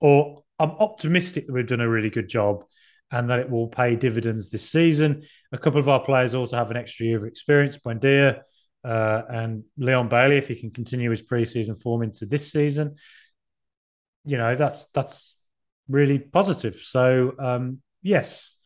or 0.01 0.43
I'm 0.61 0.73
optimistic 0.73 1.47
that 1.47 1.53
we've 1.55 1.67
done 1.67 1.81
a 1.81 1.89
really 1.89 2.11
good 2.11 2.29
job 2.29 2.65
and 3.11 3.31
that 3.31 3.39
it 3.39 3.51
will 3.51 3.67
pay 3.67 3.97
dividends 3.97 4.51
this 4.51 4.69
season. 4.69 5.23
A 5.53 5.59
couple 5.59 5.81
of 5.81 5.89
our 5.89 6.05
players 6.05 6.35
also 6.35 6.57
have 6.57 6.71
an 6.71 6.77
extra 6.77 7.07
year 7.07 7.17
of 7.17 7.25
experience, 7.25 7.79
Buendia 7.79 8.43
uh, 8.85 9.23
and 9.29 9.65
Leon 9.79 10.11
Bailey, 10.11 10.37
if 10.37 10.49
he 10.49 10.55
can 10.55 10.71
continue 10.71 11.11
his 11.11 11.23
preseason 11.23 11.81
form 11.81 12.03
into 12.03 12.27
this 12.27 12.53
season. 12.53 12.97
You 14.27 14.37
know, 14.37 14.55
that's 14.55 14.85
that's 14.93 15.35
really 15.89 16.19
positive. 16.19 16.77
So 16.85 17.33
um, 17.39 17.79
yes, 18.03 18.57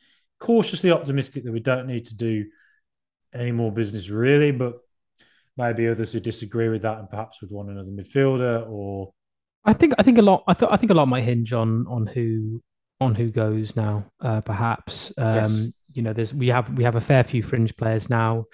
cautiously 0.40 0.90
optimistic 0.90 1.44
that 1.44 1.52
we 1.52 1.60
don't 1.60 1.86
need 1.86 2.06
to 2.06 2.16
do 2.16 2.46
any 3.32 3.52
more 3.52 3.70
business 3.70 4.08
really, 4.08 4.50
but 4.50 4.74
maybe 5.56 5.86
others 5.86 6.12
who 6.12 6.18
disagree 6.18 6.68
with 6.68 6.82
that 6.82 6.98
and 6.98 7.08
perhaps 7.08 7.40
with 7.40 7.52
one 7.52 7.70
another 7.70 7.90
midfielder 7.90 8.68
or 8.68 9.12
I 9.64 9.72
think 9.72 9.94
I 9.98 10.02
think 10.02 10.18
a 10.18 10.22
lot 10.22 10.44
I 10.46 10.54
thought 10.54 10.72
I 10.72 10.76
think 10.76 10.90
a 10.90 10.94
lot 10.94 11.08
might 11.08 11.24
hinge 11.24 11.52
on 11.52 11.86
on 11.88 12.06
who 12.06 12.62
on 13.00 13.14
who 13.14 13.30
goes 13.30 13.76
now 13.76 14.04
uh, 14.20 14.40
perhaps. 14.40 15.12
Um, 15.18 15.34
yes. 15.34 15.66
you 15.92 16.02
know 16.02 16.12
there's 16.12 16.34
we 16.34 16.48
have 16.48 16.72
we 16.76 16.84
have 16.84 16.96
a 16.96 17.00
fair 17.00 17.24
few 17.24 17.42
fringe 17.42 17.76
players 17.76 18.10
now. 18.10 18.44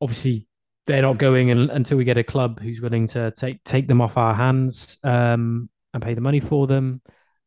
Obviously 0.00 0.46
they're 0.86 1.02
not 1.02 1.18
going 1.18 1.48
in, 1.48 1.68
until 1.70 1.98
we 1.98 2.04
get 2.04 2.16
a 2.16 2.24
club 2.24 2.60
who's 2.60 2.80
willing 2.80 3.06
to 3.08 3.30
take 3.32 3.62
take 3.64 3.86
them 3.86 4.00
off 4.00 4.16
our 4.16 4.34
hands 4.34 4.96
um, 5.04 5.68
and 5.92 6.02
pay 6.02 6.14
the 6.14 6.20
money 6.20 6.40
for 6.40 6.66
them. 6.66 7.02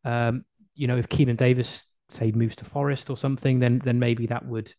Um, 0.06 0.46
you 0.74 0.88
know 0.88 0.98
if 0.98 1.10
Keinan 1.10 1.38
Davis 1.38 1.86
say 2.14 2.32
moves 2.32 2.56
to 2.58 2.66
Forest 2.66 3.10
or 3.10 3.18
something, 3.18 3.60
then 3.60 3.80
then 3.84 4.00
maybe 4.00 4.28
that 4.28 4.46
would 4.46 4.74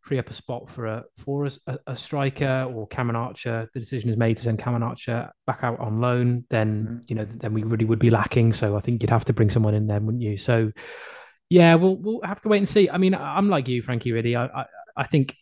free 0.00 0.18
up 0.18 0.30
a 0.30 0.32
spot 0.32 0.70
for 0.70 0.86
a 0.86 1.04
for 1.16 1.46
a, 1.66 1.78
a 1.86 1.96
striker 1.96 2.70
or 2.74 2.86
Cameron 2.88 3.16
Archer. 3.16 3.68
The 3.74 3.80
decision 3.80 4.10
is 4.10 4.16
made 4.16 4.36
to 4.38 4.42
send 4.42 4.58
Cameron 4.58 4.82
Archer 4.82 5.30
back 5.46 5.60
out 5.62 5.78
on 5.80 6.00
loan. 6.00 6.44
Then 6.50 6.84
mm-hmm. 6.84 6.98
you 7.08 7.16
know 7.16 7.24
then 7.24 7.52
we 7.52 7.62
really 7.62 7.84
would 7.84 7.98
be 7.98 8.10
lacking. 8.10 8.52
So 8.52 8.76
I 8.76 8.80
think 8.80 9.02
you'd 9.02 9.10
have 9.10 9.24
to 9.26 9.32
bring 9.32 9.50
someone 9.50 9.74
in 9.74 9.86
there, 9.86 10.00
wouldn't 10.00 10.22
you? 10.22 10.36
So 10.36 10.72
yeah, 11.50 11.74
we'll 11.74 11.96
we'll 11.96 12.20
have 12.22 12.40
to 12.42 12.48
wait 12.48 12.58
and 12.58 12.68
see. 12.68 12.90
I 12.90 12.98
mean, 12.98 13.14
I'm 13.14 13.48
like 13.48 13.68
you, 13.68 13.82
Frankie. 13.82 14.12
Really, 14.12 14.36
I 14.36 14.46
I, 14.46 14.64
I 14.96 15.06
think 15.06 15.34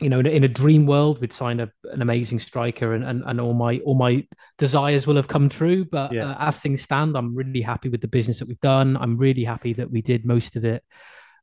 you 0.00 0.10
know, 0.10 0.18
in 0.18 0.26
a, 0.26 0.30
in 0.30 0.44
a, 0.44 0.48
dream 0.48 0.84
world, 0.86 1.20
we'd 1.20 1.32
sign 1.32 1.58
a, 1.60 1.70
an 1.84 2.02
amazing 2.02 2.38
striker, 2.38 2.92
and, 2.92 3.02
and, 3.02 3.22
and 3.26 3.40
all 3.40 3.54
my 3.54 3.78
all 3.78 3.94
my 3.94 4.26
desires 4.58 5.06
will 5.06 5.16
have 5.16 5.28
come 5.28 5.48
true. 5.48 5.84
But 5.84 6.12
yeah. 6.12 6.32
uh, 6.32 6.36
as 6.38 6.60
things 6.60 6.82
stand, 6.82 7.16
I'm 7.16 7.34
really 7.34 7.62
happy 7.62 7.88
with 7.88 8.02
the 8.02 8.08
business 8.08 8.38
that 8.38 8.48
we've 8.48 8.60
done. 8.60 8.96
I'm 8.98 9.16
really 9.16 9.44
happy 9.44 9.72
that 9.74 9.90
we 9.90 10.02
did 10.02 10.26
most 10.26 10.56
of 10.56 10.64
it 10.66 10.84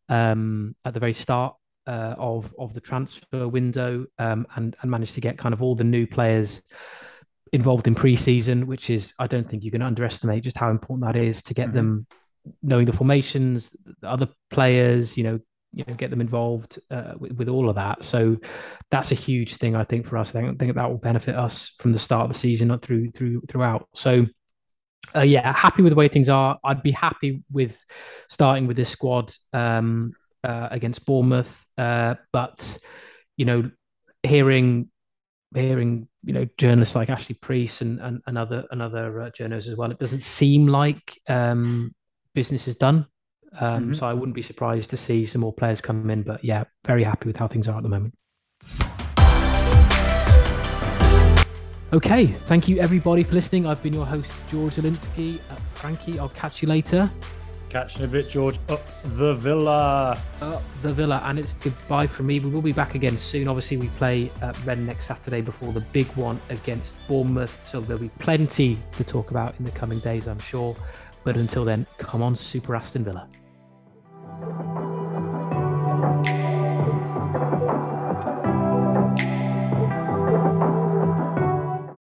um, 0.10 0.76
at 0.86 0.94
the 0.94 1.00
very 1.00 1.14
start 1.14 1.56
uh, 1.88 2.14
of 2.18 2.54
of 2.60 2.76
the 2.76 2.82
transfer 2.82 3.48
window, 3.48 4.06
um, 4.20 4.46
and 4.56 4.76
and 4.82 4.92
managed 4.92 5.16
to 5.16 5.22
get 5.22 5.38
kind 5.38 5.54
of 5.54 5.64
all 5.64 5.74
the 5.74 5.84
new 5.84 6.06
players 6.06 6.62
involved 7.52 7.88
in 7.88 7.96
preseason, 7.96 8.66
which 8.66 8.92
is 8.92 9.14
I 9.18 9.26
don't 9.26 9.50
think 9.50 9.64
you 9.64 9.72
can 9.72 9.82
underestimate 9.82 10.44
just 10.44 10.58
how 10.58 10.70
important 10.70 11.12
that 11.12 11.20
is 11.20 11.42
to 11.44 11.56
get 11.56 11.68
mm-hmm. 11.68 11.76
them 11.76 12.08
knowing 12.62 12.86
the 12.86 12.94
formations, 12.94 13.76
the 14.02 14.10
other 14.10 14.28
players, 14.52 15.18
you 15.18 15.24
know, 15.24 15.40
you 15.74 15.84
know 15.88 15.94
get 15.96 16.10
them 16.10 16.22
involved 16.22 16.80
uh, 16.92 17.14
with, 17.18 17.34
with, 17.34 17.50
all 17.50 17.70
of 17.70 17.76
that. 17.76 18.06
So 18.06 18.38
that's 18.92 19.12
a 19.12 19.16
huge 19.16 19.56
thing 19.56 19.76
i 19.76 19.84
think 19.84 20.06
for 20.06 20.18
us. 20.18 20.30
I 20.30 20.32
think, 20.34 20.50
I 20.50 20.56
think 20.56 20.76
that 20.76 20.90
will 20.90 20.98
benefit 20.98 21.36
us 21.36 21.74
from 21.80 21.92
the 21.92 22.00
start 22.00 22.26
of 22.26 22.34
the 22.34 22.40
season 22.40 22.78
through 22.80 23.12
through 23.12 23.42
throughout. 23.48 23.88
So 23.94 24.26
uh, 25.16 25.22
yeah 25.22 25.54
happy 25.56 25.82
with 25.82 25.92
the 25.92 25.96
way 25.96 26.08
things 26.08 26.30
are. 26.30 26.58
I'd 26.64 26.84
be 26.84 26.92
happy 26.92 27.44
with 27.52 27.84
starting 28.30 28.68
with 28.68 28.78
this 28.78 28.90
squad 28.90 29.34
um, 29.52 30.14
uh, 30.44 30.70
against 30.72 31.06
bournemouth. 31.06 31.66
Uh, 31.78 32.16
but 32.32 32.78
you 33.36 33.46
know 33.46 33.70
hearing 34.22 34.90
hearing 35.56 36.08
you 36.24 36.34
know 36.34 36.48
journalists 36.58 36.96
like 36.96 37.10
ashley 37.10 37.36
preece 37.36 37.82
and 37.82 38.00
and, 38.26 38.38
other 38.38 38.64
and 38.72 38.82
other 38.82 39.22
uh, 39.22 39.30
journalists 39.32 39.70
as 39.70 39.76
well 39.76 39.92
it 39.92 40.00
doesn't 40.00 40.22
seem 40.22 40.68
like 40.68 41.20
um, 41.28 41.94
business 42.34 42.68
is 42.68 42.76
done 42.76 43.06
um, 43.60 43.84
mm-hmm. 43.84 43.94
So 43.94 44.06
I 44.08 44.14
wouldn't 44.14 44.36
be 44.36 44.42
surprised 44.42 44.90
to 44.92 44.98
see 44.98 45.26
some 45.26 45.42
more 45.42 45.54
players 45.54 45.82
come 45.82 46.10
in. 46.10 46.24
But 46.24 46.44
yeah, 46.44 46.64
very 46.86 47.04
happy 47.04 47.28
with 47.28 47.38
how 47.38 47.48
things 47.48 47.68
are 47.68 47.78
at 47.78 47.84
the 47.84 47.90
moment. 47.90 48.16
Okay, 51.94 52.26
thank 52.26 52.68
you 52.68 52.80
everybody 52.80 53.22
for 53.22 53.36
listening. 53.36 53.68
I've 53.68 53.84
been 53.84 53.94
your 53.94 54.06
host, 54.06 54.34
George 54.50 54.76
Zielinski. 54.78 55.40
Uh, 55.50 55.56
Frankie, 55.56 56.18
I'll 56.18 56.30
catch 56.30 56.64
you 56.64 56.68
later. 56.68 57.12
Catch 57.70 58.00
you 58.00 58.06
a 58.06 58.08
bit, 58.08 58.30
George. 58.30 58.58
Up 58.70 58.82
the 59.04 59.36
villa. 59.36 60.20
Up 60.42 60.64
the 60.82 60.94
villa. 60.94 61.22
And 61.26 61.38
it's 61.38 61.54
goodbye 61.54 62.08
from 62.08 62.28
me. 62.28 62.40
We 62.40 62.50
will 62.50 62.62
be 62.62 62.72
back 62.72 62.96
again 62.96 63.18
soon. 63.18 63.48
Obviously, 63.48 63.78
we 63.78 63.88
play 63.90 64.32
at 64.42 64.58
Rennes 64.66 64.86
next 64.86 65.08
Saturday 65.08 65.42
before 65.42 65.72
the 65.72 65.82
big 65.92 66.08
one 66.16 66.40
against 66.50 66.94
Bournemouth. 67.08 67.60
So 67.64 67.82
there'll 67.82 68.02
be 68.02 68.10
plenty 68.20 68.80
to 68.92 69.04
talk 69.04 69.32
about 69.32 69.56
in 69.60 69.66
the 69.66 69.72
coming 69.72 70.00
days, 70.00 70.28
I'm 70.28 70.40
sure. 70.40 70.76
But 71.24 71.38
until 71.38 71.66
then, 71.66 71.86
come 71.98 72.22
on, 72.22 72.36
Super 72.36 72.76
Aston 72.76 73.04
Villa. 73.04 73.28
thank 76.24 76.58
you 76.58 76.63